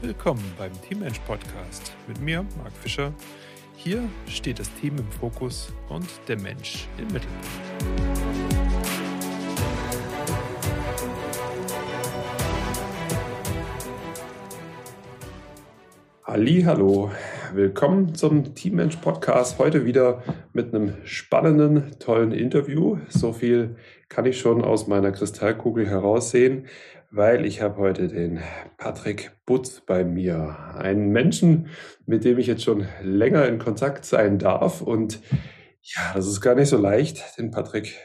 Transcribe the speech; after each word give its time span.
Willkommen 0.00 0.44
beim 0.56 0.70
Teammensch 0.82 1.18
Podcast 1.26 1.92
mit 2.06 2.20
mir, 2.20 2.46
Marc 2.56 2.72
Fischer. 2.72 3.12
Hier 3.74 4.08
steht 4.28 4.60
das 4.60 4.72
Team 4.74 4.96
im 4.96 5.10
Fokus 5.10 5.72
und 5.88 6.06
der 6.28 6.38
Mensch 6.38 6.86
im 6.98 7.08
Mittelpunkt. 7.08 7.48
Ali, 16.22 16.62
hallo. 16.62 17.10
Willkommen 17.52 18.14
zum 18.14 18.54
Teammensch 18.54 18.96
Podcast. 18.96 19.58
Heute 19.58 19.84
wieder 19.84 20.22
mit 20.52 20.72
einem 20.72 20.94
spannenden, 21.04 21.98
tollen 21.98 22.30
Interview. 22.30 22.98
So 23.08 23.32
viel 23.32 23.74
kann 24.08 24.26
ich 24.26 24.38
schon 24.38 24.62
aus 24.62 24.86
meiner 24.86 25.10
Kristallkugel 25.10 25.88
heraussehen 25.88 26.68
weil 27.10 27.46
ich 27.46 27.62
habe 27.62 27.76
heute 27.76 28.08
den 28.08 28.40
Patrick 28.76 29.32
Butz 29.46 29.80
bei 29.80 30.04
mir. 30.04 30.56
Einen 30.76 31.10
Menschen, 31.10 31.68
mit 32.06 32.24
dem 32.24 32.38
ich 32.38 32.46
jetzt 32.46 32.64
schon 32.64 32.86
länger 33.02 33.46
in 33.46 33.58
Kontakt 33.58 34.04
sein 34.04 34.38
darf. 34.38 34.82
Und 34.82 35.20
ja, 35.82 36.12
das 36.14 36.26
ist 36.26 36.40
gar 36.40 36.54
nicht 36.54 36.68
so 36.68 36.76
leicht, 36.76 37.38
den 37.38 37.50
Patrick 37.50 37.96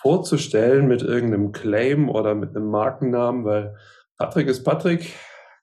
vorzustellen 0.00 0.88
mit 0.88 1.02
irgendeinem 1.02 1.52
Claim 1.52 2.08
oder 2.08 2.34
mit 2.34 2.56
einem 2.56 2.70
Markennamen, 2.70 3.44
weil 3.44 3.76
Patrick 4.18 4.48
ist 4.48 4.64
Patrick, 4.64 5.12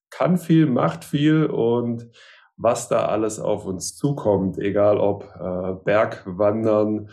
kann 0.10 0.38
viel, 0.38 0.66
macht 0.66 1.04
viel 1.04 1.46
und 1.46 2.08
was 2.56 2.88
da 2.88 3.06
alles 3.06 3.40
auf 3.40 3.66
uns 3.66 3.96
zukommt, 3.96 4.58
egal 4.58 4.98
ob 4.98 5.24
äh, 5.24 5.84
Bergwandern, 5.84 7.10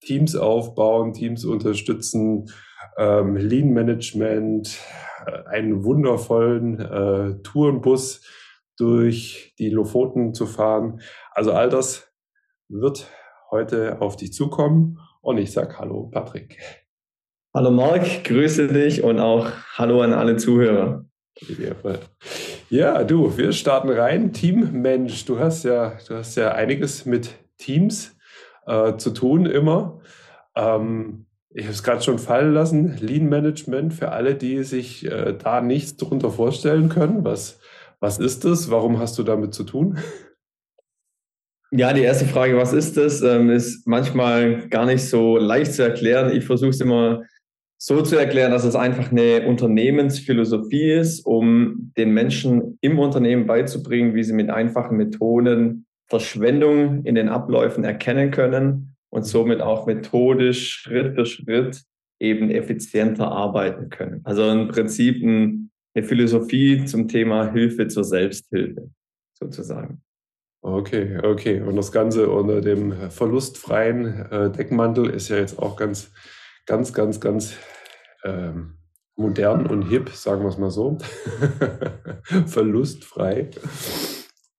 Teams 0.00 0.36
aufbauen, 0.36 1.12
Teams 1.12 1.44
unterstützen, 1.44 2.46
ähm, 2.96 3.36
Lean 3.36 3.70
Management, 3.72 4.78
äh, 5.26 5.48
einen 5.48 5.84
wundervollen 5.84 6.80
äh, 6.80 7.42
Tourenbus 7.42 8.22
durch 8.76 9.54
die 9.58 9.70
Lofoten 9.70 10.34
zu 10.34 10.46
fahren. 10.46 11.00
Also 11.32 11.52
all 11.52 11.68
das 11.68 12.12
wird 12.68 13.08
heute 13.50 14.00
auf 14.00 14.16
dich 14.16 14.32
zukommen 14.32 14.98
und 15.20 15.38
ich 15.38 15.52
sage 15.52 15.78
Hallo 15.78 16.08
Patrick. 16.12 16.58
Hallo 17.54 17.70
Marc, 17.70 18.24
grüße 18.24 18.68
dich 18.68 19.04
und 19.04 19.20
auch 19.20 19.48
Hallo 19.78 20.00
an 20.02 20.12
alle 20.12 20.36
Zuhörer. 20.36 21.04
Ja, 22.68 23.04
du, 23.04 23.36
wir 23.36 23.52
starten 23.52 23.90
rein. 23.90 24.32
Teammensch, 24.32 25.24
du 25.24 25.38
hast 25.38 25.64
ja, 25.64 25.96
du 26.08 26.16
hast 26.16 26.36
ja 26.36 26.52
einiges 26.52 27.06
mit 27.06 27.30
Teams 27.58 28.16
äh, 28.66 28.96
zu 28.96 29.10
tun 29.10 29.46
immer. 29.46 30.00
Ähm, 30.56 31.26
ich 31.54 31.64
habe 31.64 31.72
es 31.72 31.84
gerade 31.84 32.02
schon 32.02 32.18
fallen 32.18 32.52
lassen, 32.52 32.96
Lean 32.98 33.28
Management 33.28 33.94
für 33.94 34.10
alle, 34.10 34.34
die 34.34 34.64
sich 34.64 35.06
äh, 35.06 35.34
da 35.38 35.60
nichts 35.60 35.96
darunter 35.96 36.30
vorstellen 36.30 36.88
können. 36.88 37.24
Was, 37.24 37.60
was 38.00 38.18
ist 38.18 38.44
das? 38.44 38.72
Warum 38.72 38.98
hast 38.98 39.16
du 39.18 39.22
damit 39.22 39.54
zu 39.54 39.62
tun? 39.62 39.98
Ja, 41.70 41.92
die 41.92 42.02
erste 42.02 42.24
Frage, 42.24 42.56
was 42.56 42.72
ist 42.72 42.96
das, 42.96 43.22
ähm, 43.22 43.50
ist 43.50 43.86
manchmal 43.86 44.68
gar 44.68 44.84
nicht 44.84 45.08
so 45.08 45.38
leicht 45.38 45.74
zu 45.74 45.82
erklären. 45.82 46.36
Ich 46.36 46.44
versuche 46.44 46.70
es 46.70 46.80
immer 46.80 47.22
so 47.78 48.02
zu 48.02 48.16
erklären, 48.16 48.50
dass 48.50 48.64
es 48.64 48.74
einfach 48.74 49.12
eine 49.12 49.46
Unternehmensphilosophie 49.46 50.90
ist, 50.90 51.24
um 51.24 51.92
den 51.96 52.12
Menschen 52.12 52.78
im 52.80 52.98
Unternehmen 52.98 53.46
beizubringen, 53.46 54.14
wie 54.14 54.24
sie 54.24 54.32
mit 54.32 54.50
einfachen 54.50 54.96
Methoden 54.96 55.86
Verschwendung 56.08 57.04
in 57.04 57.14
den 57.14 57.28
Abläufen 57.28 57.84
erkennen 57.84 58.30
können 58.30 58.93
und 59.14 59.22
somit 59.22 59.60
auch 59.60 59.86
methodisch 59.86 60.70
Schritt 60.70 61.14
für 61.14 61.24
Schritt 61.24 61.84
eben 62.18 62.50
effizienter 62.50 63.30
arbeiten 63.30 63.88
können. 63.88 64.20
Also 64.24 64.50
im 64.50 64.66
Prinzip 64.66 65.22
ein, 65.22 65.70
eine 65.94 66.04
Philosophie 66.04 66.84
zum 66.84 67.06
Thema 67.06 67.52
Hilfe 67.52 67.86
zur 67.86 68.02
Selbsthilfe 68.02 68.90
sozusagen. 69.34 70.02
Okay, 70.62 71.18
okay. 71.22 71.60
Und 71.60 71.76
das 71.76 71.92
Ganze 71.92 72.28
unter 72.28 72.60
dem 72.60 73.08
verlustfreien 73.10 74.26
äh, 74.32 74.50
Deckmantel 74.50 75.10
ist 75.10 75.28
ja 75.28 75.36
jetzt 75.36 75.60
auch 75.60 75.76
ganz, 75.76 76.10
ganz, 76.66 76.92
ganz, 76.92 77.20
ganz 77.20 77.56
ähm, 78.24 78.78
modern 79.14 79.66
und 79.66 79.82
hip, 79.82 80.08
sagen 80.08 80.42
wir 80.42 80.48
es 80.48 80.58
mal 80.58 80.70
so. 80.70 80.98
Verlustfrei. 82.46 83.50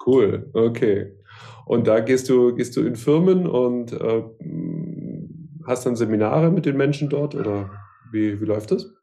Cool, 0.06 0.50
okay. 0.54 1.12
Und 1.66 1.88
da 1.88 2.00
gehst 2.00 2.30
du, 2.30 2.54
gehst 2.56 2.76
du 2.78 2.82
in 2.82 2.96
Firmen 2.96 3.48
und 3.48 3.92
äh, 3.94 4.24
hast 5.66 5.86
dann 5.86 5.96
Seminare 5.96 6.52
mit 6.52 6.66
den 6.66 6.78
Menschen 6.78 7.10
dort 7.10 7.36
oder 7.36 7.72
wie, 8.12 8.40
wie 8.40 8.46
läuft 8.46 8.72
das? 8.72 8.94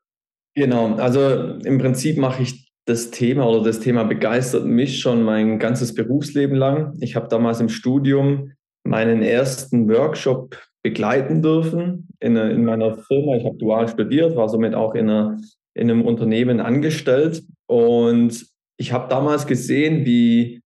Genau, 0.54 0.94
also 0.96 1.58
im 1.64 1.78
Prinzip 1.78 2.18
mache 2.18 2.42
ich 2.42 2.72
das 2.84 3.10
Thema 3.10 3.48
oder 3.48 3.62
das 3.62 3.80
Thema 3.80 4.04
begeistert 4.04 4.66
mich 4.66 5.00
schon 5.00 5.22
mein 5.22 5.58
ganzes 5.58 5.94
Berufsleben 5.94 6.56
lang. 6.56 6.94
Ich 7.00 7.16
habe 7.16 7.28
damals 7.28 7.60
im 7.60 7.68
Studium 7.68 8.52
meinen 8.84 9.22
ersten 9.22 9.88
Workshop 9.88 10.58
begleiten 10.82 11.42
dürfen 11.42 12.08
in, 12.20 12.36
in 12.36 12.64
meiner 12.64 12.96
Firma. 12.96 13.36
Ich 13.36 13.44
habe 13.44 13.56
dual 13.56 13.88
studiert, 13.88 14.36
war 14.36 14.48
somit 14.48 14.74
auch 14.74 14.94
in, 14.94 15.08
einer, 15.08 15.38
in 15.74 15.90
einem 15.90 16.04
Unternehmen 16.04 16.60
angestellt 16.60 17.42
und 17.66 18.46
ich 18.76 18.92
habe 18.92 19.08
damals 19.08 19.46
gesehen, 19.46 20.04
wie 20.04 20.61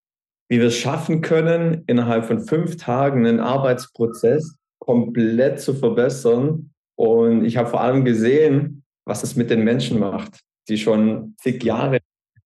wie 0.48 0.58
wir 0.58 0.68
es 0.68 0.76
schaffen 0.76 1.20
können, 1.20 1.82
innerhalb 1.86 2.26
von 2.26 2.40
fünf 2.40 2.76
Tagen 2.76 3.26
einen 3.26 3.40
Arbeitsprozess 3.40 4.56
komplett 4.78 5.60
zu 5.60 5.74
verbessern. 5.74 6.70
Und 6.96 7.44
ich 7.44 7.56
habe 7.56 7.68
vor 7.68 7.80
allem 7.80 8.04
gesehen, 8.04 8.84
was 9.04 9.22
es 9.22 9.36
mit 9.36 9.50
den 9.50 9.64
Menschen 9.64 9.98
macht, 9.98 10.40
die 10.68 10.78
schon 10.78 11.34
zig 11.38 11.62
Jahre 11.64 11.98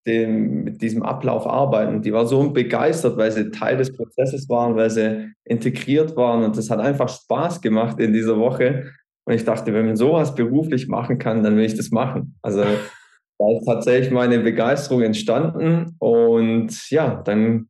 dem, 0.06 0.65
mit 0.65 0.83
diesem 0.83 1.03
Ablauf 1.03 1.47
arbeiten. 1.47 2.03
Die 2.03 2.12
war 2.12 2.27
so 2.27 2.50
begeistert, 2.50 3.16
weil 3.16 3.31
sie 3.31 3.50
Teil 3.50 3.77
des 3.77 3.94
Prozesses 3.94 4.49
waren, 4.49 4.77
weil 4.77 4.91
sie 4.91 5.33
integriert 5.44 6.16
waren. 6.16 6.43
Und 6.43 6.56
das 6.56 6.71
hat 6.71 6.81
einfach 6.81 7.09
Spaß 7.09 7.60
gemacht 7.60 8.00
in 8.00 8.12
dieser 8.12 8.39
Woche. 8.39 8.93
Und 9.25 9.34
ich 9.34 9.44
dachte, 9.44 9.75
wenn 9.75 9.87
man 9.87 9.97
sowas 9.97 10.34
beruflich 10.34 10.89
machen 10.89 11.19
kann, 11.19 11.43
dann 11.43 11.56
will 11.56 11.65
ich 11.65 11.77
das 11.77 11.91
machen. 11.91 12.39
Also 12.43 12.60
da 13.39 13.56
ist 13.56 13.66
tatsächlich 13.66 14.10
meine 14.10 14.41
Begeisterung 14.41 15.03
entstanden. 15.03 15.97
Und 15.99 16.91
ja, 16.91 17.22
dann 17.25 17.69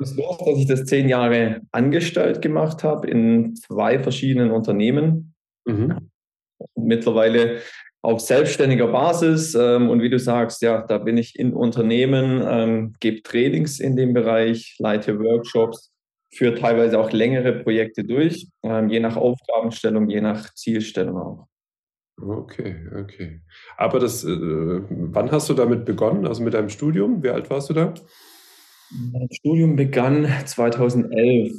ist 0.00 0.16
los, 0.16 0.38
dass 0.38 0.58
ich 0.58 0.66
das 0.66 0.84
zehn 0.84 1.08
Jahre 1.08 1.62
angestellt 1.72 2.42
gemacht 2.42 2.84
habe 2.84 3.08
in 3.08 3.56
zwei 3.56 3.98
verschiedenen 3.98 4.50
Unternehmen. 4.50 5.34
Mhm. 5.66 6.10
Mittlerweile 6.76 7.60
auf 8.04 8.20
selbstständiger 8.20 8.88
Basis. 8.88 9.54
Ähm, 9.54 9.88
und 9.88 10.02
wie 10.02 10.10
du 10.10 10.18
sagst, 10.18 10.60
ja, 10.62 10.82
da 10.82 10.98
bin 10.98 11.16
ich 11.16 11.38
in 11.38 11.54
Unternehmen, 11.54 12.44
ähm, 12.46 12.92
gebe 13.00 13.22
Trainings 13.22 13.80
in 13.80 13.96
dem 13.96 14.12
Bereich, 14.12 14.76
leite 14.78 15.18
Workshops, 15.18 15.90
führe 16.30 16.54
teilweise 16.54 16.98
auch 16.98 17.12
längere 17.12 17.52
Projekte 17.52 18.04
durch, 18.04 18.48
ähm, 18.62 18.90
je 18.90 19.00
nach 19.00 19.16
Aufgabenstellung, 19.16 20.10
je 20.10 20.20
nach 20.20 20.52
Zielstellung 20.54 21.16
auch. 21.16 21.46
Okay, 22.20 22.76
okay. 22.94 23.40
Aber 23.76 23.98
das, 23.98 24.22
äh, 24.22 24.28
wann 24.28 25.30
hast 25.32 25.48
du 25.48 25.54
damit 25.54 25.84
begonnen? 25.84 26.26
Also 26.26 26.42
mit 26.42 26.54
deinem 26.54 26.68
Studium? 26.68 27.22
Wie 27.22 27.30
alt 27.30 27.50
warst 27.50 27.70
du 27.70 27.74
da? 27.74 27.94
Mein 29.12 29.28
Studium 29.32 29.76
begann 29.76 30.26
2011. 30.44 31.52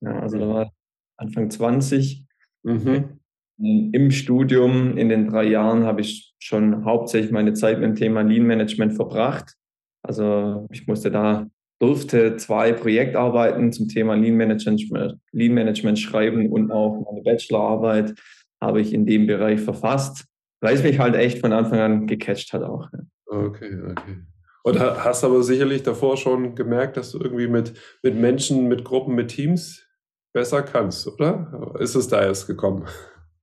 Ja, 0.00 0.18
also 0.18 0.38
da 0.38 0.48
war 0.48 0.72
Anfang 1.16 1.50
20. 1.50 2.24
Mhm. 2.64 3.20
Im 3.58 4.10
Studium 4.10 4.96
in 4.96 5.08
den 5.08 5.28
drei 5.28 5.44
Jahren 5.44 5.84
habe 5.84 6.00
ich 6.00 6.34
schon 6.38 6.84
hauptsächlich 6.84 7.30
meine 7.30 7.52
Zeit 7.52 7.78
mit 7.78 7.88
dem 7.88 7.94
Thema 7.94 8.22
Lean 8.22 8.46
Management 8.46 8.94
verbracht. 8.94 9.54
Also 10.02 10.66
ich 10.72 10.86
musste 10.88 11.10
da, 11.10 11.46
durfte 11.78 12.36
zwei 12.36 12.72
Projektarbeiten 12.72 13.72
zum 13.72 13.88
Thema 13.88 14.14
Lean 14.14 14.36
Management, 14.36 15.18
Lean 15.32 15.54
Management 15.54 15.98
schreiben 15.98 16.48
und 16.50 16.72
auch 16.72 17.04
meine 17.04 17.22
Bachelorarbeit 17.22 18.14
habe 18.60 18.80
ich 18.80 18.92
in 18.92 19.06
dem 19.06 19.26
Bereich 19.26 19.60
verfasst, 19.60 20.26
weil 20.60 20.74
es 20.74 20.82
mich 20.82 20.98
halt 20.98 21.14
echt 21.14 21.38
von 21.38 21.52
Anfang 21.52 21.80
an 21.80 22.06
gecatcht 22.06 22.52
hat 22.52 22.62
auch. 22.62 22.88
Okay, 23.26 23.76
okay. 23.90 24.16
Und 24.64 24.78
hast 24.78 25.24
aber 25.24 25.42
sicherlich 25.42 25.82
davor 25.82 26.16
schon 26.16 26.54
gemerkt, 26.54 26.96
dass 26.96 27.12
du 27.12 27.18
irgendwie 27.18 27.48
mit, 27.48 27.74
mit 28.02 28.14
Menschen, 28.14 28.68
mit 28.68 28.84
Gruppen, 28.84 29.14
mit 29.14 29.28
Teams 29.28 29.84
besser 30.32 30.62
kannst, 30.62 31.06
oder? 31.08 31.74
Ist 31.80 31.94
es 31.94 32.08
da 32.08 32.22
erst 32.22 32.46
gekommen? 32.46 32.86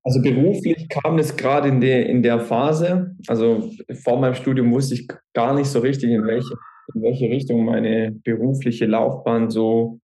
Also 0.04 0.22
beruflich 0.22 0.88
kam 0.88 1.20
es 1.20 1.36
gerade 1.36 1.68
in 1.68 1.82
der, 1.82 2.08
in 2.08 2.24
der 2.24 2.40
Phase. 2.40 3.16
Also 3.28 3.70
vor 4.04 4.20
meinem 4.20 4.34
Studium 4.34 4.72
wusste 4.72 4.96
ich 4.96 5.08
gar 5.34 5.54
nicht 5.54 5.68
so 5.68 5.80
richtig, 5.80 6.10
in 6.10 6.26
welche, 6.26 6.54
in 6.96 7.02
welche 7.02 7.30
Richtung 7.30 7.66
meine 7.66 8.12
berufliche 8.24 8.86
Laufbahn 8.86 9.50
so 9.50 10.00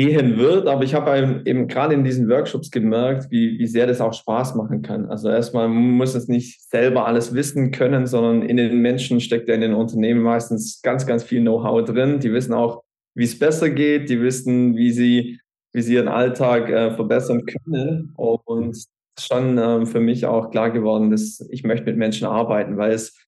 gehen 0.00 0.38
wird. 0.38 0.66
Aber 0.66 0.82
ich 0.82 0.94
habe 0.94 1.42
eben 1.44 1.68
gerade 1.68 1.94
in 1.94 2.04
diesen 2.04 2.28
Workshops 2.28 2.70
gemerkt, 2.70 3.30
wie, 3.30 3.58
wie 3.58 3.66
sehr 3.66 3.86
das 3.86 4.00
auch 4.00 4.14
Spaß 4.14 4.54
machen 4.54 4.80
kann. 4.80 5.06
Also 5.10 5.28
erstmal 5.28 5.68
muss 5.68 6.14
es 6.14 6.26
nicht 6.26 6.62
selber 6.70 7.06
alles 7.06 7.34
wissen 7.34 7.70
können, 7.70 8.06
sondern 8.06 8.42
in 8.42 8.56
den 8.56 8.78
Menschen 8.78 9.20
steckt 9.20 9.48
ja 9.48 9.54
in 9.54 9.60
den 9.60 9.74
Unternehmen 9.74 10.22
meistens 10.22 10.80
ganz, 10.82 11.06
ganz 11.06 11.22
viel 11.22 11.40
Know-how 11.42 11.84
drin. 11.84 12.18
Die 12.18 12.32
wissen 12.32 12.54
auch, 12.54 12.82
wie 13.14 13.24
es 13.24 13.38
besser 13.38 13.68
geht. 13.68 14.08
Die 14.08 14.22
wissen, 14.22 14.74
wie 14.74 14.90
sie, 14.90 15.40
wie 15.72 15.82
sie 15.82 15.94
ihren 15.94 16.08
Alltag 16.08 16.70
äh, 16.70 16.92
verbessern 16.92 17.44
können. 17.44 18.12
Und 18.16 18.82
schon 19.18 19.58
äh, 19.58 19.84
für 19.84 20.00
mich 20.00 20.24
auch 20.24 20.50
klar 20.50 20.70
geworden, 20.70 21.10
dass 21.10 21.46
ich 21.50 21.62
möchte 21.62 21.84
mit 21.84 21.98
Menschen 21.98 22.26
arbeiten, 22.26 22.78
weil 22.78 22.92
es 22.92 23.18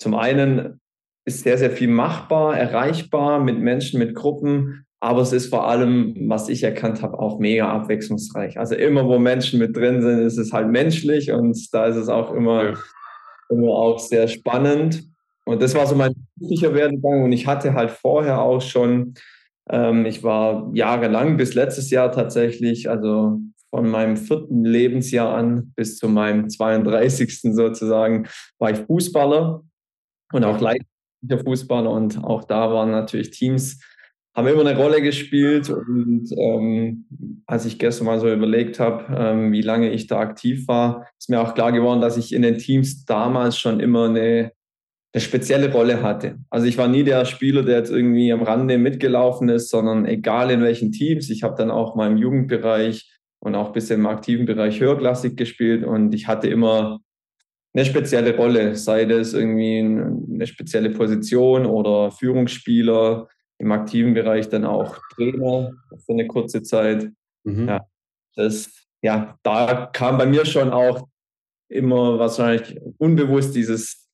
zum 0.00 0.14
einen 0.14 0.80
ist 1.24 1.44
sehr, 1.44 1.58
sehr 1.58 1.70
viel 1.70 1.88
machbar, 1.88 2.56
erreichbar 2.56 3.38
mit 3.38 3.58
Menschen, 3.58 3.98
mit 3.98 4.14
Gruppen. 4.14 4.86
Aber 5.02 5.20
es 5.22 5.32
ist 5.32 5.48
vor 5.48 5.66
allem, 5.66 6.14
was 6.28 6.48
ich 6.48 6.62
erkannt 6.62 7.02
habe, 7.02 7.18
auch 7.18 7.40
mega 7.40 7.68
abwechslungsreich. 7.68 8.56
Also 8.60 8.76
immer, 8.76 9.04
wo 9.04 9.18
Menschen 9.18 9.58
mit 9.58 9.76
drin 9.76 10.00
sind, 10.00 10.20
ist 10.20 10.38
es 10.38 10.52
halt 10.52 10.68
menschlich 10.68 11.32
und 11.32 11.58
da 11.74 11.86
ist 11.86 11.96
es 11.96 12.08
auch 12.08 12.32
immer, 12.32 12.64
ja. 12.64 12.74
immer 13.48 13.70
auch 13.70 13.98
sehr 13.98 14.28
spannend. 14.28 15.02
Und 15.44 15.60
das 15.60 15.74
war 15.74 15.88
so 15.88 15.96
mein 15.96 16.14
beruflicher 16.36 16.72
Werdegang. 16.72 17.24
Und 17.24 17.32
ich 17.32 17.48
hatte 17.48 17.74
halt 17.74 17.90
vorher 17.90 18.42
auch 18.42 18.62
schon, 18.62 19.14
ähm, 19.68 20.06
ich 20.06 20.22
war 20.22 20.70
jahrelang 20.72 21.36
bis 21.36 21.54
letztes 21.54 21.90
Jahr 21.90 22.12
tatsächlich, 22.12 22.88
also 22.88 23.40
von 23.70 23.90
meinem 23.90 24.16
vierten 24.16 24.64
Lebensjahr 24.64 25.34
an 25.34 25.72
bis 25.74 25.98
zu 25.98 26.08
meinem 26.08 26.48
32. 26.48 27.40
sozusagen, 27.52 28.28
war 28.60 28.70
ich 28.70 28.78
Fußballer 28.78 29.64
und 30.32 30.44
auch 30.44 30.60
leidenschaftlicher 30.60 31.44
Fußballer. 31.44 31.90
Und 31.90 32.22
auch 32.22 32.44
da 32.44 32.70
waren 32.72 32.92
natürlich 32.92 33.30
Teams 33.30 33.80
haben 34.34 34.48
immer 34.48 34.66
eine 34.66 34.76
Rolle 34.76 35.02
gespielt. 35.02 35.70
Und 35.70 36.28
ähm, 36.36 37.06
als 37.46 37.66
ich 37.66 37.78
gestern 37.78 38.06
mal 38.06 38.20
so 38.20 38.32
überlegt 38.32 38.80
habe, 38.80 39.04
ähm, 39.16 39.52
wie 39.52 39.62
lange 39.62 39.90
ich 39.90 40.06
da 40.06 40.18
aktiv 40.20 40.66
war, 40.68 41.06
ist 41.18 41.28
mir 41.28 41.40
auch 41.40 41.54
klar 41.54 41.72
geworden, 41.72 42.00
dass 42.00 42.16
ich 42.16 42.32
in 42.32 42.42
den 42.42 42.58
Teams 42.58 43.04
damals 43.04 43.58
schon 43.58 43.80
immer 43.80 44.06
eine, 44.06 44.52
eine 45.12 45.20
spezielle 45.20 45.70
Rolle 45.72 46.02
hatte. 46.02 46.38
Also 46.50 46.66
ich 46.66 46.78
war 46.78 46.88
nie 46.88 47.04
der 47.04 47.24
Spieler, 47.24 47.62
der 47.62 47.78
jetzt 47.78 47.90
irgendwie 47.90 48.32
am 48.32 48.42
Rande 48.42 48.78
mitgelaufen 48.78 49.48
ist, 49.48 49.70
sondern 49.70 50.06
egal 50.06 50.50
in 50.50 50.62
welchen 50.62 50.92
Teams. 50.92 51.28
Ich 51.30 51.42
habe 51.42 51.56
dann 51.56 51.70
auch 51.70 51.94
mal 51.94 52.10
im 52.10 52.16
Jugendbereich 52.16 53.10
und 53.40 53.54
auch 53.54 53.74
ein 53.74 53.82
im 53.90 54.06
aktiven 54.06 54.46
Bereich 54.46 54.80
Höherklassik 54.80 55.36
gespielt 55.36 55.84
und 55.84 56.14
ich 56.14 56.28
hatte 56.28 56.48
immer 56.48 57.00
eine 57.74 57.84
spezielle 57.84 58.36
Rolle, 58.36 58.76
sei 58.76 59.04
das 59.04 59.32
irgendwie 59.32 59.78
eine 59.78 60.46
spezielle 60.46 60.90
Position 60.90 61.66
oder 61.66 62.10
Führungsspieler, 62.10 63.28
im 63.62 63.70
aktiven 63.70 64.12
Bereich 64.12 64.48
dann 64.48 64.64
auch 64.64 64.98
Trainer 65.14 65.70
für 66.04 66.12
eine 66.12 66.26
kurze 66.26 66.62
Zeit. 66.62 67.12
Mhm. 67.44 67.68
Ja, 67.68 67.86
das, 68.34 68.68
ja, 69.02 69.38
da 69.44 69.86
kam 69.92 70.18
bei 70.18 70.26
mir 70.26 70.44
schon 70.44 70.70
auch 70.70 71.06
immer 71.68 72.18
wahrscheinlich 72.18 72.80
unbewusst 72.98 73.54
dieses, 73.54 74.10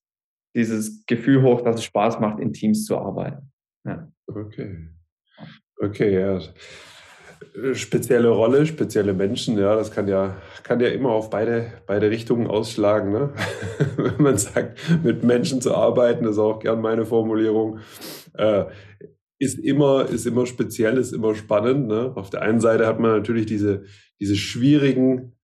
dieses 0.54 1.06
Gefühl 1.06 1.42
hoch, 1.42 1.62
dass 1.62 1.76
es 1.76 1.84
Spaß 1.84 2.20
macht, 2.20 2.40
in 2.40 2.52
Teams 2.52 2.84
zu 2.84 2.98
arbeiten. 2.98 3.50
Ja. 3.86 4.12
Okay. 4.26 4.90
Okay, 5.78 6.20
ja. 6.20 6.40
Spezielle 7.72 8.28
Rolle, 8.28 8.66
spezielle 8.66 9.14
Menschen, 9.14 9.58
ja, 9.58 9.76
das 9.76 9.90
kann 9.90 10.08
ja, 10.08 10.36
kann 10.62 10.80
ja 10.80 10.88
immer 10.88 11.10
auf 11.10 11.30
beide, 11.30 11.72
beide 11.86 12.10
Richtungen 12.10 12.48
ausschlagen. 12.48 13.12
Ne? 13.12 13.32
Wenn 13.96 14.22
man 14.22 14.36
sagt, 14.36 14.78
mit 15.02 15.24
Menschen 15.24 15.62
zu 15.62 15.74
arbeiten, 15.74 16.24
das 16.24 16.32
ist 16.32 16.38
auch 16.38 16.58
gern 16.58 16.82
meine 16.82 17.06
Formulierung. 17.06 17.78
Äh, 18.34 18.66
ist 19.38 19.58
immer, 19.58 20.08
ist 20.08 20.26
immer 20.26 20.46
speziell, 20.46 20.98
ist 20.98 21.12
immer 21.12 21.34
spannend. 21.34 21.86
Ne? 21.86 22.12
Auf 22.14 22.30
der 22.30 22.42
einen 22.42 22.60
Seite 22.60 22.86
hat 22.86 22.98
man 22.98 23.12
natürlich 23.12 23.46
diese, 23.46 23.84
diese 24.20 24.36
schwierigen 24.36 25.36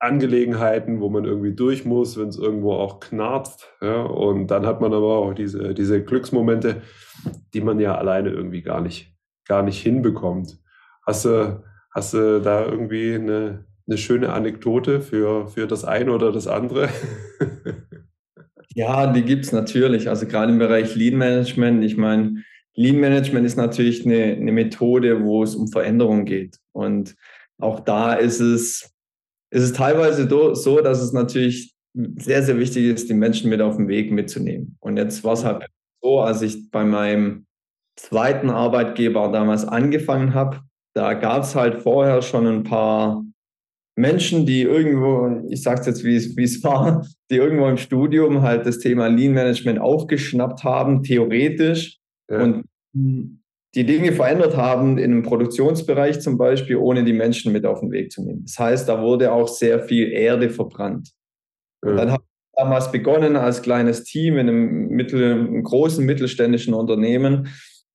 Angelegenheiten, 0.00 1.00
wo 1.00 1.08
man 1.08 1.24
irgendwie 1.24 1.54
durch 1.54 1.84
muss, 1.84 2.18
wenn 2.18 2.28
es 2.28 2.38
irgendwo 2.38 2.72
auch 2.72 3.00
knarzt. 3.00 3.68
Ja? 3.80 4.02
Und 4.02 4.48
dann 4.48 4.66
hat 4.66 4.80
man 4.80 4.92
aber 4.92 5.18
auch 5.18 5.34
diese, 5.34 5.74
diese 5.74 6.02
Glücksmomente, 6.02 6.82
die 7.54 7.60
man 7.60 7.80
ja 7.80 7.96
alleine 7.96 8.30
irgendwie 8.30 8.62
gar 8.62 8.80
nicht, 8.80 9.14
gar 9.46 9.62
nicht 9.62 9.80
hinbekommt. 9.80 10.58
Hast 11.06 11.24
du, 11.24 11.62
hast 11.92 12.14
du 12.14 12.40
da 12.40 12.64
irgendwie 12.64 13.14
eine, 13.14 13.64
eine 13.86 13.98
schöne 13.98 14.32
Anekdote 14.32 15.00
für, 15.00 15.48
für 15.48 15.66
das 15.66 15.84
eine 15.84 16.12
oder 16.12 16.32
das 16.32 16.46
andere? 16.46 16.88
ja, 18.74 19.12
die 19.12 19.22
gibt 19.22 19.46
es 19.46 19.52
natürlich. 19.52 20.08
Also 20.08 20.26
gerade 20.26 20.52
im 20.52 20.58
Bereich 20.58 20.94
Lead 20.94 21.14
Management, 21.14 21.82
ich 21.84 21.96
meine, 21.96 22.42
Lean 22.78 23.00
Management 23.00 23.44
ist 23.44 23.56
natürlich 23.56 24.06
eine, 24.06 24.36
eine 24.36 24.52
Methode, 24.52 25.24
wo 25.24 25.42
es 25.42 25.56
um 25.56 25.66
Veränderung 25.66 26.24
geht. 26.24 26.58
Und 26.70 27.16
auch 27.60 27.80
da 27.80 28.14
ist 28.14 28.38
es, 28.38 28.94
ist 29.50 29.62
es 29.64 29.72
teilweise 29.72 30.28
so, 30.54 30.80
dass 30.80 31.02
es 31.02 31.12
natürlich 31.12 31.74
sehr, 31.92 32.44
sehr 32.44 32.56
wichtig 32.56 32.84
ist, 32.84 33.10
die 33.10 33.14
Menschen 33.14 33.50
mit 33.50 33.60
auf 33.60 33.78
den 33.78 33.88
Weg 33.88 34.12
mitzunehmen. 34.12 34.76
Und 34.78 34.96
jetzt 34.96 35.24
war 35.24 35.32
es 35.32 35.44
halt 35.44 35.66
so, 36.00 36.20
als 36.20 36.40
ich 36.42 36.70
bei 36.70 36.84
meinem 36.84 37.46
zweiten 37.96 38.48
Arbeitgeber 38.48 39.32
damals 39.32 39.64
angefangen 39.64 40.32
habe, 40.32 40.60
da 40.94 41.14
gab 41.14 41.42
es 41.42 41.56
halt 41.56 41.82
vorher 41.82 42.22
schon 42.22 42.46
ein 42.46 42.62
paar 42.62 43.24
Menschen, 43.96 44.46
die 44.46 44.62
irgendwo, 44.62 45.44
ich 45.50 45.64
sage 45.64 45.80
es 45.80 45.86
jetzt, 45.88 46.04
wie 46.04 46.44
es 46.44 46.62
war, 46.62 47.04
die 47.28 47.36
irgendwo 47.36 47.66
im 47.66 47.76
Studium 47.76 48.42
halt 48.42 48.66
das 48.66 48.78
Thema 48.78 49.08
Lean 49.08 49.32
Management 49.32 49.80
aufgeschnappt 49.80 50.62
haben, 50.62 51.02
theoretisch, 51.02 51.97
ja. 52.28 52.42
und 52.42 52.64
die 53.74 53.84
Dinge 53.84 54.12
verändert 54.12 54.56
haben 54.56 54.98
in 54.98 55.12
einem 55.12 55.22
Produktionsbereich 55.22 56.20
zum 56.20 56.38
Beispiel, 56.38 56.76
ohne 56.76 57.04
die 57.04 57.12
Menschen 57.12 57.52
mit 57.52 57.66
auf 57.66 57.80
den 57.80 57.90
Weg 57.90 58.10
zu 58.10 58.22
nehmen. 58.22 58.44
Das 58.44 58.58
heißt, 58.58 58.88
da 58.88 59.02
wurde 59.02 59.32
auch 59.32 59.48
sehr 59.48 59.80
viel 59.80 60.10
Erde 60.10 60.50
verbrannt. 60.50 61.10
Ja. 61.84 61.94
Dann 61.94 62.12
habe 62.12 62.22
ich 62.22 62.56
damals 62.56 62.90
begonnen 62.90 63.36
als 63.36 63.62
kleines 63.62 64.04
Team 64.04 64.38
in 64.38 64.48
einem, 64.48 64.88
mittel, 64.88 65.32
einem 65.32 65.62
großen 65.62 66.04
mittelständischen 66.04 66.74
Unternehmen. 66.74 67.48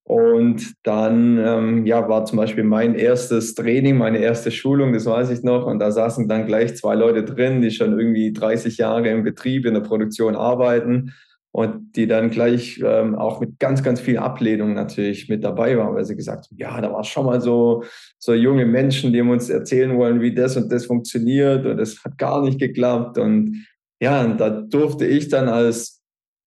Und 0.06 0.74
dann 0.84 1.40
ähm, 1.40 1.86
ja, 1.86 2.08
war 2.08 2.26
zum 2.26 2.38
Beispiel 2.38 2.66
mein 2.66 2.94
erstes 2.94 3.56
Training, 3.56 3.98
meine 3.98 4.20
erste 4.20 4.52
Schulung, 4.52 4.94
das 4.94 5.06
weiß 5.06 5.32
ich 5.32 5.44
noch. 5.44 5.66
Und 5.66 5.80
da 5.80 5.92
saßen 5.92 6.28
dann 6.28 6.46
gleich 6.46 6.76
zwei 6.76 6.94
Leute 6.94 7.24
drin, 7.24 7.62
die 7.62 7.72
schon 7.72 7.98
irgendwie 7.98 8.32
30 8.32 8.78
Jahre 8.78 9.10
im 9.10 9.24
Betrieb, 9.24 9.66
in 9.66 9.74
der 9.74 9.82
Produktion 9.82 10.36
arbeiten 10.36 11.14
und 11.54 11.96
die 11.96 12.08
dann 12.08 12.32
gleich 12.32 12.82
ähm, 12.84 13.14
auch 13.14 13.40
mit 13.40 13.60
ganz, 13.60 13.84
ganz 13.84 14.02
viel 14.02 14.18
Ablehnung 14.18 14.74
natürlich 14.74 15.30
mit 15.30 15.44
dabei 15.44 15.78
waren, 15.78 15.94
weil 15.94 16.04
sie 16.04 16.16
gesagt 16.16 16.48
haben, 16.48 16.58
ja, 16.58 16.82
da 16.82 16.92
war 16.92 17.04
schon 17.04 17.28
mal 17.28 17.42
so, 17.42 17.84
so 18.18 18.34
junge 18.34 18.66
Menschen, 18.66 19.14
die 19.14 19.22
uns 19.22 19.52
erzählen 19.52 19.96
wollen, 19.96 20.20
wie 20.20 20.34
das 20.34 20.58
und 20.58 20.72
das 20.72 20.88
funktioniert 20.88 21.64
und 21.68 21.78
das 21.78 22.04
hat 22.04 22.18
gar 22.18 22.42
nicht 22.42 22.60
geklappt. 22.60 23.20
Und 23.20 23.68
ja, 24.02 24.24
und 24.24 24.40
da 24.40 24.50
durfte 24.50 25.06
ich 25.06 25.30
dann 25.30 25.48
als 25.48 26.02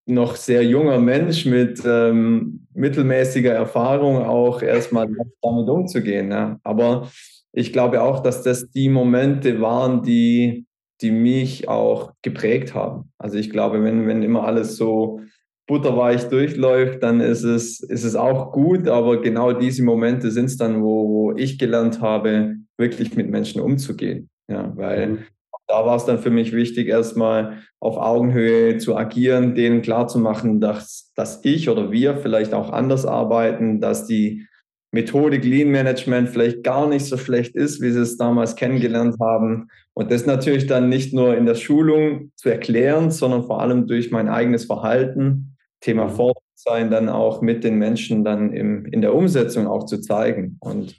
noch 0.07 0.35
sehr 0.35 0.65
junger 0.65 0.99
Mensch 0.99 1.47
mit 1.47 1.83
ähm, 1.87 2.67
mittelmäßiger 2.75 3.53
Erfahrung 3.53 4.25
auch 4.25 4.61
erstmal 4.61 5.07
damit 5.07 5.69
umzugehen. 5.69 6.33
Ja. 6.33 6.59
Aber 6.65 7.09
ich 7.53 7.73
glaube 7.73 8.03
auch, 8.03 8.25
dass 8.25 8.43
das 8.43 8.71
die 8.71 8.89
Momente 8.89 9.61
waren, 9.61 10.03
die 10.03 10.66
die 11.01 11.11
mich 11.11 11.69
auch 11.69 12.13
geprägt 12.23 12.75
haben. 12.75 13.13
Also 13.19 13.39
ich 13.39 13.51
glaube, 13.51 13.83
wenn, 13.83 14.07
wenn 14.07 14.23
immer 14.23 14.45
alles 14.45 14.77
so 14.77 15.21
butterweich 15.67 16.29
durchläuft, 16.29 17.03
dann 17.03 17.21
ist 17.21 17.43
es, 17.43 17.81
ist 17.81 18.05
es 18.05 18.15
auch 18.15 18.53
gut, 18.53 18.89
aber 18.89 19.21
genau 19.21 19.53
diese 19.53 19.83
Momente 19.83 20.31
sind 20.31 20.47
es 20.47 20.57
dann, 20.57 20.83
wo, 20.83 21.09
wo 21.09 21.33
ich 21.37 21.59
gelernt 21.59 22.01
habe, 22.01 22.57
wirklich 22.79 23.17
mit 23.17 23.29
Menschen 23.29 23.61
umzugehen. 23.61 24.31
Ja, 24.49 24.73
weil 24.77 25.07
mhm. 25.09 25.19
da 25.67 25.85
war 25.85 25.97
es 25.97 26.05
dann 26.05 26.21
für 26.21 26.31
mich 26.31 26.53
wichtig, 26.53 26.87
erstmal 26.87 27.59
auf 27.81 27.97
Augenhöhe 27.97 28.79
zu 28.79 28.97
agieren, 28.97 29.55
denen 29.55 29.83
klarzumachen, 29.83 30.61
dass, 30.61 31.13
dass 31.17 31.45
ich 31.45 31.69
oder 31.69 31.91
wir 31.91 32.17
vielleicht 32.19 32.55
auch 32.55 32.71
anders 32.71 33.05
arbeiten, 33.05 33.81
dass 33.81 34.07
die 34.07 34.47
Methodik 34.97 35.45
Lean 35.45 35.69
Management 35.69 36.31
vielleicht 36.31 36.65
gar 36.65 36.89
nicht 36.89 37.05
so 37.05 37.19
schlecht 37.19 37.55
ist, 37.55 37.83
wie 37.83 37.91
sie 37.91 38.01
es 38.01 38.17
damals 38.17 38.57
kennengelernt 38.57 39.17
haben. 39.21 39.69
Und 39.93 40.11
das 40.11 40.25
natürlich 40.25 40.67
dann 40.67 40.89
nicht 40.89 41.13
nur 41.13 41.37
in 41.37 41.45
der 41.45 41.55
Schulung 41.55 42.33
zu 42.35 42.49
erklären, 42.49 43.11
sondern 43.11 43.45
vor 43.45 43.61
allem 43.61 43.87
durch 43.87 44.11
mein 44.11 44.29
eigenes 44.29 44.65
Verhalten, 44.65 45.57
Thema 45.81 46.07
mhm. 46.07 46.11
Vorbereitung, 46.11 46.91
dann 46.91 47.09
auch 47.11 47.43
mit 47.43 47.63
den 47.63 47.77
Menschen 47.77 48.25
dann 48.25 48.53
im, 48.53 48.87
in 48.87 49.03
der 49.03 49.15
Umsetzung 49.15 49.67
auch 49.67 49.85
zu 49.85 50.01
zeigen. 50.01 50.57
Und 50.61 50.97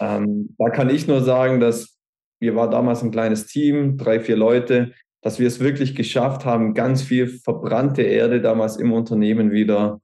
ähm, 0.00 0.54
da 0.58 0.68
kann 0.68 0.90
ich 0.90 1.06
nur 1.06 1.22
sagen, 1.22 1.60
dass 1.60 1.96
wir 2.40 2.56
war 2.56 2.68
damals 2.68 3.02
ein 3.02 3.10
kleines 3.10 3.46
Team, 3.46 3.96
drei, 3.96 4.18
vier 4.18 4.36
Leute, 4.36 4.92
dass 5.22 5.38
wir 5.38 5.46
es 5.46 5.60
wirklich 5.60 5.94
geschafft 5.94 6.44
haben, 6.44 6.74
ganz 6.74 7.02
viel 7.02 7.28
verbrannte 7.28 8.02
Erde 8.02 8.40
damals 8.40 8.76
im 8.76 8.92
Unternehmen 8.92 9.52
wieder 9.52 10.00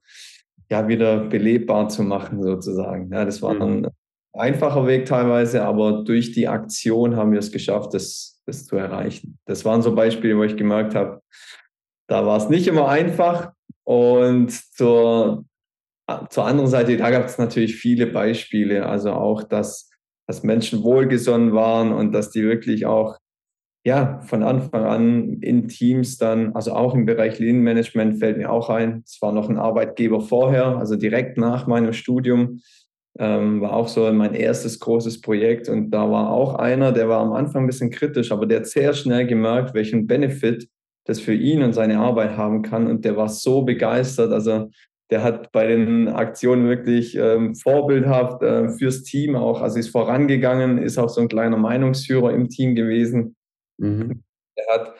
ja, 0.69 0.87
wieder 0.87 1.25
belebbar 1.25 1.89
zu 1.89 2.03
machen, 2.03 2.43
sozusagen. 2.43 3.11
Ja, 3.11 3.25
das 3.25 3.41
war 3.41 3.53
mhm. 3.53 3.61
ein 3.61 3.87
einfacher 4.33 4.85
Weg 4.87 5.05
teilweise, 5.05 5.63
aber 5.63 6.03
durch 6.03 6.31
die 6.31 6.47
Aktion 6.47 7.15
haben 7.15 7.31
wir 7.31 7.39
es 7.39 7.51
geschafft, 7.51 7.93
das, 7.93 8.41
das 8.45 8.65
zu 8.65 8.75
erreichen. 8.75 9.37
Das 9.45 9.65
waren 9.65 9.81
so 9.81 9.95
Beispiele, 9.95 10.37
wo 10.37 10.43
ich 10.43 10.57
gemerkt 10.57 10.95
habe, 10.95 11.21
da 12.07 12.25
war 12.25 12.37
es 12.37 12.49
nicht 12.49 12.67
immer 12.67 12.87
einfach. 12.89 13.51
Und 13.83 14.51
zur, 14.51 15.45
zur 16.29 16.45
anderen 16.45 16.69
Seite, 16.69 16.97
da 16.97 17.09
gab 17.09 17.25
es 17.25 17.37
natürlich 17.37 17.75
viele 17.75 18.07
Beispiele, 18.07 18.85
also 18.85 19.11
auch, 19.11 19.43
dass, 19.43 19.89
dass 20.27 20.43
Menschen 20.43 20.83
wohlgesonnen 20.83 21.53
waren 21.53 21.93
und 21.93 22.11
dass 22.11 22.29
die 22.29 22.43
wirklich 22.43 22.85
auch 22.85 23.17
ja, 23.87 24.19
von 24.25 24.43
Anfang 24.43 24.83
an 24.83 25.39
in 25.39 25.69
Teams 25.69 26.17
dann, 26.17 26.53
also 26.53 26.73
auch 26.73 26.93
im 26.93 27.05
Bereich 27.05 27.39
Lean 27.39 27.59
Management 27.59 28.19
fällt 28.19 28.37
mir 28.37 28.51
auch 28.51 28.69
ein. 28.69 29.01
Es 29.05 29.21
war 29.21 29.31
noch 29.31 29.49
ein 29.49 29.57
Arbeitgeber 29.57 30.19
vorher, 30.19 30.77
also 30.77 30.97
direkt 30.97 31.37
nach 31.37 31.67
meinem 31.67 31.93
Studium, 31.93 32.59
ähm, 33.17 33.61
war 33.61 33.71
auch 33.71 33.87
so 33.87 34.11
mein 34.11 34.33
erstes 34.33 34.81
großes 34.81 35.21
Projekt. 35.21 35.69
Und 35.69 35.91
da 35.91 36.11
war 36.11 36.33
auch 36.33 36.55
einer, 36.55 36.91
der 36.91 37.07
war 37.07 37.21
am 37.21 37.31
Anfang 37.31 37.63
ein 37.63 37.67
bisschen 37.67 37.89
kritisch, 37.89 38.33
aber 38.33 38.45
der 38.45 38.59
hat 38.59 38.67
sehr 38.67 38.91
schnell 38.91 39.25
gemerkt, 39.25 39.73
welchen 39.73 40.05
Benefit 40.05 40.67
das 41.05 41.21
für 41.21 41.33
ihn 41.33 41.63
und 41.63 41.71
seine 41.71 41.99
Arbeit 41.99 42.35
haben 42.35 42.63
kann. 42.63 42.87
Und 42.87 43.05
der 43.05 43.15
war 43.15 43.29
so 43.29 43.61
begeistert. 43.61 44.33
Also 44.33 44.69
der 45.11 45.23
hat 45.23 45.53
bei 45.53 45.65
den 45.65 46.09
Aktionen 46.09 46.67
wirklich 46.67 47.15
ähm, 47.15 47.55
vorbildhaft 47.55 48.43
äh, 48.43 48.67
fürs 48.67 49.03
Team 49.03 49.37
auch, 49.37 49.61
also 49.61 49.79
ist 49.79 49.91
vorangegangen, 49.91 50.77
ist 50.77 50.97
auch 50.97 51.07
so 51.07 51.21
ein 51.21 51.29
kleiner 51.29 51.55
Meinungsführer 51.55 52.33
im 52.33 52.49
Team 52.49 52.75
gewesen. 52.75 53.36
Mhm. 53.77 54.23
Hat, 54.69 54.95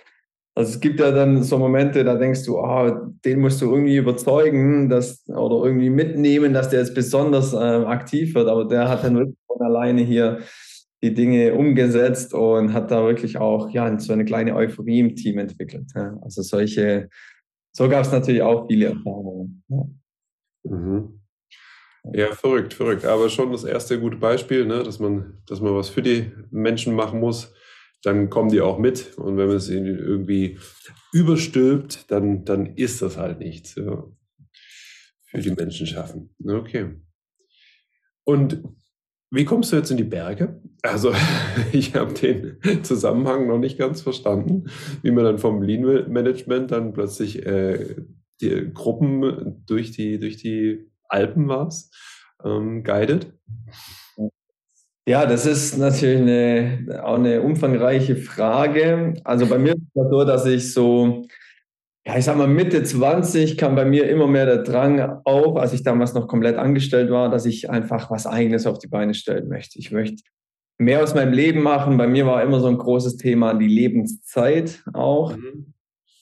also 0.55 0.71
es 0.71 0.79
gibt 0.79 0.99
ja 0.99 1.11
dann 1.11 1.43
so 1.43 1.57
Momente, 1.57 2.03
da 2.03 2.15
denkst 2.15 2.43
du, 2.45 2.57
oh, 2.57 2.89
den 3.23 3.39
musst 3.39 3.61
du 3.61 3.71
irgendwie 3.71 3.97
überzeugen, 3.97 4.89
dass, 4.89 5.27
oder 5.29 5.65
irgendwie 5.65 5.89
mitnehmen, 5.89 6.53
dass 6.53 6.69
der 6.69 6.79
jetzt 6.79 6.95
besonders 6.95 7.53
äh, 7.53 7.57
aktiv 7.57 8.33
wird. 8.33 8.47
Aber 8.47 8.65
der 8.65 8.89
hat 8.89 9.03
dann 9.03 9.15
wirklich 9.17 9.37
von 9.47 9.61
alleine 9.61 10.01
hier 10.01 10.39
die 11.03 11.13
Dinge 11.13 11.53
umgesetzt 11.53 12.33
und 12.33 12.73
hat 12.73 12.89
da 12.89 13.05
wirklich 13.05 13.37
auch 13.37 13.69
ja, 13.69 13.99
so 13.99 14.13
eine 14.13 14.25
kleine 14.25 14.55
Euphorie 14.55 14.99
im 14.99 15.15
Team 15.15 15.37
entwickelt. 15.37 15.91
Ja. 15.95 16.17
Also 16.23 16.41
solche, 16.41 17.09
so 17.71 17.87
gab 17.87 18.05
es 18.05 18.11
natürlich 18.11 18.41
auch 18.41 18.67
viele 18.67 18.87
Erfahrungen. 18.87 19.63
Ja. 19.69 19.85
Mhm. 20.63 21.21
ja. 22.13 22.33
verrückt, 22.33 22.73
verrückt. 22.73 23.05
Aber 23.05 23.29
schon 23.29 23.51
das 23.51 23.63
erste 23.63 23.99
gute 23.99 24.17
Beispiel, 24.17 24.65
ne, 24.65 24.81
dass, 24.81 24.97
man, 24.97 25.37
dass 25.45 25.61
man 25.61 25.75
was 25.75 25.89
für 25.89 26.01
die 26.01 26.31
Menschen 26.49 26.95
machen 26.95 27.19
muss. 27.19 27.53
Dann 28.07 28.29
kommen 28.29 28.49
die 28.49 28.61
auch 28.61 28.79
mit. 28.79 29.17
Und 29.17 29.35
wenn 29.35 29.47
man 29.47 29.57
es 29.57 29.67
irgendwie 29.67 30.57
überstülpt, 31.11 32.09
dann, 32.09 32.45
dann 32.45 32.77
ist 32.77 33.01
das 33.01 33.17
halt 33.17 33.39
nichts. 33.39 33.75
Ja. 33.75 34.05
Für 35.25 35.41
die 35.41 35.51
Menschen 35.51 35.85
schaffen. 35.85 36.33
Okay. 36.41 37.01
Und 38.23 38.63
wie 39.29 39.43
kommst 39.43 39.73
du 39.73 39.75
jetzt 39.75 39.91
in 39.91 39.97
die 39.97 40.05
Berge? 40.05 40.61
Also 40.83 41.13
ich 41.73 41.95
habe 41.95 42.13
den 42.13 42.59
Zusammenhang 42.85 43.45
noch 43.45 43.59
nicht 43.59 43.77
ganz 43.77 43.99
verstanden, 43.99 44.69
wie 45.01 45.11
man 45.11 45.25
dann 45.25 45.37
vom 45.37 45.61
Lean 45.61 46.09
Management 46.09 46.71
dann 46.71 46.93
plötzlich 46.93 47.45
äh, 47.45 47.97
die 48.39 48.71
Gruppen 48.73 49.65
durch 49.65 49.91
die, 49.91 50.17
durch 50.17 50.37
die 50.37 50.89
Alpen 51.09 51.49
war, 51.49 51.73
ähm, 52.45 52.85
guided. 52.85 53.33
Ja, 55.07 55.25
das 55.25 55.45
ist 55.45 55.77
natürlich 55.77 56.21
eine, 56.21 57.01
auch 57.03 57.15
eine 57.15 57.41
umfangreiche 57.41 58.17
Frage. 58.17 59.13
Also 59.23 59.45
bei 59.47 59.57
mir 59.57 59.73
ist 59.73 59.81
es 59.95 60.09
so, 60.09 60.23
dass 60.25 60.45
ich 60.45 60.73
so 60.73 61.25
ja, 62.07 62.17
ich 62.17 62.23
sag 62.23 62.37
mal, 62.37 62.47
Mitte 62.47 62.83
20 62.83 63.57
kam 63.57 63.75
bei 63.75 63.83
mir 63.83 64.09
immer 64.09 64.27
mehr 64.27 64.45
der 64.45 64.63
Drang 64.63 65.19
auf, 65.25 65.57
als 65.57 65.73
ich 65.73 65.83
damals 65.83 66.13
noch 66.13 66.29
komplett 66.29 66.55
angestellt 66.55 67.11
war, 67.11 67.29
dass 67.29 67.45
ich 67.45 67.69
einfach 67.69 68.09
was 68.09 68.25
Eigenes 68.25 68.65
auf 68.65 68.79
die 68.79 68.87
Beine 68.87 69.13
stellen 69.13 69.49
möchte. 69.49 69.77
Ich 69.77 69.91
möchte 69.91 70.23
mehr 70.77 71.03
aus 71.03 71.15
meinem 71.15 71.33
Leben 71.33 71.61
machen. 71.61 71.97
Bei 71.97 72.07
mir 72.07 72.25
war 72.25 72.41
immer 72.43 72.61
so 72.61 72.67
ein 72.67 72.77
großes 72.77 73.17
Thema 73.17 73.53
die 73.55 73.67
Lebenszeit 73.67 74.85
auch. 74.93 75.35
Mhm. 75.35 75.73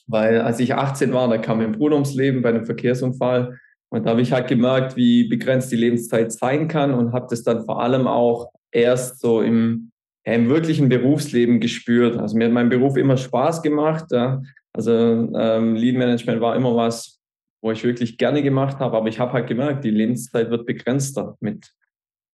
Weil 0.07 0.41
als 0.41 0.59
ich 0.59 0.73
18 0.73 1.13
war, 1.13 1.29
da 1.29 1.37
kam 1.37 1.59
mein 1.59 1.73
Bruder 1.73 1.95
ums 1.95 2.15
Leben 2.15 2.41
bei 2.41 2.49
einem 2.49 2.65
Verkehrsunfall. 2.65 3.59
Und 3.89 4.07
da 4.07 4.09
habe 4.09 4.21
ich 4.21 4.31
halt 4.31 4.47
gemerkt, 4.47 4.95
wie 4.95 5.27
begrenzt 5.27 5.71
die 5.71 5.75
Lebenszeit 5.75 6.31
sein 6.31 6.67
kann 6.67 6.95
und 6.95 7.13
habe 7.13 7.27
das 7.29 7.43
dann 7.43 7.63
vor 7.63 7.83
allem 7.83 8.07
auch 8.07 8.49
erst 8.75 9.21
so 9.21 9.41
im, 9.41 9.91
im 10.23 10.49
wirklichen 10.49 10.89
Berufsleben 10.89 11.59
gespürt. 11.59 12.17
Also 12.17 12.37
mir 12.37 12.45
hat 12.45 12.53
mein 12.53 12.69
Beruf 12.69 12.97
immer 12.97 13.17
Spaß 13.17 13.61
gemacht. 13.61 14.05
Ja. 14.11 14.41
Also 14.73 14.91
ähm, 14.91 15.75
Lead 15.75 15.97
Management 15.97 16.41
war 16.41 16.55
immer 16.55 16.75
was, 16.75 17.19
wo 17.61 17.71
ich 17.71 17.83
wirklich 17.83 18.17
gerne 18.17 18.43
gemacht 18.43 18.79
habe, 18.79 18.97
aber 18.97 19.07
ich 19.07 19.19
habe 19.19 19.33
halt 19.33 19.47
gemerkt, 19.47 19.83
die 19.83 19.89
Lebenszeit 19.89 20.51
wird 20.51 20.65
begrenzter 20.65 21.35
mit, 21.39 21.71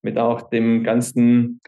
mit 0.01 0.17
auch 0.17 0.49
dem 0.49 0.83
ganzen 0.83 1.61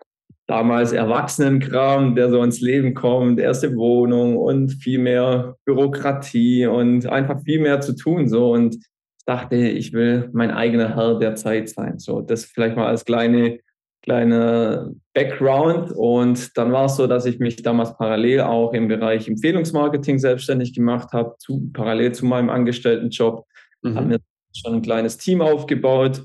damals 0.48 0.92
Erwachsenenkram, 0.92 2.16
der 2.16 2.30
so 2.30 2.44
ins 2.44 2.60
Leben 2.60 2.94
kommt, 2.94 3.40
erste 3.40 3.76
Wohnung 3.76 4.36
und 4.36 4.72
viel 4.72 5.00
mehr 5.00 5.56
Bürokratie 5.66 6.66
und 6.66 7.06
einfach 7.06 7.42
viel 7.44 7.62
mehr 7.62 7.80
zu 7.80 7.96
tun 7.96 8.28
so 8.28 8.52
und 8.52 8.78
dachte, 9.26 9.56
ich 9.56 9.94
will 9.94 10.30
mein 10.34 10.52
eigener 10.52 10.96
Herr 10.96 11.18
der 11.18 11.36
Zeit 11.36 11.70
sein. 11.70 12.00
So, 12.00 12.22
das 12.22 12.44
vielleicht 12.44 12.76
mal 12.76 12.88
als 12.88 13.06
kleine 13.06 13.60
kleiner 14.04 14.92
Background. 15.14 15.92
Und 15.92 16.56
dann 16.58 16.72
war 16.72 16.86
es 16.86 16.98
so, 16.98 17.08
dass 17.08 17.26
ich 17.26 17.40
mich 17.40 17.62
damals 17.64 17.98
parallel 17.98 18.42
auch 18.42 18.74
im 18.74 18.88
Bereich 18.88 19.28
Empfehlungsmarketing 19.28 20.20
selbstständig 20.20 20.74
gemacht 20.74 21.14
habe, 21.14 21.36
zu, 21.40 21.72
parallel 21.74 22.12
zu 22.12 22.26
meinem 22.26 22.50
Angestelltenjob. 22.50 23.46
Mhm. 23.82 23.96
Habe 23.96 24.08
mir 24.08 24.20
schon 24.56 24.76
ein 24.76 24.82
kleines 24.82 25.18
Team 25.18 25.42
aufgebaut. 25.42 26.24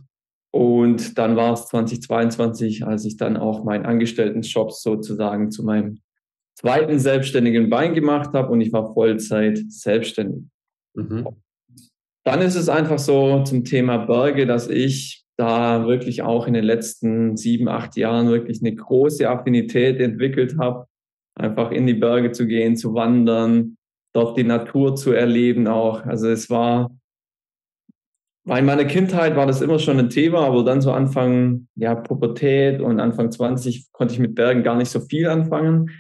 Und 0.50 1.18
dann 1.18 1.37
war 1.37 1.52
es 1.52 1.66
2022, 1.66 2.87
als 2.87 3.04
ich 3.04 3.16
dann 3.16 3.37
auch 3.37 3.64
meinen 3.64 3.87
Angestelltenjob 3.87 4.73
sozusagen 4.73 5.50
zu 5.50 5.64
meinem 5.64 6.00
zweiten 6.54 6.99
selbstständigen 6.99 7.70
Bein 7.70 7.94
gemacht 7.94 8.30
habe 8.32 8.50
und 8.50 8.61
ich 8.61 8.73
war 8.73 8.92
Vollzeit 8.92 9.61
selbstständig. 9.68 10.44
Mhm. 10.94 11.28
Dann 12.25 12.40
ist 12.40 12.56
es 12.56 12.68
einfach 12.68 12.99
so 12.99 13.44
zum 13.44 13.64
Thema 13.64 13.99
Berge, 13.99 14.47
dass 14.47 14.68
ich 14.68 15.25
da 15.38 15.87
wirklich 15.87 16.23
auch 16.23 16.49
in 16.49 16.54
den 16.54 16.64
letzten 16.64 17.37
sieben, 17.37 17.68
acht 17.68 17.97
Jahren 17.97 18.28
wirklich 18.28 18.61
eine 18.61 18.75
große 18.75 19.28
Affinität 19.28 20.00
entwickelt 20.00 20.59
habe, 20.59 20.87
einfach 21.37 21.71
in 21.71 21.87
die 21.87 21.95
Berge 21.95 22.33
zu 22.33 22.47
gehen, 22.47 22.76
zu 22.76 22.92
wandern, 22.95 23.76
dort 24.12 24.37
die 24.37 24.45
Natur 24.45 24.97
zu 24.97 25.12
erleben 25.12 25.68
auch. 25.68 26.04
Also 26.04 26.28
es 26.28 26.50
war, 26.50 26.90
in 28.47 28.64
meiner 28.64 28.85
Kindheit 28.85 29.37
war 29.37 29.47
das 29.47 29.61
immer 29.61 29.78
schon 29.78 30.00
ein 30.00 30.11
Thema, 30.11 30.40
aber 30.40 30.64
dann 30.64 30.80
so 30.80 30.90
Anfang, 30.90 31.68
ja, 31.76 31.95
Pubertät 31.95 32.80
und 32.80 32.99
Anfang 32.99 33.30
20 33.30 33.92
konnte 33.92 34.14
ich 34.14 34.21
mit 34.21 34.35
Bergen 34.35 34.64
gar 34.64 34.76
nicht 34.76 34.90
so 34.90 35.00
viel 35.00 35.28
anfangen. 35.28 35.90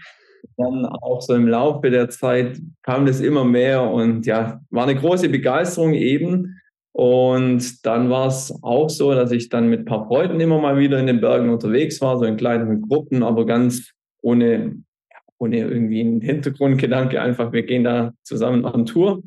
Dann 0.56 0.84
auch 0.84 1.22
so 1.22 1.34
im 1.34 1.46
Laufe 1.46 1.90
der 1.90 2.08
Zeit 2.08 2.60
kam 2.82 3.06
das 3.06 3.20
immer 3.20 3.44
mehr 3.44 3.88
und 3.88 4.26
ja, 4.26 4.60
war 4.70 4.82
eine 4.82 4.96
große 4.96 5.28
Begeisterung 5.28 5.94
eben. 5.94 6.58
Und 6.98 7.86
dann 7.86 8.10
war 8.10 8.26
es 8.26 8.52
auch 8.60 8.90
so, 8.90 9.14
dass 9.14 9.30
ich 9.30 9.50
dann 9.50 9.68
mit 9.68 9.82
ein 9.82 9.84
paar 9.84 10.08
Freunden 10.08 10.40
immer 10.40 10.60
mal 10.60 10.78
wieder 10.78 10.98
in 10.98 11.06
den 11.06 11.20
Bergen 11.20 11.48
unterwegs 11.48 12.00
war, 12.00 12.18
so 12.18 12.24
in 12.24 12.36
kleineren 12.36 12.82
Gruppen, 12.82 13.22
aber 13.22 13.46
ganz 13.46 13.92
ohne, 14.20 14.82
ohne 15.38 15.58
irgendwie 15.58 16.00
einen 16.00 16.20
Hintergrundgedanke, 16.20 17.22
einfach 17.22 17.52
wir 17.52 17.62
gehen 17.62 17.84
da 17.84 18.14
zusammen 18.24 18.64
auf 18.64 18.84
Tour. 18.86 19.22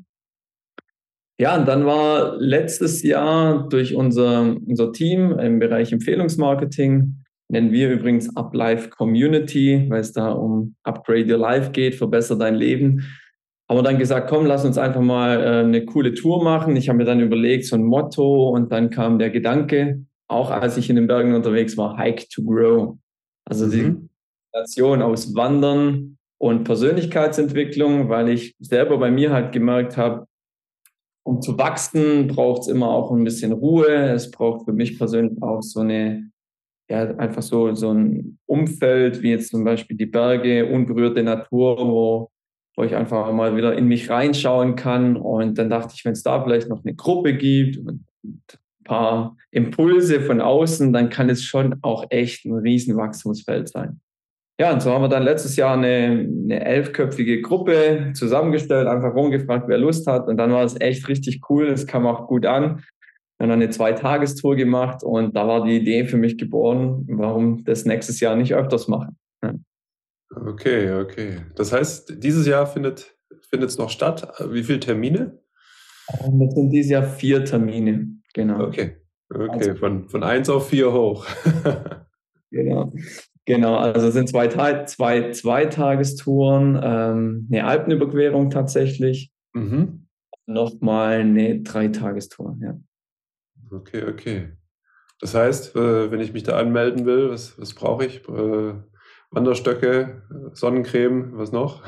Ja, 1.40 1.58
und 1.58 1.66
dann 1.66 1.86
war 1.86 2.36
letztes 2.40 3.04
Jahr 3.04 3.70
durch 3.70 3.96
unser, 3.96 4.54
unser 4.66 4.92
Team 4.92 5.40
im 5.40 5.60
Bereich 5.60 5.94
Empfehlungsmarketing, 5.94 7.24
nennen 7.48 7.72
wir 7.72 7.90
übrigens 7.90 8.36
UpLife 8.36 8.90
Community, 8.90 9.86
weil 9.88 10.02
es 10.02 10.12
da 10.12 10.34
um 10.34 10.76
Upgrade 10.84 11.32
Your 11.32 11.40
Life 11.40 11.72
geht, 11.72 11.96
verbessere 11.96 12.38
dein 12.38 12.56
Leben 12.56 13.06
haben 13.72 13.78
wir 13.78 13.84
dann 13.84 14.00
gesagt, 14.00 14.30
komm, 14.30 14.46
lass 14.46 14.66
uns 14.66 14.78
einfach 14.78 15.00
mal 15.00 15.42
äh, 15.42 15.60
eine 15.64 15.86
coole 15.86 16.14
Tour 16.14 16.44
machen. 16.44 16.76
Ich 16.76 16.90
habe 16.90 16.98
mir 16.98 17.06
dann 17.06 17.22
überlegt, 17.22 17.64
so 17.64 17.78
ein 17.78 17.86
Motto 17.86 18.50
und 18.50 18.70
dann 18.70 18.90
kam 18.90 19.18
der 19.18 19.30
Gedanke, 19.30 20.06
auch 20.28 20.52
als 20.52 20.76
ich 20.76 20.90
in 20.90 20.98
den 20.98 21.08
Bergen 21.08 21.34
unterwegs 21.34 21.78
war, 21.78 21.98
Hike 21.98 22.28
to 22.28 22.44
Grow. 22.44 22.98
Also 23.46 23.68
mhm. 23.68 23.72
die 23.72 24.10
Kombination 24.52 25.02
aus 25.02 25.34
Wandern 25.36 26.18
und 26.38 26.66
Persönlichkeitsentwicklung, 26.66 28.10
weil 28.10 28.28
ich 28.28 28.58
selber 28.60 28.98
bei 28.98 29.10
mir 29.10 29.32
halt 29.32 29.54
gemerkt 29.54 29.96
habe, 29.96 30.28
um 31.24 31.42
zu 31.42 31.58
wachsen, 31.58 32.28
braucht 32.28 32.64
es 32.64 32.68
immer 32.68 32.90
auch 32.90 33.10
ein 33.10 33.24
bisschen 33.24 33.54
Ruhe. 33.54 33.88
Es 33.88 34.32
braucht 34.32 34.66
für 34.66 34.74
mich 34.74 34.98
persönlich 34.98 35.42
auch 35.42 35.62
so 35.62 35.80
eine, 35.80 36.30
ja, 36.90 37.16
einfach 37.16 37.42
so, 37.42 37.74
so 37.74 37.94
ein 37.94 38.38
Umfeld, 38.48 39.22
wie 39.22 39.30
jetzt 39.30 39.50
zum 39.50 39.64
Beispiel 39.64 39.96
die 39.96 40.08
Berge, 40.08 40.66
unberührte 40.66 41.24
Natur, 41.24 41.78
wo 41.78 42.31
wo 42.76 42.84
ich 42.84 42.96
einfach 42.96 43.32
mal 43.34 43.56
wieder 43.56 43.76
in 43.78 43.88
mich 43.88 44.10
reinschauen 44.10 44.76
kann. 44.76 45.18
Und 45.18 45.58
dann 45.58 45.70
dachte 45.70 45.94
ich, 45.96 46.06
wenn 46.06 46.14
es 46.14 46.24
da 46.24 46.44
vielleicht 46.44 46.70
noch 46.70 46.84
eine 46.84 46.96
Gruppe 46.96 47.34
gibt 47.36 47.78
und 47.78 48.06
ein 48.24 48.42
paar 48.84 49.38
Impulse 49.52 50.22
von 50.22 50.42
außen, 50.42 50.94
dann 50.94 51.10
kann 51.10 51.30
es 51.30 51.44
schon 51.44 51.76
auch 51.82 52.06
echt 52.10 52.46
ein 52.46 52.54
Riesenwachstumsfeld 52.54 53.70
sein. 53.70 54.00
Ja, 54.60 54.72
und 54.72 54.82
so 54.82 54.92
haben 54.92 55.02
wir 55.02 55.10
dann 55.10 55.24
letztes 55.24 55.56
Jahr 55.56 55.74
eine, 55.76 56.28
eine 56.44 56.64
elfköpfige 56.64 57.42
Gruppe 57.42 58.12
zusammengestellt, 58.14 58.88
einfach 58.88 59.16
rumgefragt, 59.16 59.68
wer 59.68 59.80
Lust 59.80 60.06
hat. 60.06 60.28
Und 60.28 60.38
dann 60.38 60.52
war 60.52 60.64
es 60.64 60.80
echt 60.80 61.08
richtig 61.08 61.42
cool. 61.50 61.68
Es 61.68 61.88
kam 61.88 62.06
auch 62.06 62.28
gut 62.28 62.46
an. 62.46 62.84
Wir 63.42 63.46
haben 63.46 63.50
dann 63.50 63.62
eine 63.64 63.72
Zweitagestour 63.72 64.56
gemacht 64.56 65.04
und 65.04 65.36
da 65.36 65.48
war 65.48 65.66
die 65.66 65.78
Idee 65.78 66.06
für 66.06 66.18
mich 66.18 66.38
geboren, 66.38 67.08
warum 67.08 67.64
das 67.64 67.86
nächstes 67.86 68.20
Jahr 68.20 68.36
nicht 68.36 68.54
öfters 68.54 68.88
machen. 68.88 69.18
Okay, 70.36 70.94
okay. 70.94 71.42
Das 71.56 71.74
heißt, 71.74 72.24
dieses 72.24 72.48
Jahr 72.48 72.66
findet 72.66 73.16
es 73.52 73.78
noch 73.78 73.90
statt. 73.90 74.32
Wie 74.50 74.64
viele 74.64 74.80
Termine? 74.80 75.40
Ähm, 76.24 76.40
das 76.40 76.54
sind 76.56 76.70
dieses 76.70 76.92
Jahr 76.92 77.04
vier 77.04 77.46
Termine, 77.46 78.18
genau. 78.34 78.66
Okay, 78.66 78.98
okay. 79.30 79.50
Also, 79.50 79.76
von, 79.76 80.10
von 80.10 80.24
eins 80.24 80.50
auf 80.50 80.70
vier 80.70 80.92
hoch. 80.92 81.26
genau. 82.52 82.94
Genau, 83.46 83.76
also 83.76 84.08
es 84.08 84.14
sind 84.14 84.30
zwei, 84.30 84.48
zwei, 84.86 85.32
zwei 85.32 85.66
Tagestouren, 85.66 86.80
ähm, 86.82 87.48
eine 87.52 87.66
Alpenüberquerung 87.66 88.52
tatsächlich, 88.52 89.32
mhm. 89.54 90.08
nochmal 90.46 91.22
eine 91.22 91.62
Dreitagestour, 91.62 92.58
ja. 92.62 92.80
Okay, 93.72 94.04
okay. 94.08 94.50
Das 95.20 95.34
heißt, 95.34 95.76
äh, 95.76 96.12
wenn 96.12 96.20
ich 96.20 96.34
mich 96.34 96.44
da 96.44 96.58
anmelden 96.58 97.06
will, 97.06 97.32
was, 97.32 97.60
was 97.60 97.74
brauche 97.74 98.06
ich? 98.06 98.22
Wanderstöcke, 99.32 100.22
Sonnencreme, 100.54 101.32
was 101.34 101.52
noch? 101.52 101.84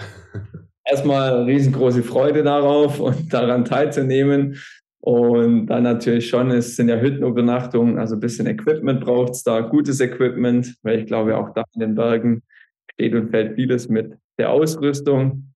erstmal 0.85 1.43
riesengroße 1.43 2.03
Freude 2.03 2.43
darauf 2.43 2.99
und 2.99 3.33
daran 3.33 3.65
teilzunehmen. 3.65 4.57
Und 4.99 5.67
dann 5.67 5.83
natürlich 5.83 6.29
schon, 6.29 6.49
es 6.51 6.77
sind 6.77 6.87
ja 6.87 6.97
Hüttenübernachtungen, 6.97 7.97
also 7.97 8.15
ein 8.15 8.21
bisschen 8.21 8.47
Equipment 8.47 9.01
braucht 9.01 9.33
es 9.33 9.43
da, 9.43 9.59
gutes 9.59 9.99
Equipment, 9.99 10.75
weil 10.81 10.99
ich 10.99 11.07
glaube, 11.07 11.37
auch 11.37 11.49
da 11.53 11.63
in 11.73 11.81
den 11.81 11.95
Bergen 11.95 12.41
steht 12.93 13.13
und 13.13 13.29
fällt 13.29 13.55
vieles 13.55 13.89
mit 13.89 14.17
der 14.39 14.51
Ausrüstung. 14.51 15.53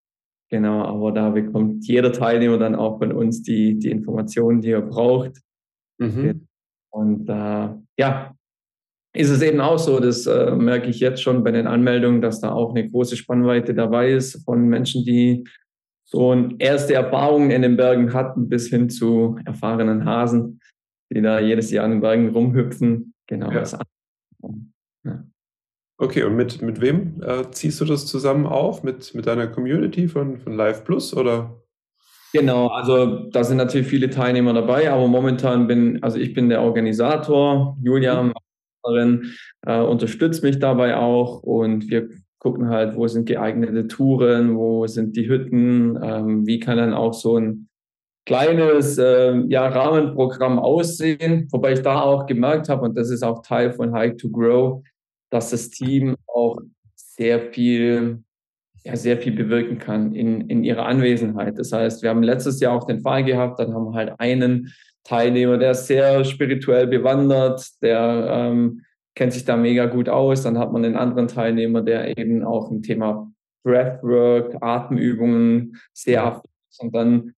Genau, 0.50 0.84
aber 0.84 1.14
da 1.14 1.30
bekommt 1.30 1.86
jeder 1.88 2.12
Teilnehmer 2.12 2.58
dann 2.58 2.76
auch 2.76 2.98
von 3.00 3.14
uns 3.14 3.42
die, 3.42 3.80
die 3.80 3.90
Informationen, 3.90 4.60
die 4.60 4.72
er 4.72 4.82
braucht. 4.82 5.40
Mhm. 5.98 6.48
Und 6.90 7.30
äh, 7.30 7.70
ja, 7.98 8.36
ist 9.18 9.30
es 9.30 9.42
eben 9.42 9.60
auch 9.60 9.80
so, 9.80 10.00
das 10.00 10.28
äh, 10.28 10.52
merke 10.52 10.90
ich 10.90 11.00
jetzt 11.00 11.22
schon 11.22 11.44
bei 11.44 11.52
den 11.52 11.66
Anmeldungen, 11.66 12.22
dass 12.22 12.40
da 12.40 12.52
auch 12.52 12.70
eine 12.70 12.88
große 12.88 13.18
Spannweite 13.18 13.74
dabei 13.74 14.12
ist 14.12 14.44
von 14.46 14.68
Menschen, 14.68 15.04
die 15.04 15.44
so 16.06 16.34
erste 16.60 16.94
Erfahrungen 16.94 17.50
in 17.50 17.64
den 17.64 17.78
Bergen 17.78 18.14
hatten, 18.14 18.48
bis 18.48 18.70
hin 18.70 18.90
zu 18.90 19.38
erfahrenen 19.46 20.06
Hasen, 20.06 20.62
die 21.12 21.22
da 21.22 21.40
jedes 21.40 21.72
Jahr 21.72 21.86
in 21.86 21.92
den 21.92 22.02
Bergen 22.02 22.30
rumhüpfen. 22.30 23.14
Genau. 23.28 23.52
Ja. 23.52 23.64
Ja. 25.04 25.24
Okay, 25.98 26.24
und 26.24 26.36
mit, 26.36 26.62
mit 26.62 26.80
wem 26.80 27.22
äh, 27.24 27.50
ziehst 27.50 27.82
du 27.82 27.86
das 27.86 28.06
zusammen 28.06 28.46
auf? 28.46 28.84
Mit, 28.84 29.16
mit 29.16 29.26
deiner 29.26 29.48
Community 29.48 30.08
von, 30.08 30.38
von 30.38 30.54
Live 30.54 30.84
Plus 30.86 31.14
oder? 31.16 31.60
Genau, 32.34 32.68
also 32.68 33.30
da 33.32 33.44
sind 33.44 33.58
natürlich 33.58 33.88
viele 33.88 34.10
Teilnehmer 34.10 34.54
dabei, 34.54 34.92
aber 34.92 35.08
momentan 35.08 35.66
bin, 35.66 36.04
also 36.04 36.20
ich 36.20 36.34
bin 36.34 36.50
der 36.50 36.62
Organisator, 36.62 37.78
Julia, 37.82 38.22
mhm. 38.22 38.34
Äh, 38.86 39.82
unterstützt 39.82 40.44
mich 40.44 40.60
dabei 40.60 40.98
auch 40.98 41.44
und 41.44 41.90
wir 41.90 42.10
gucken 42.40 42.70
halt, 42.70 42.96
wo 42.96 43.08
sind 43.08 43.28
geeignete 43.28 43.88
Touren, 43.88 44.56
wo 44.56 44.88
sind 44.88 45.16
die 45.16 45.28
Hütten, 45.28 46.00
ähm, 46.02 46.46
wie 46.46 46.60
kann 46.60 46.78
dann 46.78 46.94
auch 46.94 47.14
so 47.14 47.38
ein 47.38 47.68
kleines 48.26 48.98
äh, 48.98 49.38
ja, 49.48 49.68
Rahmenprogramm 49.68 50.60
aussehen, 50.60 51.48
wobei 51.52 51.74
ich 51.74 51.82
da 51.82 52.02
auch 52.02 52.26
gemerkt 52.26 52.70
habe, 52.70 52.84
und 52.84 52.98
das 52.98 53.10
ist 53.10 53.24
auch 53.24 53.42
Teil 53.42 53.72
von 53.72 53.96
Hike 53.96 54.18
to 54.18 54.30
Grow, 54.30 54.84
dass 55.30 55.50
das 55.50 55.70
Team 55.70 56.16
auch 56.28 56.60
sehr 56.96 57.52
viel, 57.52 58.24
ja, 58.84 58.96
sehr 58.96 59.18
viel 59.18 59.34
bewirken 59.34 59.80
kann 59.80 60.14
in, 60.14 60.42
in 60.50 60.64
ihrer 60.64 60.86
Anwesenheit. 60.86 61.58
Das 61.58 61.72
heißt, 61.72 62.04
wir 62.04 62.10
haben 62.10 62.22
letztes 62.22 62.60
Jahr 62.60 62.74
auch 62.74 62.86
den 62.86 63.00
Fall 63.00 63.24
gehabt, 63.24 63.60
dann 63.60 63.74
haben 63.74 63.86
wir 63.86 63.94
halt 63.94 64.20
einen 64.20 64.74
Teilnehmer, 65.08 65.58
der 65.58 65.72
ist 65.72 65.88
sehr 65.88 66.26
spirituell 66.26 66.86
bewandert, 66.86 67.66
der 67.82 68.28
ähm, 68.30 68.84
kennt 69.16 69.32
sich 69.32 69.46
da 69.46 69.56
mega 69.56 69.86
gut 69.86 70.10
aus. 70.10 70.44
Dann 70.44 70.60
hat 70.60 70.74
man 70.74 70.84
den 70.84 70.98
anderen 70.98 71.30
Teilnehmer, 71.30 71.82
der 71.82 72.18
eben 72.18 72.44
auch 72.44 72.70
im 72.70 72.82
Thema 72.82 73.32
Breathwork, 73.64 74.58
Atemübungen 74.62 75.78
sehr 75.94 76.26
affin 76.26 76.52
ist. 76.70 76.82
Und 76.82 76.94
dann 76.94 77.34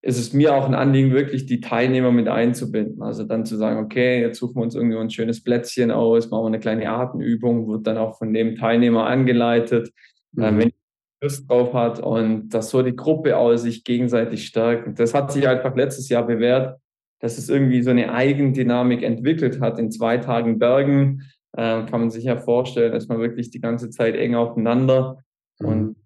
ist 0.00 0.18
es 0.18 0.32
mir 0.32 0.54
auch 0.54 0.66
ein 0.66 0.74
Anliegen, 0.74 1.12
wirklich 1.12 1.44
die 1.44 1.60
Teilnehmer 1.60 2.10
mit 2.10 2.28
einzubinden. 2.28 3.02
Also 3.02 3.24
dann 3.24 3.44
zu 3.44 3.56
sagen, 3.56 3.84
okay, 3.84 4.20
jetzt 4.20 4.38
suchen 4.38 4.56
wir 4.56 4.62
uns 4.62 4.74
irgendwie 4.74 4.98
ein 4.98 5.10
schönes 5.10 5.42
Plätzchen 5.42 5.90
aus, 5.90 6.30
machen 6.30 6.44
wir 6.44 6.48
eine 6.48 6.60
kleine 6.60 6.90
Atemübung, 6.90 7.68
wird 7.68 7.86
dann 7.86 7.98
auch 7.98 8.16
von 8.16 8.32
dem 8.32 8.56
Teilnehmer 8.56 9.06
angeleitet, 9.06 9.90
äh, 10.38 10.50
mhm. 10.50 10.58
wenn 10.58 10.68
er 10.68 10.74
Lust 11.22 11.50
drauf 11.50 11.74
hat 11.74 12.00
und 12.00 12.48
dass 12.48 12.70
so 12.70 12.82
die 12.82 12.96
Gruppe 12.96 13.36
aus 13.36 13.62
sich 13.62 13.84
gegenseitig 13.84 14.46
stärkt. 14.46 14.86
Und 14.86 14.98
das 14.98 15.12
hat 15.12 15.32
sich 15.32 15.46
einfach 15.46 15.76
letztes 15.76 16.08
Jahr 16.08 16.26
bewährt, 16.26 16.78
dass 17.24 17.38
es 17.38 17.48
irgendwie 17.48 17.80
so 17.80 17.88
eine 17.88 18.12
Eigendynamik 18.12 19.02
entwickelt 19.02 19.58
hat. 19.58 19.78
In 19.78 19.90
zwei 19.90 20.18
Tagen 20.18 20.58
Bergen 20.58 21.22
äh, 21.56 21.86
kann 21.86 22.00
man 22.00 22.10
sich 22.10 22.24
ja 22.24 22.36
vorstellen, 22.36 22.92
dass 22.92 23.08
man 23.08 23.18
wirklich 23.18 23.50
die 23.50 23.62
ganze 23.62 23.88
Zeit 23.88 24.14
eng 24.14 24.34
aufeinander 24.34 25.20
mhm. 25.58 25.66
und 25.66 25.96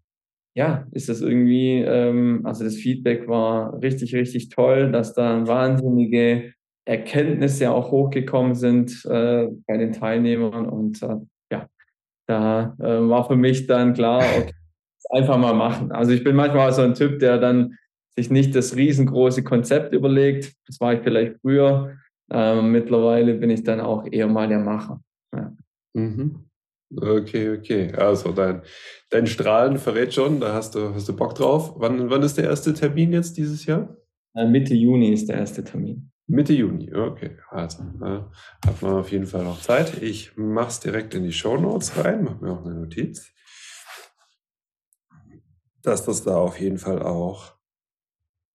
ja, 0.54 0.86
ist 0.92 1.08
das 1.08 1.20
irgendwie, 1.20 1.80
ähm, 1.80 2.42
also 2.44 2.62
das 2.62 2.76
Feedback 2.76 3.26
war 3.26 3.82
richtig, 3.82 4.14
richtig 4.14 4.50
toll, 4.50 4.92
dass 4.92 5.12
da 5.12 5.44
wahnsinnige 5.48 6.52
Erkenntnisse 6.84 7.72
auch 7.72 7.90
hochgekommen 7.90 8.54
sind 8.54 9.04
äh, 9.06 9.48
bei 9.66 9.76
den 9.76 9.92
Teilnehmern 9.92 10.68
und 10.68 11.02
äh, 11.02 11.16
ja, 11.50 11.66
da 12.28 12.76
äh, 12.78 13.08
war 13.08 13.26
für 13.26 13.36
mich 13.36 13.66
dann 13.66 13.92
klar, 13.92 14.22
okay, 14.22 14.52
einfach 15.10 15.36
mal 15.36 15.54
machen. 15.54 15.90
Also 15.90 16.12
ich 16.12 16.22
bin 16.22 16.36
manchmal 16.36 16.72
so 16.72 16.82
ein 16.82 16.94
Typ, 16.94 17.18
der 17.18 17.38
dann 17.38 17.76
sich 18.18 18.30
nicht 18.30 18.54
das 18.54 18.74
riesengroße 18.74 19.44
Konzept 19.44 19.94
überlegt. 19.94 20.52
Das 20.66 20.80
war 20.80 20.92
ich 20.92 21.00
vielleicht 21.02 21.36
früher. 21.40 21.96
Ähm, 22.30 22.72
mittlerweile 22.72 23.34
bin 23.34 23.48
ich 23.48 23.62
dann 23.62 23.80
auch 23.80 24.06
eher 24.10 24.26
mal 24.26 24.48
der 24.48 24.58
Macher. 24.58 25.00
Ja. 25.34 25.56
Mhm. 25.94 26.44
Okay, 26.96 27.56
okay. 27.56 27.92
Also 27.92 28.32
dein, 28.32 28.62
dein 29.10 29.26
Strahlen 29.26 29.78
verrät 29.78 30.12
schon, 30.14 30.40
da 30.40 30.52
hast 30.52 30.74
du, 30.74 30.94
hast 30.94 31.08
du 31.08 31.14
Bock 31.14 31.34
drauf. 31.36 31.74
Wann, 31.76 32.10
wann 32.10 32.22
ist 32.22 32.38
der 32.38 32.44
erste 32.44 32.74
Termin 32.74 33.12
jetzt 33.12 33.36
dieses 33.36 33.66
Jahr? 33.66 33.96
Äh, 34.34 34.46
Mitte 34.46 34.74
Juni 34.74 35.12
ist 35.12 35.28
der 35.28 35.36
erste 35.36 35.62
Termin. 35.62 36.10
Mitte 36.26 36.52
Juni, 36.52 36.92
okay. 36.92 37.36
Also 37.50 37.82
äh, 38.02 38.20
hat 38.66 38.82
man 38.82 38.94
auf 38.94 39.12
jeden 39.12 39.26
Fall 39.26 39.44
noch 39.44 39.60
Zeit. 39.60 40.02
Ich 40.02 40.36
mache 40.36 40.68
es 40.68 40.80
direkt 40.80 41.14
in 41.14 41.22
die 41.22 41.32
Show 41.32 41.56
Notes 41.56 41.96
rein, 42.02 42.24
mache 42.24 42.44
mir 42.44 42.52
auch 42.52 42.64
eine 42.64 42.74
Notiz, 42.74 43.32
dass 45.82 46.04
das 46.04 46.24
da 46.24 46.36
auf 46.36 46.58
jeden 46.60 46.78
Fall 46.78 47.02
auch 47.02 47.57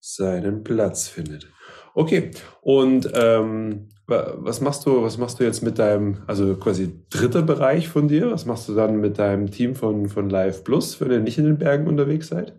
seinen 0.05 0.63
Platz 0.63 1.07
findet. 1.07 1.47
Okay, 1.95 2.31
und 2.61 3.09
ähm, 3.13 3.89
was 4.05 4.59
machst 4.59 4.85
du, 4.85 5.01
was 5.01 5.17
machst 5.17 5.39
du 5.39 5.45
jetzt 5.45 5.63
mit 5.63 5.79
deinem, 5.79 6.23
also 6.27 6.55
quasi 6.55 6.99
dritter 7.09 7.41
Bereich 7.41 7.87
von 7.87 8.09
dir? 8.09 8.29
Was 8.31 8.45
machst 8.45 8.67
du 8.67 8.75
dann 8.75 8.97
mit 8.97 9.17
deinem 9.17 9.49
Team 9.49 9.75
von, 9.75 10.09
von 10.09 10.29
Live 10.29 10.65
Plus, 10.65 10.99
wenn 10.99 11.09
ihr 11.09 11.21
nicht 11.21 11.37
in 11.37 11.45
den 11.45 11.57
Bergen 11.57 11.87
unterwegs 11.87 12.27
seid? 12.27 12.53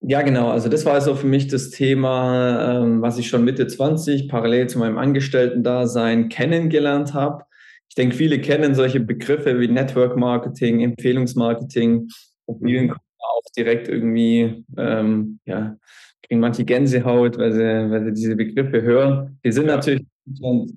Ja, 0.00 0.22
genau. 0.22 0.50
Also 0.50 0.70
das 0.70 0.86
war 0.86 0.98
so 1.02 1.14
für 1.14 1.26
mich 1.26 1.48
das 1.48 1.70
Thema, 1.70 2.78
ähm, 2.78 3.02
was 3.02 3.18
ich 3.18 3.28
schon 3.28 3.44
Mitte 3.44 3.66
20 3.66 4.28
parallel 4.28 4.68
zu 4.68 4.78
meinem 4.78 4.96
Angestellten-Dasein 4.96 6.30
kennengelernt 6.30 7.12
habe. 7.12 7.44
Ich 7.90 7.96
denke, 7.96 8.16
viele 8.16 8.40
kennen 8.40 8.74
solche 8.74 9.00
Begriffe 9.00 9.60
wie 9.60 9.68
Network 9.68 10.16
Marketing, 10.16 10.80
Empfehlungsmarketing, 10.80 12.08
mobilen 12.46 12.94
auch 13.36 13.50
direkt 13.56 13.88
irgendwie, 13.88 14.64
ähm, 14.76 15.38
ja, 15.44 15.76
kriegen 16.22 16.40
manche 16.40 16.64
Gänsehaut, 16.64 17.38
weil 17.38 17.52
sie, 17.52 17.90
weil 17.90 18.04
sie 18.04 18.12
diese 18.12 18.36
Begriffe 18.36 18.82
hören. 18.82 19.38
Die 19.44 19.52
sind 19.52 19.66
ja. 19.66 19.76
natürlich 19.76 20.04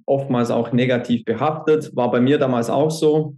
oftmals 0.05 0.51
auch 0.51 0.71
negativ 0.71 1.25
behaftet. 1.25 1.95
War 1.95 2.11
bei 2.11 2.21
mir 2.21 2.37
damals 2.37 2.69
auch 2.69 2.91
so. 2.91 3.35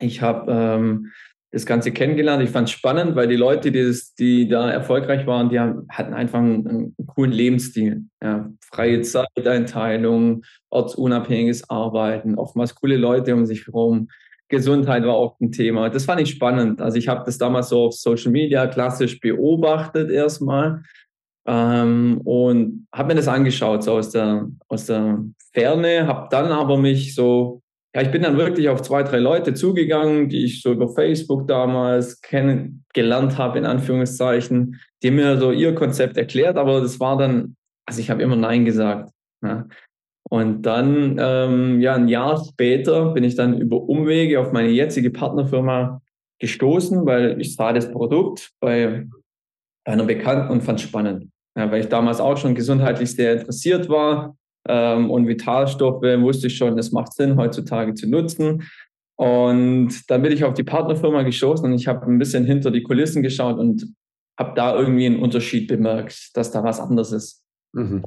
Ich 0.00 0.20
habe 0.20 0.52
ähm, 0.52 1.10
das 1.50 1.64
Ganze 1.64 1.92
kennengelernt. 1.92 2.42
Ich 2.42 2.50
fand 2.50 2.68
es 2.68 2.72
spannend, 2.72 3.16
weil 3.16 3.28
die 3.28 3.36
Leute, 3.36 3.72
die, 3.72 3.82
das, 3.82 4.14
die 4.14 4.48
da 4.48 4.70
erfolgreich 4.70 5.26
waren, 5.26 5.48
die 5.48 5.58
haben, 5.58 5.86
hatten 5.88 6.12
einfach 6.12 6.40
einen, 6.40 6.66
einen 6.66 6.94
coolen 7.06 7.32
Lebensstil. 7.32 8.04
Ja, 8.22 8.50
freie 8.60 9.00
Zeiteinteilung, 9.00 10.44
ortsunabhängiges 10.70 11.70
Arbeiten, 11.70 12.34
oftmals 12.34 12.74
coole 12.74 12.96
Leute 12.96 13.34
um 13.34 13.46
sich 13.46 13.66
herum. 13.66 14.08
Gesundheit 14.48 15.04
war 15.04 15.14
auch 15.14 15.38
ein 15.40 15.52
Thema. 15.52 15.90
Das 15.90 16.04
fand 16.04 16.20
ich 16.20 16.30
spannend. 16.30 16.80
Also 16.80 16.96
ich 16.96 17.08
habe 17.08 17.22
das 17.24 17.38
damals 17.38 17.68
so 17.68 17.86
auf 17.86 17.94
Social 17.94 18.32
Media 18.32 18.66
klassisch 18.66 19.20
beobachtet 19.20 20.10
erstmal 20.10 20.82
ähm, 21.46 22.20
und 22.24 22.86
habe 22.92 23.08
mir 23.08 23.14
das 23.16 23.28
angeschaut 23.28 23.82
so 23.82 23.92
aus 23.92 24.10
der, 24.10 24.48
aus 24.68 24.86
der 24.86 25.24
Ferne, 25.52 26.06
habe 26.06 26.28
dann 26.30 26.52
aber 26.52 26.76
mich 26.76 27.14
so, 27.14 27.62
ja, 27.94 28.02
ich 28.02 28.10
bin 28.10 28.22
dann 28.22 28.36
wirklich 28.36 28.68
auf 28.68 28.82
zwei, 28.82 29.02
drei 29.02 29.18
Leute 29.18 29.54
zugegangen, 29.54 30.28
die 30.28 30.44
ich 30.44 30.62
so 30.62 30.72
über 30.72 30.88
Facebook 30.88 31.48
damals 31.48 32.20
kennengelernt 32.20 33.38
habe, 33.38 33.58
in 33.58 33.64
Anführungszeichen, 33.64 34.80
die 35.02 35.10
mir 35.10 35.38
so 35.38 35.52
ihr 35.52 35.74
Konzept 35.74 36.16
erklärt, 36.16 36.56
aber 36.56 36.80
das 36.80 37.00
war 37.00 37.16
dann, 37.16 37.56
also 37.86 38.00
ich 38.00 38.10
habe 38.10 38.22
immer 38.22 38.36
Nein 38.36 38.64
gesagt. 38.64 39.10
Ja. 39.42 39.66
Und 40.30 40.62
dann, 40.62 41.16
ähm, 41.18 41.80
ja, 41.80 41.94
ein 41.94 42.08
Jahr 42.08 42.42
später 42.44 43.12
bin 43.12 43.24
ich 43.24 43.34
dann 43.34 43.60
über 43.60 43.80
Umwege 43.80 44.40
auf 44.40 44.52
meine 44.52 44.68
jetzige 44.68 45.10
Partnerfirma 45.10 46.02
gestoßen, 46.38 47.06
weil 47.06 47.40
ich 47.40 47.54
sah 47.54 47.72
das 47.72 47.90
Produkt 47.90 48.50
bei 48.60 49.06
einer 49.84 50.04
Bekannten 50.04 50.52
und 50.52 50.62
fand 50.62 50.80
es 50.80 50.84
spannend. 50.86 51.30
Ja, 51.56 51.70
weil 51.70 51.80
ich 51.80 51.88
damals 51.88 52.20
auch 52.20 52.36
schon 52.36 52.54
gesundheitlich 52.54 53.10
sehr 53.10 53.40
interessiert 53.40 53.88
war 53.88 54.36
ähm, 54.68 55.10
und 55.10 55.26
Vitalstoffe 55.26 56.02
wusste 56.02 56.46
ich 56.46 56.56
schon, 56.56 56.78
es 56.78 56.92
macht 56.92 57.14
Sinn, 57.14 57.36
heutzutage 57.36 57.94
zu 57.94 58.08
nutzen. 58.08 58.68
Und 59.16 60.08
dann 60.08 60.22
bin 60.22 60.30
ich 60.30 60.44
auf 60.44 60.54
die 60.54 60.62
Partnerfirma 60.62 61.22
gestoßen 61.22 61.64
und 61.64 61.74
ich 61.74 61.88
habe 61.88 62.06
ein 62.06 62.18
bisschen 62.18 62.44
hinter 62.44 62.70
die 62.70 62.84
Kulissen 62.84 63.22
geschaut 63.22 63.58
und 63.58 63.92
habe 64.38 64.52
da 64.54 64.76
irgendwie 64.76 65.06
einen 65.06 65.20
Unterschied 65.20 65.66
bemerkt, 65.66 66.36
dass 66.36 66.52
da 66.52 66.62
was 66.62 66.78
anderes 66.78 67.10
ist. 67.10 67.42
Mhm. 67.72 68.04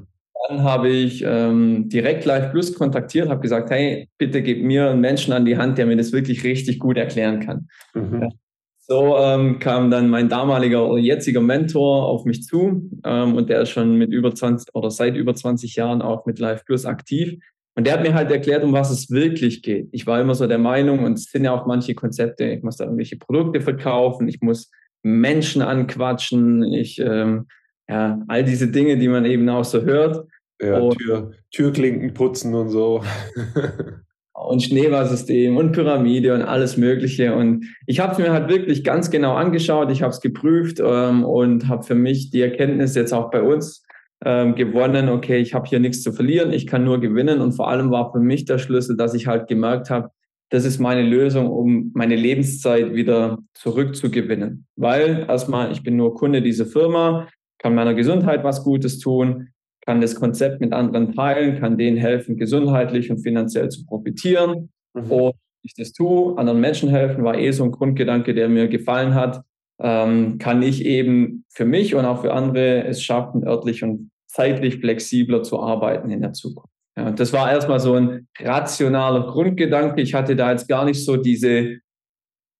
Dann 0.51 0.63
habe 0.63 0.89
ich 0.89 1.23
ähm, 1.25 1.87
direkt 1.87 2.25
Live 2.25 2.51
Plus 2.51 2.73
kontaktiert, 2.73 3.29
habe 3.29 3.39
gesagt, 3.39 3.69
hey, 3.69 4.09
bitte 4.17 4.41
gib 4.41 4.61
mir 4.61 4.89
einen 4.89 4.99
Menschen 4.99 5.31
an 5.31 5.45
die 5.45 5.57
Hand, 5.57 5.77
der 5.77 5.85
mir 5.85 5.95
das 5.95 6.11
wirklich 6.11 6.43
richtig 6.43 6.77
gut 6.77 6.97
erklären 6.97 7.39
kann. 7.39 7.69
Mhm. 7.93 8.31
So 8.79 9.15
ähm, 9.17 9.59
kam 9.59 9.89
dann 9.89 10.09
mein 10.09 10.27
damaliger 10.27 10.89
oder 10.89 10.99
jetziger 10.99 11.39
Mentor 11.39 12.05
auf 12.05 12.25
mich 12.25 12.43
zu 12.43 12.89
ähm, 13.05 13.35
und 13.35 13.49
der 13.49 13.61
ist 13.61 13.69
schon 13.69 13.97
mit 13.97 14.11
über 14.11 14.35
20 14.35 14.75
oder 14.75 14.91
seit 14.91 15.15
über 15.15 15.33
20 15.33 15.77
Jahren 15.77 16.01
auch 16.01 16.25
mit 16.25 16.37
Live 16.39 16.65
Plus 16.65 16.85
aktiv. 16.85 17.39
Und 17.75 17.87
der 17.87 17.93
hat 17.93 18.01
mir 18.01 18.13
halt 18.13 18.29
erklärt, 18.29 18.65
um 18.65 18.73
was 18.73 18.91
es 18.91 19.09
wirklich 19.09 19.61
geht. 19.61 19.87
Ich 19.93 20.05
war 20.05 20.19
immer 20.19 20.35
so 20.35 20.47
der 20.47 20.57
Meinung, 20.57 21.05
und 21.05 21.13
es 21.13 21.31
sind 21.31 21.45
ja 21.45 21.53
auch 21.53 21.65
manche 21.65 21.95
Konzepte, 21.95 22.43
ich 22.43 22.61
muss 22.61 22.75
da 22.75 22.83
irgendwelche 22.83 23.15
Produkte 23.15 23.61
verkaufen, 23.61 24.27
ich 24.27 24.41
muss 24.41 24.69
Menschen 25.01 25.61
anquatschen, 25.61 26.63
ich, 26.63 26.99
ähm, 26.99 27.47
ja, 27.87 28.21
all 28.27 28.43
diese 28.43 28.69
Dinge, 28.69 28.97
die 28.97 29.07
man 29.07 29.23
eben 29.23 29.47
auch 29.47 29.63
so 29.63 29.83
hört. 29.83 30.27
Ja, 30.61 30.79
und, 30.79 30.97
Tür, 30.97 31.31
Türklinken 31.51 32.13
putzen 32.13 32.53
und 32.53 32.69
so. 32.69 33.03
und 34.33 34.61
Schneeballsystem 34.61 35.55
und 35.55 35.71
Pyramide 35.71 36.33
und 36.33 36.41
alles 36.41 36.77
Mögliche. 36.77 37.35
Und 37.35 37.65
ich 37.85 37.99
habe 37.99 38.13
es 38.13 38.17
mir 38.17 38.31
halt 38.31 38.49
wirklich 38.49 38.83
ganz 38.83 39.09
genau 39.09 39.35
angeschaut, 39.35 39.91
ich 39.91 40.01
habe 40.01 40.11
es 40.11 40.21
geprüft 40.21 40.81
ähm, 40.83 41.23
und 41.23 41.67
habe 41.67 41.83
für 41.83 41.95
mich 41.95 42.31
die 42.31 42.41
Erkenntnis 42.41 42.95
jetzt 42.95 43.13
auch 43.13 43.29
bei 43.31 43.41
uns 43.41 43.83
ähm, 44.23 44.55
gewonnen, 44.55 45.09
okay, 45.09 45.37
ich 45.37 45.53
habe 45.53 45.67
hier 45.67 45.79
nichts 45.79 46.03
zu 46.03 46.11
verlieren, 46.11 46.53
ich 46.53 46.67
kann 46.67 46.83
nur 46.83 46.99
gewinnen. 46.99 47.41
Und 47.41 47.53
vor 47.53 47.69
allem 47.69 47.91
war 47.91 48.11
für 48.11 48.19
mich 48.19 48.45
der 48.45 48.57
Schlüssel, 48.57 48.97
dass 48.97 49.13
ich 49.13 49.27
halt 49.27 49.47
gemerkt 49.47 49.89
habe, 49.89 50.09
das 50.49 50.65
ist 50.65 50.79
meine 50.79 51.03
Lösung, 51.03 51.49
um 51.49 51.91
meine 51.93 52.15
Lebenszeit 52.15 52.93
wieder 52.93 53.39
zurückzugewinnen. 53.53 54.67
Weil 54.75 55.25
erstmal, 55.29 55.71
ich 55.71 55.81
bin 55.81 55.95
nur 55.95 56.13
Kunde 56.13 56.41
dieser 56.41 56.65
Firma, 56.65 57.27
kann 57.57 57.73
meiner 57.73 57.93
Gesundheit 57.93 58.43
was 58.43 58.63
Gutes 58.63 58.99
tun, 58.99 59.50
kann 59.85 60.01
das 60.01 60.15
Konzept 60.15 60.61
mit 60.61 60.73
anderen 60.73 61.13
teilen, 61.13 61.59
kann 61.59 61.77
denen 61.77 61.97
helfen, 61.97 62.37
gesundheitlich 62.37 63.09
und 63.11 63.19
finanziell 63.19 63.69
zu 63.69 63.85
profitieren. 63.85 64.69
Mhm. 64.93 65.11
Und 65.11 65.33
ich 65.63 65.73
das 65.75 65.93
tue, 65.93 66.37
anderen 66.37 66.59
Menschen 66.59 66.89
helfen, 66.89 67.23
war 67.23 67.37
eh 67.37 67.51
so 67.51 67.63
ein 67.63 67.71
Grundgedanke, 67.71 68.33
der 68.33 68.49
mir 68.49 68.67
gefallen 68.67 69.13
hat. 69.15 69.41
Ähm, 69.79 70.37
kann 70.37 70.61
ich 70.61 70.85
eben 70.85 71.45
für 71.49 71.65
mich 71.65 71.95
und 71.95 72.05
auch 72.05 72.21
für 72.21 72.33
andere 72.33 72.83
es 72.85 73.01
schaffen, 73.03 73.47
örtlich 73.47 73.83
und 73.83 74.11
zeitlich 74.27 74.77
flexibler 74.77 75.43
zu 75.43 75.59
arbeiten 75.59 76.11
in 76.11 76.21
der 76.21 76.33
Zukunft. 76.33 76.69
Ja, 76.97 77.11
das 77.11 77.33
war 77.33 77.51
erstmal 77.51 77.79
so 77.79 77.95
ein 77.95 78.27
rationaler 78.39 79.25
Grundgedanke. 79.27 80.01
Ich 80.01 80.13
hatte 80.13 80.35
da 80.35 80.51
jetzt 80.51 80.67
gar 80.67 80.85
nicht 80.85 81.03
so 81.03 81.17
diese 81.17 81.79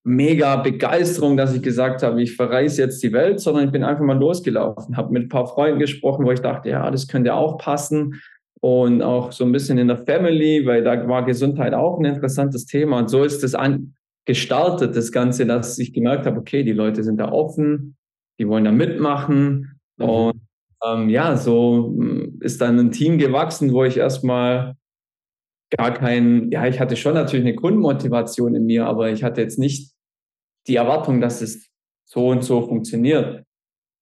mega 0.04 0.56
Begeisterung, 0.56 1.38
dass 1.38 1.56
ich 1.56 1.62
gesagt 1.62 2.02
habe, 2.04 2.22
ich 2.22 2.36
verreise 2.36 2.82
jetzt 2.82 3.04
die 3.04 3.14
Welt, 3.14 3.40
sondern 3.40 3.66
ich 3.66 3.72
bin 3.72 3.84
einfach 3.84 4.04
mal 4.04 4.18
losgelaufen, 4.18 4.98
habe 4.98 5.14
mit 5.14 5.24
ein 5.24 5.30
paar 5.30 5.48
Freunden 5.48 5.80
gesprochen, 5.80 6.26
wo 6.26 6.32
ich 6.32 6.42
dachte, 6.42 6.70
ja, 6.70 6.90
das 6.90 7.08
könnte 7.08 7.34
auch 7.34 7.58
passen. 7.58 8.22
Und 8.64 9.02
auch 9.02 9.32
so 9.32 9.44
ein 9.44 9.52
bisschen 9.52 9.80
in 9.80 9.88
der 9.88 9.98
Family, 9.98 10.66
weil 10.66 10.84
da 10.84 11.08
war 11.08 11.26
Gesundheit 11.26 11.74
auch 11.74 11.98
ein 11.98 12.06
interessantes 12.06 12.68
Thema. 12.68 13.00
Und 13.00 13.10
so 13.10 13.24
ist 13.24 13.44
das 13.44 13.56
an, 13.56 13.96
gestartet, 14.26 14.96
das 14.96 15.12
Ganze, 15.12 15.46
dass 15.46 15.80
ich 15.80 15.94
gemerkt 15.94 16.26
habe, 16.26 16.40
okay, 16.40 16.64
die 16.64 16.74
Leute 16.74 17.04
sind 17.04 17.18
da 17.18 17.32
offen, 17.32 17.96
die 18.40 18.48
wollen 18.48 18.66
da 18.66 18.72
mitmachen. 18.72 19.80
Mhm. 19.98 20.06
und 20.06 20.42
ähm, 20.84 21.10
ja, 21.10 21.38
so 21.38 21.94
mm, 21.96 22.40
ist 22.42 22.62
dann 22.62 22.80
ein 22.80 22.92
Team 22.92 23.18
gewachsen, 23.18 23.72
wo 23.74 23.84
ich 23.84 23.98
erstmal 23.98 24.76
gar 25.78 25.94
kein, 25.94 26.52
ja, 26.52 26.68
ich 26.68 26.80
hatte 26.80 26.96
schon 26.96 27.14
natürlich 27.14 27.46
eine 27.46 27.56
Grundmotivation 27.56 28.56
in 28.56 28.66
mir, 28.66 28.86
aber 28.86 29.12
ich 29.12 29.24
hatte 29.24 29.42
jetzt 29.42 29.60
nicht 29.60 29.91
die 30.68 30.76
Erwartung, 30.76 31.22
dass 31.22 31.42
es 31.42 31.70
so 32.06 32.28
und 32.28 32.44
so 32.44 32.62
funktioniert. 32.62 33.46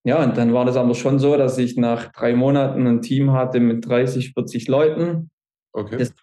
Ja, 0.06 0.24
und 0.24 0.38
dann 0.38 0.54
war 0.54 0.65
das 0.65 0.78
aber 0.78 0.95
schon 0.95 1.19
so, 1.19 1.38
dass 1.38 1.58
ich 1.58 1.78
nach 1.78 2.12
drei 2.12 2.34
Monaten 2.34 2.88
ein 2.88 3.02
Team 3.02 3.34
hatte 3.34 3.60
mit 3.60 3.88
30, 3.88 4.34
40 4.34 4.67
Leuten. 4.67 5.30
Okay. 5.74 5.98
Das 5.98 6.13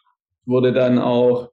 wurde 0.46 0.72
dann 0.72 0.98
auch 0.98 1.50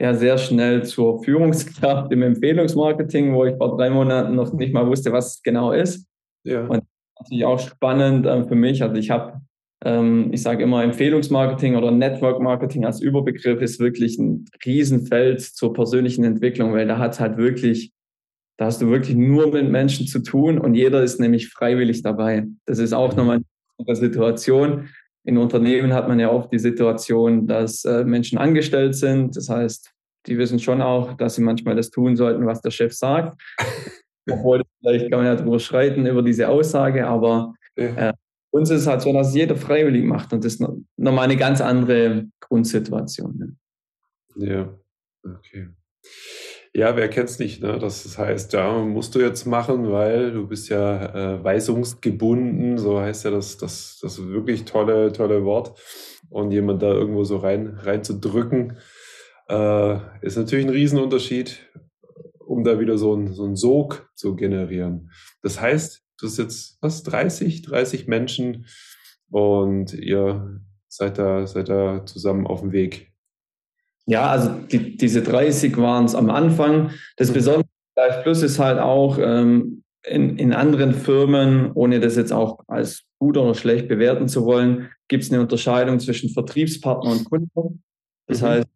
ja, 0.00 0.12
sehr 0.14 0.38
schnell 0.38 0.84
zur 0.84 1.22
Führungskraft 1.22 2.12
im 2.12 2.22
Empfehlungsmarketing, 2.22 3.34
wo 3.34 3.46
ich 3.46 3.56
vor 3.56 3.76
drei 3.76 3.90
Monaten 3.90 4.34
noch 4.34 4.52
nicht 4.52 4.74
mal 4.74 4.86
wusste, 4.86 5.12
was 5.12 5.36
es 5.36 5.42
genau 5.42 5.72
ist. 5.72 6.06
Ja. 6.44 6.66
Und 6.66 6.84
natürlich 7.18 7.44
auch 7.44 7.58
spannend 7.58 8.26
äh, 8.26 8.44
für 8.44 8.54
mich. 8.54 8.82
Also 8.82 8.96
ich 8.96 9.10
habe, 9.10 9.40
ähm, 9.84 10.30
ich 10.32 10.42
sage 10.42 10.64
immer, 10.64 10.82
Empfehlungsmarketing 10.82 11.76
oder 11.76 11.90
Network 11.90 12.40
Marketing 12.40 12.84
als 12.84 13.00
Überbegriff 13.00 13.62
ist 13.62 13.80
wirklich 13.80 14.18
ein 14.18 14.44
Riesenfeld 14.64 15.40
zur 15.40 15.72
persönlichen 15.72 16.24
Entwicklung, 16.24 16.74
weil 16.74 16.86
da 16.86 16.98
hat 16.98 17.18
halt 17.18 17.38
wirklich, 17.38 17.93
da 18.56 18.66
hast 18.66 18.80
du 18.80 18.88
wirklich 18.88 19.16
nur 19.16 19.52
mit 19.52 19.68
Menschen 19.70 20.06
zu 20.06 20.20
tun 20.20 20.58
und 20.58 20.74
jeder 20.74 21.02
ist 21.02 21.18
nämlich 21.18 21.48
freiwillig 21.48 22.02
dabei. 22.02 22.46
Das 22.66 22.78
ist 22.78 22.92
auch 22.92 23.14
nochmal 23.16 23.40
eine 23.84 23.96
Situation. 23.96 24.88
In 25.24 25.38
Unternehmen 25.38 25.92
hat 25.92 26.06
man 26.06 26.20
ja 26.20 26.30
oft 26.30 26.52
die 26.52 26.58
Situation, 26.58 27.46
dass 27.46 27.84
äh, 27.84 28.04
Menschen 28.04 28.38
angestellt 28.38 28.94
sind. 28.94 29.36
Das 29.36 29.48
heißt, 29.48 29.90
die 30.26 30.38
wissen 30.38 30.58
schon 30.58 30.80
auch, 30.82 31.14
dass 31.14 31.34
sie 31.34 31.42
manchmal 31.42 31.74
das 31.74 31.90
tun 31.90 32.16
sollten, 32.16 32.46
was 32.46 32.60
der 32.60 32.70
Chef 32.70 32.92
sagt. 32.92 33.40
Obwohl, 34.30 34.62
vielleicht 34.80 35.10
kann 35.10 35.20
man 35.20 35.26
ja 35.26 35.36
drüber 35.36 35.58
schreiten 35.58 36.06
über 36.06 36.22
diese 36.22 36.48
Aussage, 36.48 37.06
aber 37.06 37.54
äh, 37.76 38.12
uns 38.50 38.70
ist 38.70 38.82
es 38.82 38.86
halt 38.86 39.02
so, 39.02 39.12
dass 39.12 39.34
jeder 39.34 39.56
freiwillig 39.56 40.04
macht 40.04 40.32
und 40.32 40.44
das 40.44 40.54
ist 40.54 40.64
nochmal 40.96 41.24
eine 41.24 41.36
ganz 41.36 41.60
andere 41.60 42.26
Grundsituation. 42.40 43.36
Ne? 43.36 43.56
Ja, 44.36 44.78
okay. 45.24 45.68
Ja, 46.76 46.96
wer 46.96 47.08
kennt 47.08 47.30
es 47.30 47.38
nicht, 47.38 47.62
ne? 47.62 47.78
Das 47.78 48.18
heißt, 48.18 48.52
ja, 48.52 48.76
musst 48.80 49.14
du 49.14 49.20
jetzt 49.20 49.46
machen, 49.46 49.92
weil 49.92 50.32
du 50.32 50.48
bist 50.48 50.68
ja 50.70 51.36
äh, 51.36 51.44
weisungsgebunden, 51.44 52.78
so 52.78 53.00
heißt 53.00 53.26
ja 53.26 53.30
das, 53.30 53.56
das, 53.58 54.00
das 54.02 54.20
wirklich 54.26 54.64
tolle, 54.64 55.12
tolle 55.12 55.44
Wort. 55.44 55.78
Und 56.30 56.50
jemand 56.50 56.82
da 56.82 56.92
irgendwo 56.92 57.22
so 57.22 57.36
rein, 57.36 57.78
rein 57.80 58.02
zu 58.02 58.18
drücken, 58.18 58.78
äh, 59.48 59.98
ist 60.20 60.36
natürlich 60.36 60.66
ein 60.66 60.72
Riesenunterschied, 60.72 61.60
um 62.40 62.64
da 62.64 62.80
wieder 62.80 62.98
so 62.98 63.14
ein, 63.14 63.32
so 63.34 63.44
ein 63.44 63.54
Sog 63.54 64.10
zu 64.16 64.34
generieren. 64.34 65.12
Das 65.42 65.60
heißt, 65.60 66.02
du 66.18 66.26
hast 66.26 66.38
jetzt 66.38 66.78
was, 66.80 67.04
30, 67.04 67.62
30 67.62 68.08
Menschen 68.08 68.66
und 69.30 69.94
ihr 69.94 70.60
seid 70.88 71.18
da, 71.18 71.46
seid 71.46 71.68
da 71.68 72.04
zusammen 72.04 72.48
auf 72.48 72.62
dem 72.62 72.72
Weg. 72.72 73.13
Ja, 74.06 74.30
also 74.30 74.50
die, 74.50 74.96
diese 74.96 75.22
30 75.22 75.76
waren 75.78 76.04
es 76.04 76.14
am 76.14 76.30
Anfang. 76.30 76.90
Das 77.16 77.30
mhm. 77.30 77.34
Besondere 77.34 77.68
Life 77.96 78.22
Plus 78.22 78.42
ist 78.42 78.58
halt 78.58 78.78
auch 78.78 79.18
ähm, 79.18 79.82
in, 80.06 80.36
in 80.36 80.52
anderen 80.52 80.92
Firmen, 80.92 81.72
ohne 81.72 82.00
das 82.00 82.16
jetzt 82.16 82.32
auch 82.32 82.60
als 82.66 83.04
gut 83.18 83.38
oder 83.38 83.54
schlecht 83.54 83.88
bewerten 83.88 84.28
zu 84.28 84.44
wollen, 84.44 84.90
gibt 85.08 85.24
es 85.24 85.32
eine 85.32 85.40
Unterscheidung 85.40 85.98
zwischen 86.00 86.28
Vertriebspartner 86.30 87.10
und 87.10 87.24
Kunden. 87.24 87.82
Das 88.26 88.42
mhm. 88.42 88.46
heißt, 88.46 88.68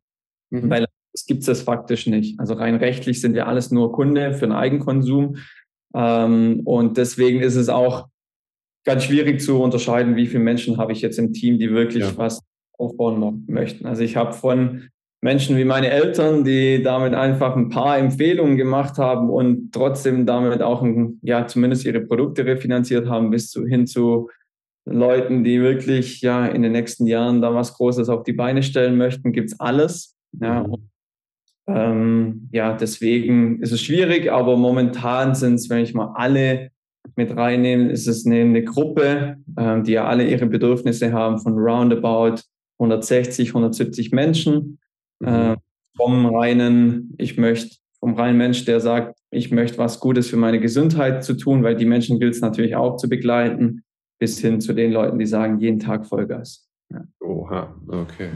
ja, 0.52 0.52
mhm. 0.52 0.70
weil 0.70 0.86
es 1.14 1.26
gibt 1.26 1.48
es 1.48 1.62
faktisch 1.64 2.06
nicht. 2.06 2.40
Also 2.40 2.54
rein 2.54 2.76
rechtlich 2.76 3.22
sind 3.22 3.34
wir 3.34 3.48
alles 3.48 3.72
nur 3.72 3.92
Kunde 3.92 4.34
für 4.34 4.46
den 4.46 4.52
Eigenkonsum. 4.52 5.38
Ähm, 5.94 6.62
und 6.66 6.98
deswegen 6.98 7.42
ist 7.42 7.56
es 7.56 7.70
auch 7.70 8.08
ganz 8.86 9.04
schwierig 9.04 9.42
zu 9.42 9.62
unterscheiden, 9.62 10.16
wie 10.16 10.28
viele 10.28 10.44
Menschen 10.44 10.78
habe 10.78 10.92
ich 10.92 11.02
jetzt 11.02 11.20
im 11.20 11.34
Team, 11.34 11.60
die 11.60 11.72
wirklich 11.72 12.04
ja. 12.04 12.18
was 12.18 12.42
aufbauen 12.78 13.44
möchten. 13.48 13.86
Also 13.86 14.04
ich 14.04 14.16
habe 14.16 14.34
von 14.34 14.90
Menschen 15.22 15.58
wie 15.58 15.66
meine 15.66 15.90
Eltern, 15.90 16.46
die 16.46 16.82
damit 16.82 17.14
einfach 17.14 17.56
ein 17.56 17.70
paar 17.70 17.98
Empfehlungen 17.98 18.56
gemacht 18.56 18.98
haben 18.98 19.30
und 19.30 19.74
trotzdem 19.74 20.26
damit 20.26 20.62
auch 20.62 20.82
ein, 20.82 21.20
ja 21.22 21.46
zumindest 21.46 21.86
ihre 21.86 22.02
Produkte 22.02 22.46
refinanziert 22.46 23.08
haben, 23.08 23.30
bis 23.30 23.50
zu, 23.50 23.66
hin 23.66 23.86
zu 23.86 24.30
Leuten, 24.86 25.44
die 25.44 25.62
wirklich 25.62 26.22
ja 26.22 26.46
in 26.48 26.62
den 26.62 26.72
nächsten 26.72 27.06
Jahren 27.06 27.42
da 27.42 27.54
was 27.54 27.74
Großes 27.74 28.08
auf 28.08 28.24
die 28.24 28.34
Beine 28.34 28.64
stellen 28.64 28.98
möchten, 28.98 29.34
gibt 29.34 29.52
es 29.52 29.60
alles. 29.60 30.16
Ja, 30.40 30.64
mhm. 30.64 30.90
Ähm, 31.70 32.50
ja, 32.52 32.74
deswegen 32.74 33.62
ist 33.62 33.72
es 33.72 33.82
schwierig, 33.82 34.32
aber 34.32 34.58
momentan 34.58 35.36
sind 35.36 35.56
es, 35.56 35.70
wenn 35.70 35.84
ich 35.84 35.94
mal 35.94 36.14
alle 36.16 36.72
mit 37.16 37.36
reinnehme, 37.36 37.92
ist 37.92 38.08
es 38.08 38.26
eine, 38.26 38.42
eine 38.42 38.64
Gruppe, 38.64 39.38
ähm, 39.58 39.84
die 39.84 39.94
ja 39.94 40.06
alle 40.06 40.28
ihre 40.28 40.46
Bedürfnisse 40.46 41.12
haben 41.12 41.40
von 41.40 41.54
roundabout 41.58 42.42
160, 42.80 43.50
170 43.50 44.12
Menschen. 44.12 44.80
Mhm. 45.20 45.28
Äh, 45.28 45.56
vom 45.98 46.26
reinen, 46.34 47.14
ich 47.18 47.38
möchte, 47.38 47.76
vom 48.00 48.14
reinen 48.14 48.38
Mensch, 48.38 48.64
der 48.64 48.80
sagt, 48.80 49.20
ich 49.32 49.52
möchte 49.52 49.78
was 49.78 50.00
Gutes 50.00 50.30
für 50.30 50.38
meine 50.38 50.60
Gesundheit 50.60 51.24
zu 51.24 51.36
tun, 51.36 51.62
weil 51.62 51.76
die 51.76 51.86
Menschen 51.86 52.20
gilt 52.20 52.36
es 52.36 52.42
natürlich 52.42 52.76
auch 52.76 52.96
zu 52.96 53.10
begleiten, 53.10 53.84
bis 54.18 54.40
hin 54.40 54.62
zu 54.62 54.74
den 54.74 54.92
Leuten, 54.92 55.20
die 55.20 55.26
sagen, 55.26 55.60
jeden 55.60 55.80
Tag 55.80 56.06
Vollgas. 56.06 56.70
Ja. 56.92 57.04
Oha, 57.20 57.76
okay. 57.88 58.30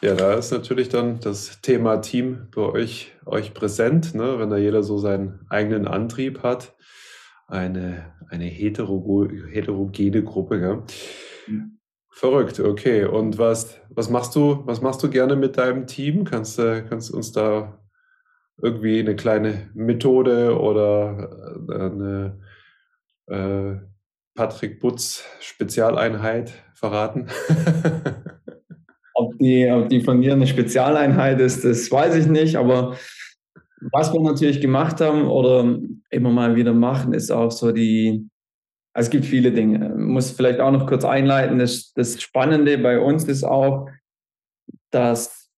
Ja, 0.00 0.14
da 0.14 0.34
ist 0.34 0.50
natürlich 0.50 0.88
dann 0.88 1.20
das 1.20 1.60
Thema 1.60 1.98
Team 1.98 2.48
bei 2.54 2.62
euch, 2.62 3.12
euch 3.24 3.54
präsent, 3.54 4.14
ne? 4.14 4.38
wenn 4.38 4.50
da 4.50 4.56
jeder 4.56 4.82
so 4.82 4.98
seinen 4.98 5.46
eigenen 5.48 5.86
Antrieb 5.86 6.42
hat. 6.42 6.74
Eine, 7.46 8.12
eine 8.28 8.44
hetero, 8.44 9.28
heterogene 9.50 10.24
Gruppe. 10.24 10.60
Ja? 10.60 10.82
Mhm. 11.46 11.78
Verrückt, 12.10 12.60
okay. 12.60 13.04
Und 13.04 13.38
was, 13.38 13.80
was 13.90 14.10
machst 14.10 14.34
du, 14.34 14.62
was 14.66 14.80
machst 14.80 15.02
du 15.02 15.08
gerne 15.08 15.36
mit 15.36 15.56
deinem 15.56 15.86
Team? 15.86 16.24
Kannst 16.24 16.58
du, 16.58 16.84
kannst 16.88 17.10
uns 17.10 17.32
da 17.32 17.78
irgendwie 18.60 19.00
eine 19.00 19.16
kleine 19.16 19.70
Methode 19.74 20.58
oder 20.58 21.30
äh, 21.68 21.74
eine 21.74 22.40
äh, 23.26 23.76
Patrick 24.34 24.80
Butz 24.80 25.24
Spezialeinheit 25.40 26.52
verraten? 26.74 27.28
Ob 29.22 29.38
die, 29.38 29.70
ob 29.70 29.88
die 29.88 30.00
von 30.00 30.18
mir 30.18 30.32
eine 30.32 30.46
Spezialeinheit 30.46 31.40
ist, 31.40 31.64
das 31.64 31.90
weiß 31.90 32.16
ich 32.16 32.26
nicht. 32.26 32.56
Aber 32.56 32.96
was 33.92 34.12
wir 34.12 34.20
natürlich 34.20 34.60
gemacht 34.60 35.00
haben 35.00 35.26
oder 35.26 35.78
immer 36.10 36.30
mal 36.30 36.56
wieder 36.56 36.72
machen, 36.72 37.12
ist 37.12 37.30
auch 37.30 37.50
so 37.50 37.72
die, 37.72 38.28
Also 38.94 39.06
es 39.06 39.10
gibt 39.10 39.24
viele 39.24 39.52
Dinge. 39.52 39.94
Ich 39.96 40.04
muss 40.04 40.30
vielleicht 40.30 40.60
auch 40.60 40.70
noch 40.70 40.86
kurz 40.86 41.04
einleiten. 41.04 41.58
Das, 41.58 41.92
das 41.94 42.20
Spannende 42.20 42.78
bei 42.78 43.00
uns 43.00 43.24
ist 43.24 43.44
auch, 43.44 43.88
dass 44.90 45.50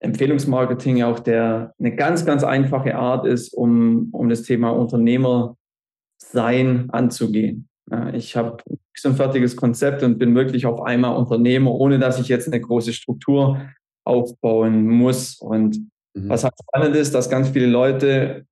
Empfehlungsmarketing 0.00 1.02
auch 1.02 1.20
der, 1.20 1.74
eine 1.78 1.94
ganz, 1.94 2.26
ganz 2.26 2.42
einfache 2.42 2.96
Art 2.96 3.26
ist, 3.26 3.54
um, 3.54 4.08
um 4.12 4.28
das 4.28 4.42
Thema 4.42 4.70
Unternehmer 4.70 5.56
sein 6.18 6.88
anzugehen. 6.90 7.68
Ich 8.14 8.36
habe 8.36 8.58
so 8.96 9.08
ein 9.08 9.16
fertiges 9.16 9.56
Konzept 9.56 10.02
und 10.02 10.18
bin 10.18 10.34
wirklich 10.34 10.66
auf 10.66 10.82
einmal 10.82 11.16
Unternehmer, 11.16 11.72
ohne 11.72 11.98
dass 11.98 12.20
ich 12.20 12.28
jetzt 12.28 12.46
eine 12.46 12.60
große 12.60 12.92
Struktur 12.92 13.60
aufbauen 14.04 14.88
muss. 14.88 15.38
Und 15.40 15.78
mhm. 16.14 16.28
was 16.28 16.44
halt 16.44 16.54
spannend 16.62 16.96
ist, 16.96 17.14
dass 17.14 17.30
ganz 17.30 17.48
viele 17.50 17.66
Leute 17.66 18.46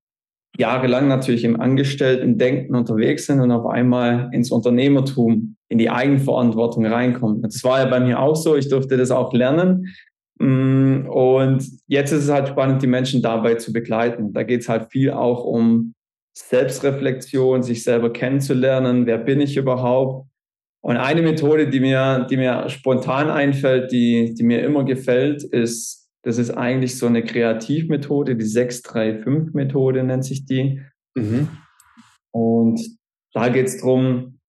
jahrelang 0.57 1.07
natürlich 1.07 1.43
im 1.43 1.59
Angestellten-Denken 1.59 2.75
unterwegs 2.75 3.25
sind 3.25 3.39
und 3.39 3.51
auf 3.51 3.65
einmal 3.65 4.29
ins 4.33 4.51
Unternehmertum, 4.51 5.55
in 5.69 5.77
die 5.77 5.89
Eigenverantwortung 5.89 6.85
reinkommen. 6.85 7.41
Das 7.41 7.63
war 7.63 7.79
ja 7.79 7.85
bei 7.85 7.99
mir 7.99 8.19
auch 8.19 8.35
so. 8.35 8.55
Ich 8.55 8.69
durfte 8.69 8.97
das 8.97 9.11
auch 9.11 9.31
lernen. 9.33 9.87
Mm, 10.39 11.07
und 11.07 11.65
jetzt 11.87 12.11
ist 12.11 12.25
es 12.25 12.29
halt 12.29 12.49
spannend, 12.49 12.81
die 12.81 12.87
Menschen 12.87 13.21
dabei 13.21 13.55
zu 13.55 13.71
begleiten. 13.71 14.33
Da 14.33 14.43
geht 14.43 14.61
es 14.61 14.69
halt 14.69 14.91
viel 14.91 15.11
auch 15.11 15.45
um 15.45 15.93
Selbstreflexion, 16.33 17.63
sich 17.63 17.83
selber 17.83 18.11
kennenzulernen. 18.11 19.05
Wer 19.05 19.17
bin 19.17 19.41
ich 19.41 19.57
überhaupt? 19.57 20.27
Und 20.83 20.97
eine 20.97 21.21
Methode, 21.21 21.69
die 21.69 21.79
mir, 21.79 22.25
die 22.29 22.37
mir 22.37 22.67
spontan 22.69 23.29
einfällt, 23.29 23.91
die, 23.91 24.33
die 24.33 24.43
mir 24.43 24.63
immer 24.63 24.83
gefällt, 24.83 25.43
ist, 25.43 26.09
das 26.23 26.37
ist 26.37 26.51
eigentlich 26.51 26.97
so 26.97 27.05
eine 27.05 27.23
Kreativmethode, 27.23 28.35
die 28.35 28.45
635-Methode 28.45 30.03
nennt 30.03 30.25
sich 30.25 30.45
die. 30.45 30.81
Mhm. 31.15 31.49
Und 32.31 32.81
da 33.33 33.49
geht 33.49 33.67
es 33.67 33.77
darum, 33.77 34.39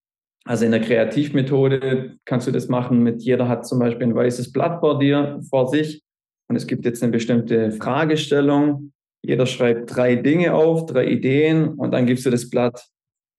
also 0.45 0.65
in 0.65 0.71
der 0.71 0.81
Kreativmethode 0.81 2.17
kannst 2.25 2.47
du 2.47 2.51
das 2.51 2.69
machen 2.69 3.03
mit, 3.03 3.23
jeder 3.23 3.49
hat 3.49 3.67
zum 3.67 3.79
Beispiel 3.79 4.09
ein 4.09 4.15
weißes 4.15 4.53
Blatt 4.53 4.81
vor 4.81 4.99
dir, 4.99 5.41
vor 5.51 5.69
sich 5.69 6.03
und 6.49 6.57
es 6.57 6.67
gibt 6.67 6.85
jetzt 6.85 7.03
eine 7.03 7.13
bestimmte 7.13 7.73
Fragestellung 7.73 8.92
jeder 9.23 9.47
schreibt 9.47 9.95
drei 9.95 10.17
Dinge 10.17 10.55
auf, 10.55 10.87
drei 10.87 11.07
Ideen 11.07 11.69
und 11.75 11.93
dann 11.93 12.07
gibst 12.07 12.27
du 12.27 12.31
das 12.31 12.51
Blatt 12.51 12.89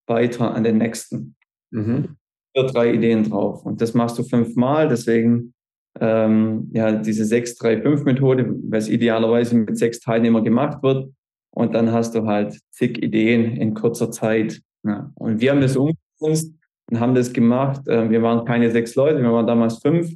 weiter 0.08 0.54
an 0.54 0.64
den 0.64 0.78
nächsten. 0.78 1.36
Mhm. 1.72 2.18
Drei 2.56 2.94
Ideen 2.94 3.30
drauf. 3.30 3.66
Und 3.66 3.82
das 3.82 3.94
machst 3.94 4.18
du 4.18 4.24
fünfmal. 4.24 4.88
Deswegen 4.88 5.54
ähm, 6.00 6.70
ja 6.74 6.92
diese 6.92 7.24
6-3-5-Methode, 7.24 8.56
was 8.70 8.90
idealerweise 8.90 9.56
mit 9.56 9.78
sechs 9.78 10.00
Teilnehmern 10.00 10.44
gemacht 10.44 10.82
wird. 10.84 11.12
Und 11.54 11.76
dann 11.76 11.92
hast 11.92 12.16
du 12.16 12.26
halt 12.26 12.60
zig 12.72 13.02
Ideen 13.04 13.58
in 13.58 13.74
kurzer 13.74 14.12
Zeit. 14.12 14.62
Ja. 14.84 15.12
Und 15.16 15.42
wir 15.42 15.52
haben 15.52 15.62
das 15.62 15.76
umgesetzt 15.76 16.54
und 16.90 17.00
haben 17.00 17.16
das 17.16 17.34
gemacht. 17.34 17.88
Äh, 17.88 18.10
wir 18.10 18.22
waren 18.22 18.46
keine 18.46 18.72
sechs 18.72 18.96
Leute, 18.96 19.22
wir 19.22 19.32
waren 19.32 19.48
damals 19.48 19.80
fünf, 19.80 20.12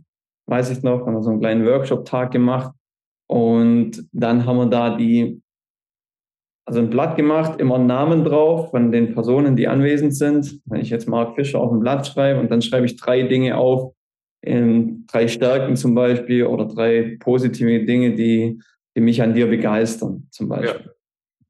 weiß 0.48 0.72
ich 0.72 0.82
noch, 0.84 1.06
haben 1.06 1.14
wir 1.14 1.24
so 1.24 1.30
einen 1.30 1.40
kleinen 1.40 1.66
Workshop-Tag 1.66 2.32
gemacht. 2.32 2.74
Und 3.30 4.08
dann 4.14 4.46
haben 4.46 4.58
wir 4.58 4.68
da 4.68 4.96
die 4.96 5.42
also 6.68 6.82
ein 6.82 6.90
Blatt 6.90 7.16
gemacht, 7.16 7.62
immer 7.62 7.78
Namen 7.78 8.26
drauf 8.26 8.72
von 8.72 8.92
den 8.92 9.14
Personen, 9.14 9.56
die 9.56 9.70
anwesend 9.70 10.14
sind. 10.14 10.60
Wenn 10.66 10.82
ich 10.82 10.90
jetzt 10.90 11.08
Mark 11.08 11.36
Fischer 11.36 11.62
auf 11.62 11.72
ein 11.72 11.80
Blatt 11.80 12.06
schreibe 12.06 12.42
und 12.42 12.52
dann 12.52 12.62
schreibe 12.62 12.86
ich 12.86 12.98
drei 12.98 13.24
Dinge 13.24 13.58
auf, 13.58 13.94
in 14.42 15.06
drei 15.08 15.30
Stärken 15.30 15.78
zum 15.78 15.96
Beispiel 15.96 16.46
oder 16.46 16.66
drei 16.66 17.16
positive 17.22 17.86
Dinge, 17.86 18.16
die, 18.16 18.60
die 18.96 19.02
mich 19.02 19.22
an 19.22 19.34
dir 19.34 19.48
begeistern 19.48 20.28
zum 20.30 20.50
Beispiel. 20.50 20.88
Ja. 20.88 20.92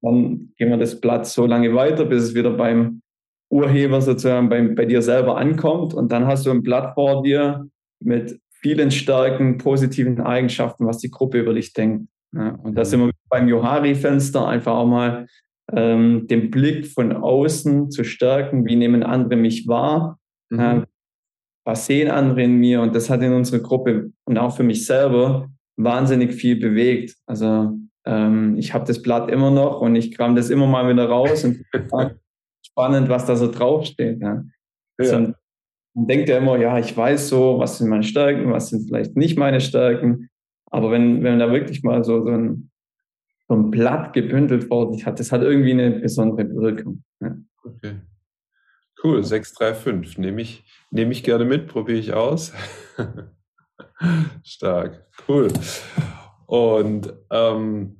Dann 0.04 0.54
gehen 0.56 0.70
wir 0.70 0.78
das 0.78 1.02
Blatt 1.02 1.26
so 1.26 1.48
lange 1.48 1.74
weiter, 1.74 2.06
bis 2.06 2.22
es 2.22 2.36
wieder 2.36 2.52
beim 2.52 3.02
Urheber 3.50 4.02
sozusagen 4.02 4.50
bei, 4.50 4.62
bei 4.62 4.86
dir 4.86 5.02
selber 5.02 5.38
ankommt 5.38 5.96
und 5.96 6.12
dann 6.12 6.28
hast 6.28 6.46
du 6.46 6.52
ein 6.52 6.62
Blatt 6.62 6.94
vor 6.94 7.24
dir 7.24 7.68
mit 8.00 8.40
vielen 8.52 8.92
starken 8.92 9.58
positiven 9.58 10.22
Eigenschaften, 10.22 10.86
was 10.86 11.00
die 11.00 11.10
Gruppe 11.10 11.40
über 11.40 11.56
dich 11.56 11.74
denkt. 11.74 12.08
Ja, 12.36 12.50
und 12.64 12.76
da 12.76 12.86
sind 12.86 13.02
wir 13.02 13.12
beim 13.30 13.48
Johari-Fenster 13.48 14.48
einfach 14.48 14.74
auch 14.74 14.86
mal 14.86 15.28
ähm, 15.72 16.28
den 16.28 16.52
Blick 16.52 16.88
von 16.88 17.12
außen 17.12 17.92
zu 17.92 18.04
stärken. 18.04 18.66
Wie 18.66 18.76
nehmen 18.76 19.04
andere 19.04 19.36
mich 19.36 19.68
wahr? 19.68 20.20
Mhm. 20.50 20.60
Äh, 20.60 20.82
was 21.66 21.86
sehen 21.86 22.10
andere 22.10 22.44
in 22.44 22.58
mir? 22.58 22.82
Und 22.82 22.96
das 22.96 23.10
hat 23.10 23.22
in 23.22 23.34
unserer 23.34 23.60
Gruppe 23.60 24.12
und 24.26 24.38
auch 24.38 24.56
für 24.56 24.64
mich 24.64 24.86
selber 24.86 25.50
wahnsinnig 25.78 26.34
viel 26.34 26.58
bewegt. 26.58 27.16
Also 27.26 27.78
ähm, 28.06 28.58
ich 28.58 28.74
habe 28.74 28.86
das 28.86 29.02
Blatt 29.02 29.30
immer 29.30 29.52
noch 29.52 29.82
und 29.82 29.96
ich 29.96 30.16
kram 30.16 30.36
das 30.36 30.50
immer 30.50 30.68
mal 30.68 30.90
wieder 30.90 31.08
raus 31.08 31.44
und 31.44 31.64
spannend, 32.66 33.10
was 33.10 33.26
da 33.26 33.36
so 33.36 33.52
draufsteht. 33.52 34.22
Ja. 34.22 34.44
ja. 35.00 35.06
So, 35.06 35.34
man 35.94 36.08
denkt 36.08 36.30
ja 36.30 36.38
immer, 36.38 36.58
ja, 36.58 36.80
ich 36.80 36.96
weiß 36.96 37.28
so, 37.28 37.60
was 37.60 37.80
sind 37.80 37.90
meine 37.90 38.04
Stärken, 38.04 38.52
was 38.52 38.70
sind 38.70 38.88
vielleicht 38.88 39.18
nicht 39.18 39.38
meine 39.38 39.60
Stärken. 39.60 40.30
Aber 40.72 40.92
wenn, 40.92 41.24
wenn 41.24 41.40
da 41.40 41.52
wirklich 41.52 41.84
mal 41.84 42.04
so, 42.04 42.24
so, 42.24 42.30
ein, 42.30 42.70
so 43.48 43.56
ein 43.56 43.72
Blatt 43.72 44.14
gebündelt 44.14 44.66
vor 44.66 44.94
sich 44.94 45.06
hat, 45.06 45.20
das 45.20 45.32
hat 45.32 45.42
irgendwie 45.42 45.72
eine 45.72 45.92
besondere 45.92 46.50
Wirkung. 46.50 47.04
Ja. 47.20 47.36
Okay. 47.64 47.96
Cool, 49.04 49.24
635. 49.24 50.18
Nehme 50.18 50.42
ich, 50.42 50.64
nehme 50.92 51.12
ich 51.12 51.24
gerne 51.24 51.46
mit, 51.46 51.68
probiere 51.68 52.00
ich 52.00 52.14
aus. 52.14 52.54
Stark, 54.44 55.08
cool. 55.28 55.50
Und 56.48 57.14
ähm, 57.30 57.98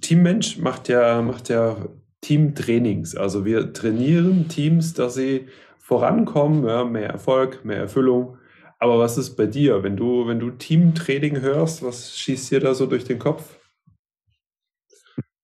Teammensch 0.00 0.58
macht 0.58 0.88
ja, 0.88 1.20
macht 1.20 1.48
ja 1.48 1.76
Teamtrainings. 2.20 3.16
Also 3.16 3.44
wir 3.44 3.72
trainieren 3.72 4.48
Teams, 4.48 4.94
dass 4.94 5.14
sie 5.14 5.48
vorankommen, 5.78 6.64
ja, 6.64 6.84
mehr 6.84 7.10
Erfolg, 7.10 7.64
mehr 7.64 7.78
Erfüllung. 7.78 8.38
Aber 8.82 8.98
was 8.98 9.16
ist 9.16 9.36
bei 9.36 9.46
dir, 9.46 9.84
wenn 9.84 9.96
du, 9.96 10.26
wenn 10.26 10.40
du 10.40 10.50
Teamtraining 10.50 11.40
hörst, 11.40 11.84
was 11.84 12.18
schießt 12.18 12.50
dir 12.50 12.58
da 12.58 12.74
so 12.74 12.86
durch 12.86 13.04
den 13.04 13.20
Kopf? 13.20 13.60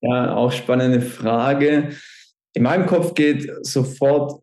Ja, 0.01 0.35
auch 0.35 0.51
spannende 0.51 1.01
Frage. 1.01 1.90
In 2.55 2.64
meinem 2.64 2.87
Kopf 2.87 3.14
geht 3.14 3.48
sofort 3.64 4.42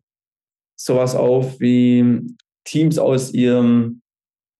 sowas 0.76 1.14
auf 1.14 1.60
wie 1.60 2.22
Teams 2.64 2.98
aus 2.98 3.34
ihrem 3.34 4.00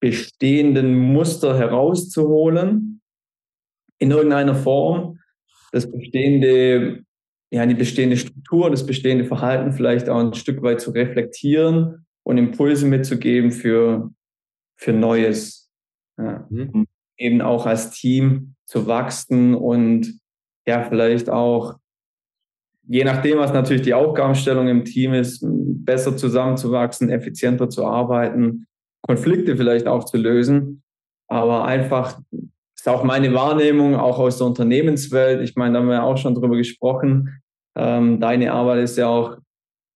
bestehenden 0.00 0.94
Muster 0.98 1.56
herauszuholen, 1.56 3.00
in 3.98 4.10
irgendeiner 4.10 4.54
Form, 4.54 5.18
das 5.72 5.90
bestehende, 5.90 7.04
ja, 7.50 7.64
die 7.64 7.74
bestehende 7.74 8.18
Struktur, 8.18 8.68
das 8.68 8.84
bestehende 8.84 9.24
Verhalten 9.24 9.72
vielleicht 9.72 10.10
auch 10.10 10.18
ein 10.18 10.34
Stück 10.34 10.60
weit 10.60 10.82
zu 10.82 10.90
reflektieren 10.90 12.04
und 12.22 12.36
Impulse 12.36 12.84
mitzugeben 12.84 13.50
für 13.50 14.10
für 14.76 14.92
Neues. 14.92 15.70
Ja. 16.18 16.46
Mhm. 16.50 16.86
Eben 17.18 17.40
auch 17.40 17.66
als 17.66 17.90
Team 17.90 18.54
zu 18.66 18.86
wachsen 18.86 19.54
und 19.54 20.18
ja, 20.66 20.82
vielleicht 20.82 21.30
auch, 21.30 21.76
je 22.88 23.04
nachdem, 23.04 23.38
was 23.38 23.52
natürlich 23.52 23.82
die 23.82 23.94
Aufgabenstellung 23.94 24.68
im 24.68 24.84
Team 24.84 25.14
ist, 25.14 25.44
besser 25.46 26.16
zusammenzuwachsen, 26.16 27.10
effizienter 27.10 27.70
zu 27.70 27.86
arbeiten, 27.86 28.66
Konflikte 29.02 29.56
vielleicht 29.56 29.86
auch 29.86 30.04
zu 30.04 30.16
lösen. 30.16 30.82
Aber 31.28 31.64
einfach 31.64 32.20
ist 32.74 32.88
auch 32.88 33.04
meine 33.04 33.32
Wahrnehmung, 33.34 33.94
auch 33.96 34.18
aus 34.18 34.38
der 34.38 34.48
Unternehmenswelt. 34.48 35.40
Ich 35.42 35.56
meine, 35.56 35.74
da 35.74 35.80
haben 35.80 35.88
wir 35.88 36.02
auch 36.02 36.18
schon 36.18 36.34
drüber 36.34 36.56
gesprochen. 36.56 37.40
Ähm, 37.76 38.20
deine 38.20 38.52
Arbeit 38.52 38.82
ist 38.82 38.96
ja 38.96 39.08
auch 39.08 39.38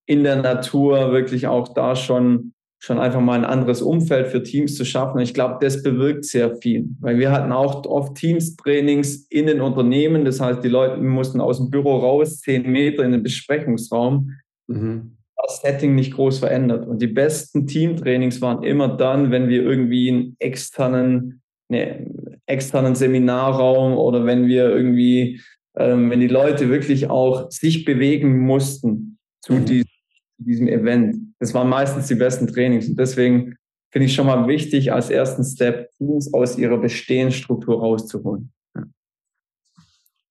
in 0.06 0.24
der 0.24 0.36
Natur 0.36 1.12
wirklich 1.12 1.46
auch 1.46 1.68
da 1.74 1.94
schon 1.94 2.52
schon 2.82 2.98
einfach 2.98 3.20
mal 3.20 3.38
ein 3.38 3.44
anderes 3.44 3.82
Umfeld 3.82 4.28
für 4.28 4.42
Teams 4.42 4.74
zu 4.74 4.86
schaffen. 4.86 5.20
Ich 5.20 5.34
glaube, 5.34 5.58
das 5.60 5.82
bewirkt 5.82 6.24
sehr 6.24 6.56
viel, 6.56 6.88
weil 7.00 7.18
wir 7.18 7.30
hatten 7.30 7.52
auch 7.52 7.84
oft 7.84 8.16
Teams-Trainings 8.16 9.26
in 9.28 9.46
den 9.46 9.60
Unternehmen. 9.60 10.24
Das 10.24 10.40
heißt, 10.40 10.64
die 10.64 10.68
Leute 10.68 10.96
mussten 10.96 11.42
aus 11.42 11.58
dem 11.58 11.70
Büro 11.70 11.98
raus, 11.98 12.40
zehn 12.40 12.70
Meter 12.70 13.04
in 13.04 13.12
den 13.12 13.22
Besprechungsraum. 13.22 14.32
Mhm. 14.66 15.18
Das 15.36 15.60
Setting 15.60 15.94
nicht 15.94 16.14
groß 16.14 16.38
verändert. 16.38 16.86
Und 16.86 17.02
die 17.02 17.06
besten 17.06 17.66
Teamtrainings 17.66 18.40
waren 18.40 18.62
immer 18.62 18.88
dann, 18.88 19.30
wenn 19.30 19.48
wir 19.48 19.62
irgendwie 19.62 20.10
einen 20.10 20.36
externen, 20.38 21.42
ne, 21.68 22.06
externen 22.46 22.94
Seminarraum 22.94 23.96
oder 23.96 24.24
wenn 24.24 24.46
wir 24.46 24.70
irgendwie, 24.70 25.40
ähm, 25.76 26.10
wenn 26.10 26.20
die 26.20 26.28
Leute 26.28 26.70
wirklich 26.70 27.10
auch 27.10 27.50
sich 27.50 27.84
bewegen 27.84 28.40
mussten 28.40 29.18
zu 29.42 29.54
mhm. 29.54 29.64
diesem 29.66 29.99
diesem 30.44 30.68
Event. 30.68 31.16
Das 31.38 31.54
waren 31.54 31.68
meistens 31.68 32.06
die 32.08 32.14
besten 32.14 32.46
Trainings. 32.46 32.88
Und 32.88 32.98
deswegen 32.98 33.56
finde 33.90 34.06
ich 34.06 34.14
schon 34.14 34.26
mal 34.26 34.46
wichtig, 34.46 34.92
als 34.92 35.10
ersten 35.10 35.44
Step 35.44 35.90
Teams 35.92 36.32
aus 36.32 36.58
ihrer 36.58 36.78
bestehenden 36.78 37.32
Struktur 37.32 37.80
rauszuholen. 37.80 38.52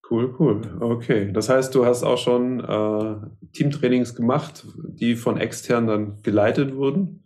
Cool, 0.10 0.34
cool. 0.40 0.62
Okay. 0.80 1.32
Das 1.32 1.50
heißt, 1.50 1.76
du 1.76 1.86
hast 1.86 2.04
auch 2.04 2.18
schon 2.18 2.60
äh, 2.62 3.16
Teamtrainings 3.54 4.16
gemacht, 4.16 4.66
die 4.76 5.16
von 5.16 5.38
extern 5.38 5.86
dann 5.86 6.22
geleitet 6.24 6.76
wurden? 6.76 7.24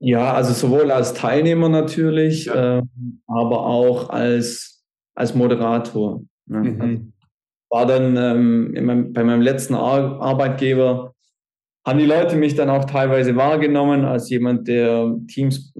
Ja, 0.00 0.32
also 0.34 0.52
sowohl 0.52 0.90
als 0.90 1.14
Teilnehmer 1.14 1.68
natürlich, 1.68 2.46
ja. 2.46 2.78
äh, 2.78 2.82
aber 3.28 3.64
auch 3.64 4.10
als, 4.10 4.84
als 5.14 5.36
Moderator. 5.36 6.24
Ne? 6.46 6.58
Mhm. 6.58 7.12
War 7.70 7.86
dann 7.86 8.16
ähm, 8.16 8.84
meinem, 8.84 9.12
bei 9.12 9.22
meinem 9.22 9.42
letzten 9.42 9.74
Ar 9.74 10.20
Arbeitgeber 10.20 11.11
haben 11.84 11.98
die 11.98 12.06
Leute 12.06 12.36
mich 12.36 12.54
dann 12.54 12.70
auch 12.70 12.84
teilweise 12.84 13.36
wahrgenommen 13.36 14.04
als 14.04 14.30
jemand, 14.30 14.68
der 14.68 15.16
Teams, 15.28 15.74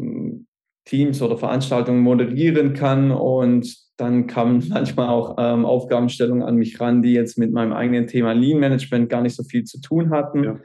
Teams 0.85 1.23
oder 1.23 1.37
Veranstaltungen 1.37 2.01
moderieren 2.01 2.73
kann. 2.75 3.11
Und 3.12 3.77
dann 3.97 4.27
kamen 4.27 4.65
manchmal 4.71 5.09
auch 5.09 5.37
ähm, 5.38 5.65
Aufgabenstellungen 5.65 6.43
an 6.43 6.57
mich 6.57 6.81
ran, 6.81 7.03
die 7.03 7.12
jetzt 7.12 7.38
mit 7.38 7.53
meinem 7.53 7.73
eigenen 7.73 8.07
Thema 8.07 8.33
Lean 8.33 8.59
Management 8.59 9.09
gar 9.09 9.23
nicht 9.23 9.37
so 9.37 9.45
viel 9.45 9.65
zu 9.65 9.81
tun 9.81 10.11
hatten. 10.11 10.45
Ja. 10.45 10.59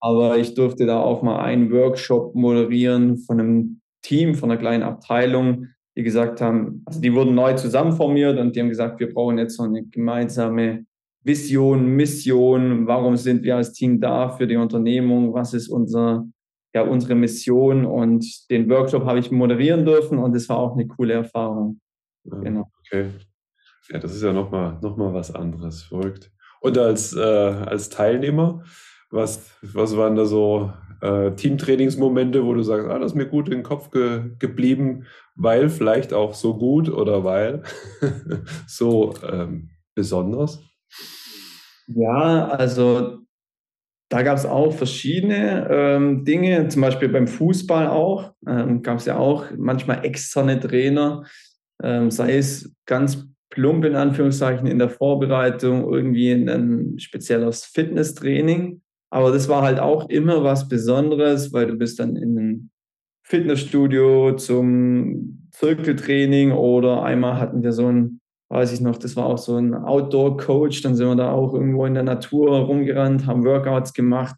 Aber 0.00 0.38
ich 0.38 0.54
durfte 0.54 0.86
da 0.86 1.00
auch 1.00 1.22
mal 1.22 1.40
einen 1.40 1.72
Workshop 1.72 2.34
moderieren 2.34 3.18
von 3.18 3.40
einem 3.40 3.80
Team, 4.02 4.34
von 4.34 4.50
einer 4.50 4.60
kleinen 4.60 4.84
Abteilung, 4.84 5.68
die 5.96 6.02
gesagt 6.02 6.40
haben, 6.40 6.82
also 6.84 7.00
die 7.00 7.12
wurden 7.12 7.34
neu 7.34 7.54
zusammenformiert 7.54 8.38
und 8.38 8.54
die 8.54 8.60
haben 8.60 8.68
gesagt, 8.68 9.00
wir 9.00 9.12
brauchen 9.12 9.38
jetzt 9.38 9.56
so 9.56 9.64
eine 9.64 9.84
gemeinsame 9.84 10.84
Vision, 11.26 11.88
Mission, 11.96 12.86
warum 12.86 13.16
sind 13.16 13.42
wir 13.42 13.56
als 13.56 13.72
Team 13.72 14.00
da 14.00 14.28
für 14.28 14.46
die 14.46 14.54
Unternehmung, 14.54 15.34
was 15.34 15.54
ist 15.54 15.68
unser, 15.68 16.24
ja, 16.72 16.82
unsere 16.82 17.16
Mission 17.16 17.84
und 17.84 18.24
den 18.48 18.70
Workshop 18.70 19.04
habe 19.04 19.18
ich 19.18 19.32
moderieren 19.32 19.84
dürfen 19.84 20.18
und 20.18 20.36
es 20.36 20.48
war 20.48 20.58
auch 20.58 20.74
eine 20.74 20.86
coole 20.86 21.14
Erfahrung. 21.14 21.80
Ja, 22.24 22.38
genau. 22.38 22.70
Okay. 22.78 23.10
Ja, 23.90 23.98
das 23.98 24.14
ist 24.14 24.22
ja 24.22 24.32
nochmal 24.32 24.78
noch 24.80 24.96
mal 24.96 25.12
was 25.14 25.34
anderes, 25.34 25.82
verrückt. 25.82 26.30
Und 26.60 26.78
als, 26.78 27.12
äh, 27.12 27.20
als 27.20 27.90
Teilnehmer, 27.90 28.62
was, 29.10 29.50
was 29.62 29.96
waren 29.96 30.14
da 30.14 30.26
so 30.26 30.72
äh, 31.00 31.32
Teamtrainingsmomente, 31.32 32.44
wo 32.44 32.54
du 32.54 32.62
sagst, 32.62 32.88
ah, 32.88 33.00
das 33.00 33.12
ist 33.12 33.16
mir 33.16 33.26
gut 33.26 33.48
in 33.48 33.54
den 33.54 33.62
Kopf 33.64 33.90
ge 33.90 34.30
geblieben, 34.38 35.06
weil 35.34 35.68
vielleicht 35.70 36.12
auch 36.12 36.34
so 36.34 36.56
gut 36.56 36.88
oder 36.88 37.24
weil 37.24 37.64
so 38.68 39.12
ähm, 39.28 39.70
besonders? 39.94 40.65
Ja, 41.88 42.48
also 42.48 43.18
da 44.08 44.22
gab 44.22 44.36
es 44.36 44.46
auch 44.46 44.72
verschiedene 44.72 45.68
ähm, 45.70 46.24
Dinge, 46.24 46.68
zum 46.68 46.82
Beispiel 46.82 47.08
beim 47.08 47.26
Fußball 47.26 47.88
auch, 47.88 48.32
ähm, 48.46 48.82
gab 48.82 48.98
es 48.98 49.06
ja 49.06 49.16
auch 49.16 49.46
manchmal 49.56 50.04
externe 50.04 50.60
Trainer, 50.60 51.24
ähm, 51.82 52.10
sei 52.10 52.36
es 52.36 52.72
ganz 52.86 53.26
plump 53.50 53.84
in 53.84 53.96
Anführungszeichen 53.96 54.66
in 54.66 54.78
der 54.78 54.90
Vorbereitung, 54.90 55.92
irgendwie 55.92 56.30
ein 56.32 56.98
spezielles 56.98 57.64
Fitnesstraining. 57.64 58.82
Aber 59.10 59.32
das 59.32 59.48
war 59.48 59.62
halt 59.62 59.78
auch 59.78 60.08
immer 60.08 60.44
was 60.44 60.68
Besonderes, 60.68 61.52
weil 61.52 61.66
du 61.66 61.74
bist 61.76 61.98
dann 61.98 62.16
in 62.16 62.38
einem 62.38 62.70
Fitnessstudio 63.24 64.36
zum 64.36 65.48
Zirkeltraining 65.52 66.52
oder 66.52 67.02
einmal 67.02 67.40
hatten 67.40 67.62
wir 67.62 67.72
so 67.72 67.90
ein 67.90 68.20
weiß 68.48 68.72
ich 68.72 68.80
noch, 68.80 68.96
das 68.96 69.16
war 69.16 69.26
auch 69.26 69.38
so 69.38 69.56
ein 69.56 69.74
Outdoor-Coach, 69.74 70.82
dann 70.82 70.94
sind 70.94 71.08
wir 71.08 71.16
da 71.16 71.32
auch 71.32 71.52
irgendwo 71.54 71.86
in 71.86 71.94
der 71.94 72.02
Natur 72.02 72.58
rumgerannt, 72.60 73.26
haben 73.26 73.44
Workouts 73.44 73.92
gemacht. 73.92 74.36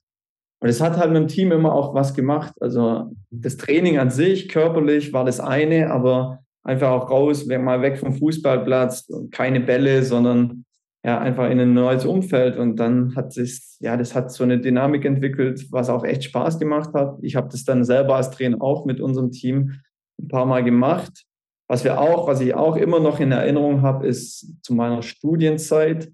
Und 0.61 0.69
es 0.69 0.81
hat 0.81 0.97
halt 0.97 1.13
mit 1.13 1.23
dem 1.23 1.29
Team 1.29 1.53
immer 1.53 1.73
auch 1.73 1.95
was 1.95 2.15
gemacht. 2.15 2.53
Also 2.61 3.13
das 3.31 3.57
Training 3.57 3.99
an 3.99 4.11
sich, 4.11 4.49
körperlich, 4.49 5.13
war 5.13 5.25
das 5.25 5.41
eine, 5.41 5.91
aber 5.91 6.41
einfach 6.65 6.91
auch 6.91 7.11
raus, 7.11 7.47
mal 7.47 7.83
weg 7.83 7.99
vom 7.99 8.13
Fußballplatz, 8.15 9.09
keine 9.31 9.61
Bälle, 9.61 10.03
sondern 10.03 10.65
ja, 11.05 11.19
einfach 11.19 11.49
in 11.49 11.61
ein 11.61 11.75
neues 11.75 12.05
Umfeld. 12.05 12.57
Und 12.57 12.77
dann 12.77 13.15
hat 13.15 13.33
sich, 13.33 13.61
ja, 13.79 13.97
das 13.97 14.15
hat 14.15 14.33
so 14.33 14.43
eine 14.43 14.59
Dynamik 14.59 15.05
entwickelt, 15.05 15.67
was 15.71 15.91
auch 15.91 16.05
echt 16.05 16.25
Spaß 16.25 16.59
gemacht 16.59 16.93
hat. 16.93 17.19
Ich 17.23 17.37
habe 17.37 17.49
das 17.51 17.65
dann 17.65 17.85
selber 17.85 18.17
als 18.17 18.31
Trainer 18.31 18.61
auch 18.61 18.85
mit 18.85 19.01
unserem 19.01 19.31
Team 19.31 19.75
ein 20.21 20.29
paar 20.29 20.47
Mal 20.47 20.65
gemacht. 20.65 21.25
Was 21.69 21.85
wir 21.85 22.01
auch, 22.01 22.27
was 22.27 22.41
ich 22.41 22.55
auch 22.55 22.77
immer 22.77 22.99
noch 22.99 23.21
in 23.21 23.31
Erinnerung 23.31 23.83
habe, 23.83 24.07
ist 24.07 24.57
zu 24.63 24.75
meiner 24.75 25.03
Studienzeit. 25.03 26.11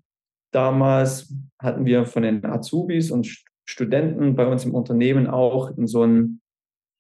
Damals 0.53 1.33
hatten 1.61 1.85
wir 1.85 2.05
von 2.07 2.25
den 2.25 2.45
Azubis 2.45 3.11
und 3.13 3.45
Studenten 3.65 4.35
bei 4.35 4.47
uns 4.47 4.65
im 4.65 4.75
Unternehmen 4.75 5.29
auch 5.29 5.77
in 5.77 5.87
so 5.87 6.05
ein 6.05 6.41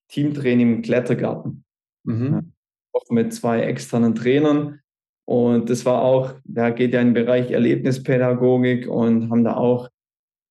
Teamtraining 0.09 0.77
im 0.77 0.83
Klettergarten. 0.83 1.65
Mhm. 2.05 2.53
Auch 2.93 3.11
mit 3.11 3.35
zwei 3.35 3.63
externen 3.63 4.15
Trainern. 4.15 4.81
Und 5.27 5.69
das 5.69 5.85
war 5.85 6.03
auch, 6.03 6.35
da 6.45 6.71
geht 6.71 6.93
ja 6.93 7.01
in 7.01 7.09
den 7.09 7.15
Bereich 7.15 7.51
Erlebnispädagogik 7.51 8.87
und 8.87 9.31
haben 9.31 9.43
da 9.43 9.57
auch 9.57 9.89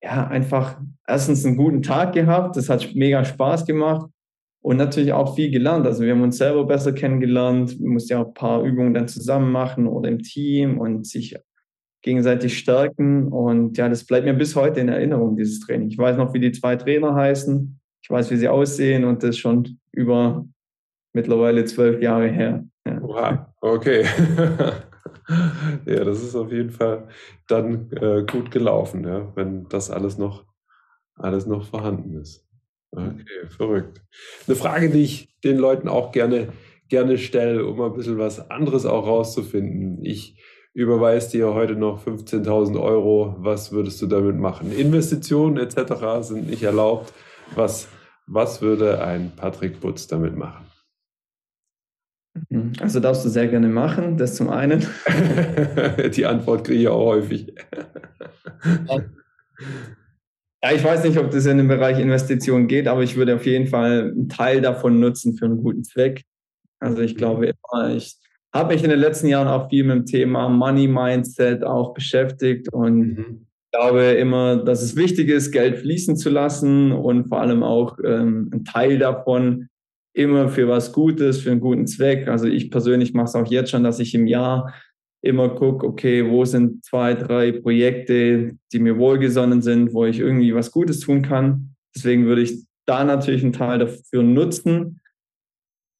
ja 0.03 0.27
einfach 0.27 0.81
erstens 1.07 1.45
einen 1.45 1.55
guten 1.55 1.81
Tag 1.81 2.13
gehabt. 2.13 2.57
Das 2.57 2.69
hat 2.69 2.93
mega 2.95 3.23
Spaß 3.23 3.65
gemacht 3.65 4.09
und 4.63 4.77
natürlich 4.77 5.11
auch 5.11 5.35
viel 5.35 5.51
gelernt. 5.51 5.85
Also 5.85 6.03
wir 6.03 6.13
haben 6.13 6.21
uns 6.21 6.37
selber 6.37 6.65
besser 6.65 6.93
kennengelernt, 6.93 7.77
wir 7.79 7.89
mussten 7.89 8.13
ja 8.13 8.21
auch 8.21 8.27
ein 8.27 8.33
paar 8.33 8.63
Übungen 8.63 8.93
dann 8.93 9.09
zusammen 9.09 9.51
machen 9.51 9.87
oder 9.87 10.09
im 10.09 10.19
Team 10.19 10.79
und 10.79 11.05
sich 11.05 11.35
gegenseitig 12.01 12.57
stärken. 12.57 13.27
Und 13.27 13.77
ja, 13.77 13.89
das 13.89 14.05
bleibt 14.05 14.25
mir 14.25 14.33
bis 14.33 14.55
heute 14.55 14.79
in 14.79 14.87
Erinnerung, 14.87 15.35
dieses 15.35 15.59
Training. 15.59 15.89
Ich 15.89 15.97
weiß 15.97 16.15
noch, 16.15 16.33
wie 16.33 16.39
die 16.39 16.53
zwei 16.53 16.77
Trainer 16.77 17.13
heißen, 17.13 17.77
ich 18.01 18.09
weiß, 18.09 18.31
wie 18.31 18.37
sie 18.37 18.47
aussehen 18.47 19.03
und 19.03 19.21
das 19.21 19.37
schon 19.37 19.79
über 19.91 20.45
mittlerweile 21.11 21.65
zwölf 21.65 22.01
Jahre 22.01 22.29
her. 22.29 22.63
Ja. 22.87 23.01
Wow, 23.01 23.37
okay. 23.59 24.05
ja, 25.85 26.03
das 26.05 26.23
ist 26.23 26.35
auf 26.35 26.51
jeden 26.53 26.71
Fall 26.71 27.09
dann 27.47 27.91
äh, 27.91 28.25
gut 28.25 28.49
gelaufen, 28.49 29.05
ja, 29.05 29.29
wenn 29.35 29.67
das 29.67 29.91
alles 29.91 30.17
noch, 30.17 30.45
alles 31.15 31.45
noch 31.45 31.65
vorhanden 31.65 32.15
ist. 32.21 32.42
Okay, 32.95 33.47
verrückt. 33.49 34.01
Eine 34.47 34.55
Frage, 34.55 34.89
die 34.89 35.03
ich 35.03 35.33
den 35.43 35.57
Leuten 35.57 35.87
auch 35.87 36.11
gerne, 36.11 36.49
gerne 36.89 37.17
stelle, 37.17 37.65
um 37.65 37.81
ein 37.81 37.93
bisschen 37.93 38.17
was 38.17 38.51
anderes 38.51 38.85
auch 38.85 39.05
rauszufinden. 39.07 40.03
Ich 40.05 40.39
überweise 40.73 41.31
dir 41.31 41.53
heute 41.53 41.75
noch 41.75 42.05
15.000 42.05 42.79
Euro. 42.81 43.35
Was 43.39 43.71
würdest 43.71 44.01
du 44.01 44.07
damit 44.07 44.37
machen? 44.37 44.71
Investitionen 44.71 45.57
etc. 45.57 46.27
sind 46.27 46.49
nicht 46.49 46.63
erlaubt. 46.63 47.13
Was, 47.55 47.87
was 48.27 48.61
würde 48.61 49.03
ein 49.03 49.31
Patrick 49.35 49.79
Butz 49.79 50.07
damit 50.07 50.35
machen? 50.35 50.65
Mhm. 52.49 52.73
Also 52.79 52.99
darfst 52.99 53.25
du 53.25 53.29
sehr 53.29 53.47
gerne 53.47 53.67
machen, 53.67 54.17
das 54.17 54.35
zum 54.35 54.49
einen. 54.49 54.85
Die 56.15 56.25
Antwort 56.25 56.65
kriege 56.65 56.81
ich 56.81 56.87
auch 56.87 57.05
häufig. 57.05 57.53
Ja, 60.63 60.71
ich 60.71 60.83
weiß 60.83 61.03
nicht, 61.03 61.17
ob 61.17 61.29
das 61.29 61.45
in 61.45 61.57
den 61.57 61.67
Bereich 61.67 61.99
Investitionen 61.99 62.67
geht, 62.67 62.87
aber 62.87 63.03
ich 63.03 63.17
würde 63.17 63.35
auf 63.35 63.45
jeden 63.45 63.67
Fall 63.67 64.13
einen 64.13 64.29
Teil 64.29 64.61
davon 64.61 64.99
nutzen 64.99 65.35
für 65.35 65.45
einen 65.45 65.61
guten 65.61 65.83
Zweck. 65.83 66.23
Also 66.79 67.01
ich 67.01 67.17
glaube 67.17 67.47
immer, 67.47 67.93
ich 67.93 68.15
habe 68.53 68.73
mich 68.73 68.83
in 68.83 68.89
den 68.89 68.99
letzten 68.99 69.27
Jahren 69.27 69.49
auch 69.49 69.69
viel 69.69 69.83
mit 69.83 69.95
dem 69.95 70.05
Thema 70.05 70.47
Money 70.47 70.87
Mindset 70.87 71.63
auch 71.63 71.93
beschäftigt 71.93 72.71
und 72.71 72.97
mhm. 72.99 73.47
glaube 73.73 74.03
immer, 74.03 74.55
dass 74.55 74.81
es 74.81 74.95
wichtig 74.95 75.27
ist, 75.27 75.51
Geld 75.51 75.79
fließen 75.79 76.15
zu 76.15 76.29
lassen 76.29 76.93
und 76.93 77.27
vor 77.27 77.41
allem 77.41 77.61
auch 77.61 77.97
ähm, 78.05 78.49
einen 78.53 78.63
Teil 78.63 78.99
davon 78.99 79.67
immer 80.15 80.47
für 80.47 80.69
was 80.69 80.93
Gutes, 80.93 81.41
für 81.41 81.51
einen 81.51 81.59
guten 81.59 81.87
Zweck. 81.87 82.29
Also 82.29 82.47
ich 82.47 82.71
persönlich 82.71 83.13
mache 83.13 83.25
es 83.25 83.35
auch 83.35 83.47
jetzt 83.47 83.71
schon, 83.71 83.83
dass 83.83 83.99
ich 83.99 84.15
im 84.15 84.27
Jahr 84.27 84.73
immer 85.23 85.49
gucke, 85.49 85.87
okay, 85.87 86.29
wo 86.29 86.43
sind 86.43 86.83
zwei, 86.83 87.13
drei 87.13 87.53
Projekte, 87.53 88.57
die 88.71 88.79
mir 88.79 88.97
wohlgesonnen 88.97 89.61
sind, 89.61 89.93
wo 89.93 90.05
ich 90.05 90.19
irgendwie 90.19 90.53
was 90.53 90.71
Gutes 90.71 90.99
tun 90.99 91.21
kann. 91.21 91.75
Deswegen 91.95 92.25
würde 92.25 92.41
ich 92.41 92.65
da 92.85 93.03
natürlich 93.05 93.41
einen 93.43 93.53
Teil 93.53 93.79
dafür 93.79 94.21
nutzen. 94.21 94.99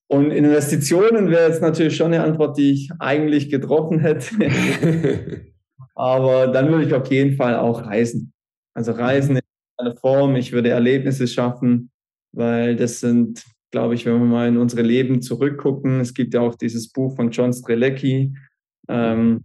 Und 0.08 0.32
Investitionen 0.32 1.32
wäre 1.32 1.48
jetzt 1.48 1.62
natürlich 1.62 1.96
schon 1.96 2.14
eine 2.14 2.24
Antwort, 2.24 2.58
die 2.58 2.72
ich 2.74 2.92
eigentlich 3.00 3.50
getroffen 3.50 4.00
hätte. 4.00 4.36
Aber 5.96 6.48
dann 6.48 6.70
würde 6.70 6.86
ich 6.86 6.94
auf 6.94 7.10
jeden 7.10 7.38
Fall 7.38 7.56
auch 7.56 7.86
reisen. 7.86 8.34
Also 8.76 8.92
reisen 8.92 9.38
in 9.38 9.42
einer 9.78 9.96
Form. 9.96 10.36
Ich 10.36 10.52
würde 10.52 10.70
Erlebnisse 10.70 11.28
schaffen, 11.28 11.92
weil 12.34 12.76
das 12.76 13.00
sind, 13.00 13.44
glaube 13.72 13.96
ich, 13.96 14.06
wenn 14.06 14.20
wir 14.20 14.26
mal 14.26 14.50
in 14.50 14.58
unsere 14.58 14.82
Leben 14.82 15.22
zurückgucken. 15.22 16.02
Es 16.02 16.14
gibt 16.14 16.34
ja 16.34 16.42
auch 16.42 16.56
dieses 16.56 16.92
Buch 16.92 17.16
von 17.16 17.32
John 17.32 17.54
Strelecki, 17.54 18.34
ähm, 18.88 19.44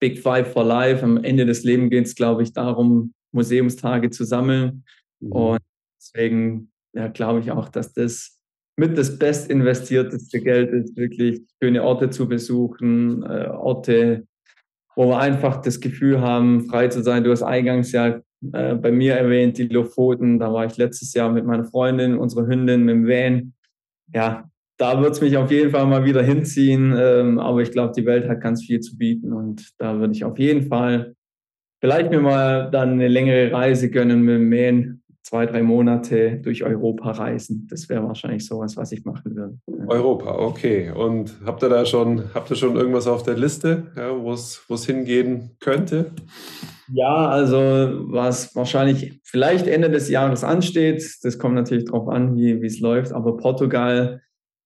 Big 0.00 0.20
Five 0.20 0.52
for 0.52 0.64
Life. 0.64 1.02
Am 1.02 1.22
Ende 1.22 1.46
des 1.46 1.64
Lebens 1.64 1.90
geht 1.90 2.06
es, 2.06 2.14
glaube 2.14 2.42
ich, 2.42 2.52
darum, 2.52 3.12
Museumstage 3.32 4.10
zu 4.10 4.24
sammeln. 4.24 4.84
Mhm. 5.20 5.32
Und 5.32 5.60
deswegen 6.00 6.70
ja, 6.94 7.08
glaube 7.08 7.40
ich 7.40 7.50
auch, 7.50 7.68
dass 7.68 7.92
das 7.92 8.38
mit 8.76 8.96
das 8.96 9.18
best 9.18 9.50
investierteste 9.50 10.40
Geld 10.40 10.70
ist, 10.70 10.96
wirklich 10.96 11.42
schöne 11.60 11.82
Orte 11.82 12.10
zu 12.10 12.28
besuchen, 12.28 13.24
äh, 13.24 13.48
Orte, 13.48 14.26
wo 14.94 15.08
wir 15.08 15.18
einfach 15.18 15.60
das 15.60 15.80
Gefühl 15.80 16.20
haben, 16.20 16.66
frei 16.68 16.88
zu 16.88 17.02
sein. 17.02 17.24
Du 17.24 17.32
hast 17.32 17.42
eingangs 17.42 17.90
ja 17.92 18.20
äh, 18.52 18.74
bei 18.74 18.92
mir 18.92 19.14
erwähnt, 19.14 19.58
die 19.58 19.66
Lofoten. 19.66 20.38
Da 20.38 20.52
war 20.52 20.64
ich 20.64 20.76
letztes 20.76 21.12
Jahr 21.14 21.30
mit 21.30 21.44
meiner 21.44 21.64
Freundin, 21.64 22.16
unserer 22.16 22.46
Hündin, 22.46 22.84
mit 22.84 22.94
dem 22.94 23.06
Van. 23.06 23.52
Ja, 24.14 24.48
da 24.78 25.02
wird 25.02 25.12
es 25.12 25.20
mich 25.20 25.36
auf 25.36 25.50
jeden 25.50 25.70
Fall 25.70 25.86
mal 25.86 26.04
wieder 26.04 26.22
hinziehen. 26.22 26.94
Ähm, 26.96 27.38
aber 27.38 27.60
ich 27.60 27.72
glaube, 27.72 27.92
die 27.96 28.06
Welt 28.06 28.28
hat 28.28 28.40
ganz 28.40 28.64
viel 28.64 28.80
zu 28.80 28.96
bieten 28.96 29.32
und 29.32 29.72
da 29.78 29.98
würde 29.98 30.14
ich 30.14 30.24
auf 30.24 30.38
jeden 30.38 30.68
Fall 30.68 31.14
vielleicht 31.80 32.10
mir 32.10 32.20
mal 32.20 32.70
dann 32.70 32.92
eine 32.92 33.08
längere 33.08 33.52
Reise 33.52 33.90
gönnen 33.90 34.22
mit 34.22 34.36
dem 34.36 34.48
Mähen. 34.48 35.02
Zwei, 35.22 35.44
drei 35.44 35.62
Monate 35.62 36.40
durch 36.42 36.64
Europa 36.64 37.10
reisen. 37.10 37.66
Das 37.68 37.90
wäre 37.90 38.02
wahrscheinlich 38.02 38.46
sowas, 38.46 38.78
was 38.78 38.92
ich 38.92 39.04
machen 39.04 39.36
würde. 39.36 39.58
Europa, 39.86 40.38
okay. 40.38 40.90
Und 40.90 41.36
habt 41.44 41.62
ihr 41.62 41.68
da 41.68 41.84
schon, 41.84 42.32
habt 42.32 42.48
ihr 42.50 42.56
schon 42.56 42.76
irgendwas 42.76 43.06
auf 43.06 43.24
der 43.24 43.36
Liste, 43.36 43.88
ja, 43.94 44.10
wo 44.18 44.32
es 44.32 44.86
hingehen 44.86 45.50
könnte? 45.60 46.12
Ja, 46.90 47.28
also 47.28 47.58
was 47.58 48.56
wahrscheinlich 48.56 49.20
vielleicht 49.22 49.66
Ende 49.66 49.90
des 49.90 50.08
Jahres 50.08 50.44
ansteht, 50.44 51.04
das 51.22 51.38
kommt 51.38 51.56
natürlich 51.56 51.84
darauf 51.84 52.08
an, 52.08 52.34
wie 52.34 52.64
es 52.64 52.80
läuft, 52.80 53.12
aber 53.12 53.36
Portugal, 53.36 54.22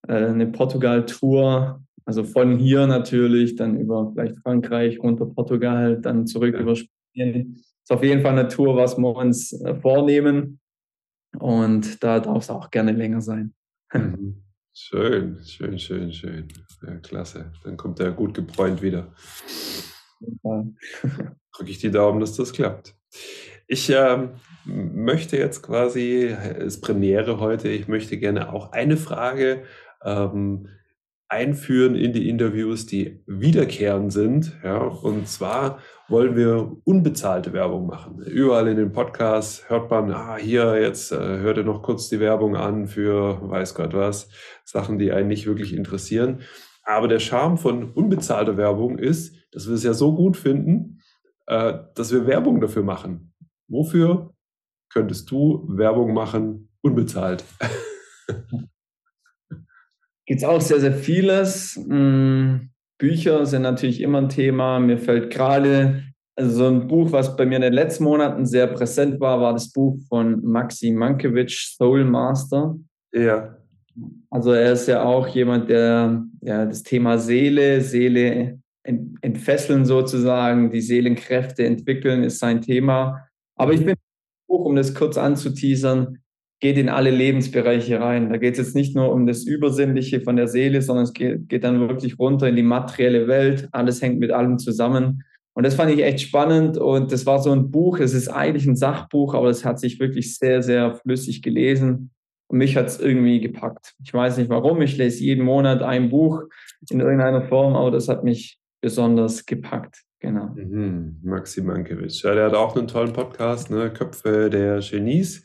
eine 0.07 0.47
Portugal-Tour, 0.47 1.81
also 2.05 2.23
von 2.23 2.57
hier 2.57 2.87
natürlich, 2.87 3.55
dann 3.55 3.79
über 3.79 4.11
vielleicht 4.11 4.37
Frankreich, 4.39 4.99
runter 4.99 5.25
Portugal, 5.25 5.99
dann 6.01 6.27
zurück 6.27 6.55
ja. 6.55 6.61
über 6.61 6.75
Spanien. 6.75 7.55
Ist 7.55 7.91
auf 7.91 8.03
jeden 8.03 8.21
Fall 8.21 8.37
eine 8.37 8.47
Tour, 8.47 8.75
was 8.75 8.97
wir 8.97 9.15
uns 9.15 9.53
äh, 9.61 9.75
vornehmen. 9.75 10.59
Und 11.37 12.03
da 12.03 12.19
darf 12.19 12.43
es 12.43 12.49
auch 12.49 12.71
gerne 12.71 12.91
länger 12.91 13.21
sein. 13.21 13.53
Mhm. 13.93 14.43
Schön, 14.75 15.37
schön, 15.45 15.77
schön, 15.77 16.11
schön. 16.11 16.47
Ja, 16.81 16.95
klasse. 16.95 17.51
Dann 17.63 17.77
kommt 17.77 17.99
er 17.99 18.11
gut 18.11 18.33
gebräunt 18.33 18.81
wieder. 18.81 19.13
Drücke 20.41 21.69
ich 21.69 21.77
die 21.77 21.91
Daumen, 21.91 22.19
dass 22.19 22.35
das 22.35 22.53
klappt. 22.53 22.95
Ich 23.67 23.91
äh, 23.91 24.29
möchte 24.65 25.37
jetzt 25.37 25.61
quasi, 25.61 26.23
es 26.25 26.81
Premiere 26.81 27.39
heute, 27.39 27.69
ich 27.69 27.87
möchte 27.87 28.17
gerne 28.17 28.51
auch 28.51 28.71
eine 28.71 28.97
Frage 28.97 29.63
ähm, 30.03 30.67
einführen 31.33 31.95
in 31.95 32.13
die 32.13 32.29
Interviews, 32.29 32.85
die 32.85 33.23
wiederkehrend 33.25 34.13
sind. 34.13 34.55
Ja, 34.63 34.77
und 34.77 35.27
zwar 35.27 35.79
wollen 36.07 36.35
wir 36.35 36.77
unbezahlte 36.83 37.53
Werbung 37.53 37.87
machen. 37.87 38.19
Überall 38.19 38.67
in 38.67 38.77
den 38.77 38.91
Podcasts 38.91 39.67
hört 39.67 39.89
man, 39.89 40.11
ah, 40.11 40.37
hier, 40.37 40.79
jetzt 40.79 41.11
äh, 41.11 41.17
hört 41.17 41.57
ihr 41.57 41.63
noch 41.63 41.81
kurz 41.81 42.07
die 42.09 42.19
Werbung 42.19 42.55
an 42.55 42.87
für 42.87 43.39
weiß 43.49 43.73
Gott 43.73 43.93
was, 43.93 44.29
Sachen, 44.63 44.99
die 44.99 45.11
einen 45.11 45.29
nicht 45.29 45.47
wirklich 45.47 45.73
interessieren. 45.73 46.41
Aber 46.83 47.07
der 47.07 47.19
Charme 47.19 47.57
von 47.57 47.91
unbezahlter 47.91 48.57
Werbung 48.57 48.99
ist, 48.99 49.35
dass 49.51 49.67
wir 49.67 49.73
es 49.73 49.83
ja 49.83 49.93
so 49.93 50.13
gut 50.13 50.37
finden, 50.37 50.99
äh, 51.47 51.73
dass 51.95 52.11
wir 52.13 52.27
Werbung 52.27 52.61
dafür 52.61 52.83
machen. 52.83 53.33
Wofür 53.67 54.33
könntest 54.89 55.31
du 55.31 55.65
Werbung 55.67 56.13
machen, 56.13 56.69
unbezahlt? 56.81 57.43
Gibt 60.25 60.41
es 60.41 60.47
auch 60.47 60.61
sehr, 60.61 60.79
sehr 60.79 60.93
vieles. 60.93 61.75
Hm, 61.75 62.69
Bücher 62.97 63.45
sind 63.45 63.63
natürlich 63.63 64.01
immer 64.01 64.19
ein 64.19 64.29
Thema. 64.29 64.79
Mir 64.79 64.97
fällt 64.97 65.31
gerade, 65.31 66.03
also 66.35 66.51
so 66.51 66.67
ein 66.67 66.87
Buch, 66.87 67.11
was 67.11 67.35
bei 67.35 67.45
mir 67.45 67.57
in 67.57 67.61
den 67.61 67.73
letzten 67.73 68.05
Monaten 68.05 68.45
sehr 68.45 68.67
präsent 68.67 69.19
war, 69.19 69.41
war 69.41 69.53
das 69.53 69.71
Buch 69.71 69.97
von 70.07 70.41
Maxi 70.43 70.91
Mankiewicz, 70.91 71.75
Soul 71.77 72.05
Master. 72.05 72.77
Ja. 73.13 73.57
Also 74.29 74.53
er 74.53 74.73
ist 74.73 74.87
ja 74.87 75.03
auch 75.03 75.27
jemand, 75.27 75.69
der 75.69 76.23
ja, 76.41 76.65
das 76.65 76.83
Thema 76.83 77.17
Seele, 77.17 77.81
Seele 77.81 78.59
entfesseln 78.83 79.85
sozusagen, 79.85 80.71
die 80.71 80.81
Seelenkräfte 80.81 81.65
entwickeln, 81.65 82.23
ist 82.23 82.39
sein 82.39 82.61
Thema. 82.61 83.27
Aber 83.55 83.73
ich 83.73 83.85
bin 83.85 83.95
Buch, 84.47 84.65
um 84.65 84.75
das 84.75 84.93
kurz 84.93 85.17
anzuteasern, 85.17 86.19
geht 86.63 86.77
in 86.77 86.87
alle 86.87 87.11
Lebensbereiche 87.11 87.99
rein. 87.99 88.29
Da 88.29 88.37
geht 88.37 88.53
es 88.53 88.57
jetzt 88.57 88.73
nicht 88.73 88.95
nur 88.95 89.11
um 89.11 89.27
das 89.27 89.43
Übersinnliche 89.43 90.21
von 90.21 90.37
der 90.37 90.47
Seele, 90.47 90.81
sondern 90.81 91.03
es 91.03 91.11
geht, 91.11 91.49
geht 91.49 91.65
dann 91.65 91.89
wirklich 91.89 92.17
runter 92.17 92.47
in 92.47 92.55
die 92.55 92.63
materielle 92.63 93.27
Welt. 93.27 93.67
Alles 93.73 94.01
hängt 94.01 94.17
mit 94.17 94.31
allem 94.31 94.57
zusammen. 94.57 95.23
Und 95.55 95.65
das 95.65 95.75
fand 95.75 95.91
ich 95.91 96.01
echt 96.01 96.21
spannend. 96.21 96.77
Und 96.77 97.11
das 97.11 97.25
war 97.25 97.39
so 97.39 97.51
ein 97.51 97.69
Buch, 97.69 97.99
es 97.99 98.13
ist 98.13 98.29
eigentlich 98.29 98.65
ein 98.65 98.77
Sachbuch, 98.77 99.33
aber 99.33 99.49
es 99.49 99.65
hat 99.65 99.77
sich 99.77 99.99
wirklich 99.99 100.37
sehr, 100.37 100.63
sehr 100.63 100.95
flüssig 100.95 101.41
gelesen. 101.41 102.11
Und 102.47 102.59
mich 102.59 102.77
hat 102.77 102.87
es 102.87 102.97
irgendwie 102.97 103.41
gepackt. 103.41 103.95
Ich 104.01 104.13
weiß 104.13 104.37
nicht 104.37 104.49
warum. 104.49 104.81
Ich 104.81 104.95
lese 104.95 105.21
jeden 105.21 105.43
Monat 105.43 105.81
ein 105.81 106.09
Buch 106.09 106.43
in 106.89 107.01
irgendeiner 107.01 107.41
Form, 107.41 107.75
aber 107.75 107.91
das 107.91 108.07
hat 108.07 108.23
mich 108.23 108.57
besonders 108.79 109.45
gepackt. 109.45 109.97
Genau. 110.21 110.45
Mhm. 110.55 111.17
Maxi 111.23 111.61
Mankiewicz. 111.61 112.21
Ja, 112.21 112.33
der 112.33 112.45
hat 112.45 112.53
auch 112.53 112.77
einen 112.77 112.87
tollen 112.87 113.11
Podcast, 113.11 113.69
ne? 113.69 113.91
Köpfe 113.91 114.49
der 114.49 114.79
Genies. 114.79 115.43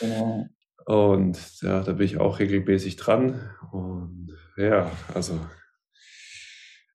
Genau. 0.00 0.46
Und 0.88 1.60
ja, 1.60 1.82
da 1.82 1.92
bin 1.92 2.06
ich 2.06 2.16
auch 2.16 2.38
regelmäßig 2.38 2.96
dran. 2.96 3.38
Und 3.72 4.34
ja, 4.56 4.90
also 5.12 5.38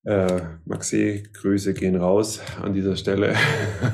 äh, 0.04 0.42
Maxi, 0.66 1.30
Grüße 1.32 1.76
gehen 1.76 1.96
raus 1.96 2.42
an 2.60 2.74
dieser 2.74 2.96
Stelle. 2.96 3.36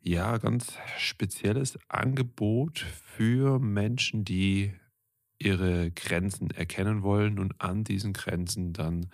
ja 0.00 0.38
ganz 0.38 0.74
spezielles 0.98 1.78
Angebot 1.88 2.78
für 2.78 3.58
Menschen, 3.58 4.24
die 4.24 4.72
ihre 5.38 5.90
Grenzen 5.90 6.50
erkennen 6.50 7.02
wollen 7.02 7.38
und 7.38 7.60
an 7.60 7.84
diesen 7.84 8.12
Grenzen 8.12 8.72
dann 8.72 9.10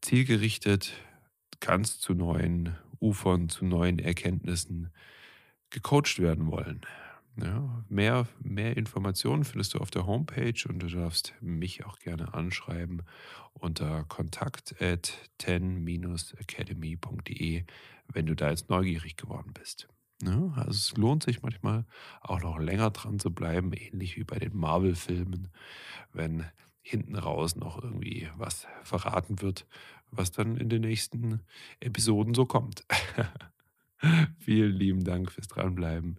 zielgerichtet 0.00 0.92
ganz 1.60 1.98
zu 2.00 2.14
neuen 2.14 2.76
Ufern, 3.00 3.48
zu 3.48 3.64
neuen 3.64 3.98
Erkenntnissen 3.98 4.90
gecoacht 5.70 6.18
werden 6.18 6.50
wollen. 6.50 6.82
Ja, 7.38 7.84
mehr, 7.88 8.26
mehr 8.42 8.76
Informationen 8.76 9.44
findest 9.44 9.74
du 9.74 9.78
auf 9.78 9.90
der 9.90 10.06
Homepage 10.06 10.66
und 10.68 10.78
du 10.78 10.88
darfst 10.88 11.34
mich 11.40 11.84
auch 11.84 11.98
gerne 11.98 12.32
anschreiben 12.32 13.02
unter 13.52 14.04
kontakt 14.04 14.80
at 14.80 15.12
10-academy.de, 15.40 17.64
wenn 18.08 18.26
du 18.26 18.34
da 18.34 18.50
jetzt 18.50 18.70
neugierig 18.70 19.16
geworden 19.16 19.52
bist. 19.52 19.86
Ja, 20.22 20.52
also 20.56 20.70
es 20.70 20.96
lohnt 20.96 21.24
sich 21.24 21.42
manchmal 21.42 21.84
auch 22.22 22.40
noch 22.40 22.58
länger 22.58 22.90
dran 22.90 23.18
zu 23.18 23.30
bleiben, 23.30 23.74
ähnlich 23.74 24.16
wie 24.16 24.24
bei 24.24 24.38
den 24.38 24.56
Marvel-Filmen, 24.56 25.48
wenn 26.12 26.46
hinten 26.80 27.16
raus 27.16 27.56
noch 27.56 27.82
irgendwie 27.82 28.30
was 28.36 28.66
verraten 28.82 29.42
wird, 29.42 29.66
was 30.10 30.30
dann 30.30 30.56
in 30.56 30.70
den 30.70 30.82
nächsten 30.82 31.40
Episoden 31.80 32.32
so 32.32 32.46
kommt. 32.46 32.86
Vielen 34.38 34.72
lieben 34.72 35.04
Dank 35.04 35.32
fürs 35.32 35.48
Dranbleiben. 35.48 36.18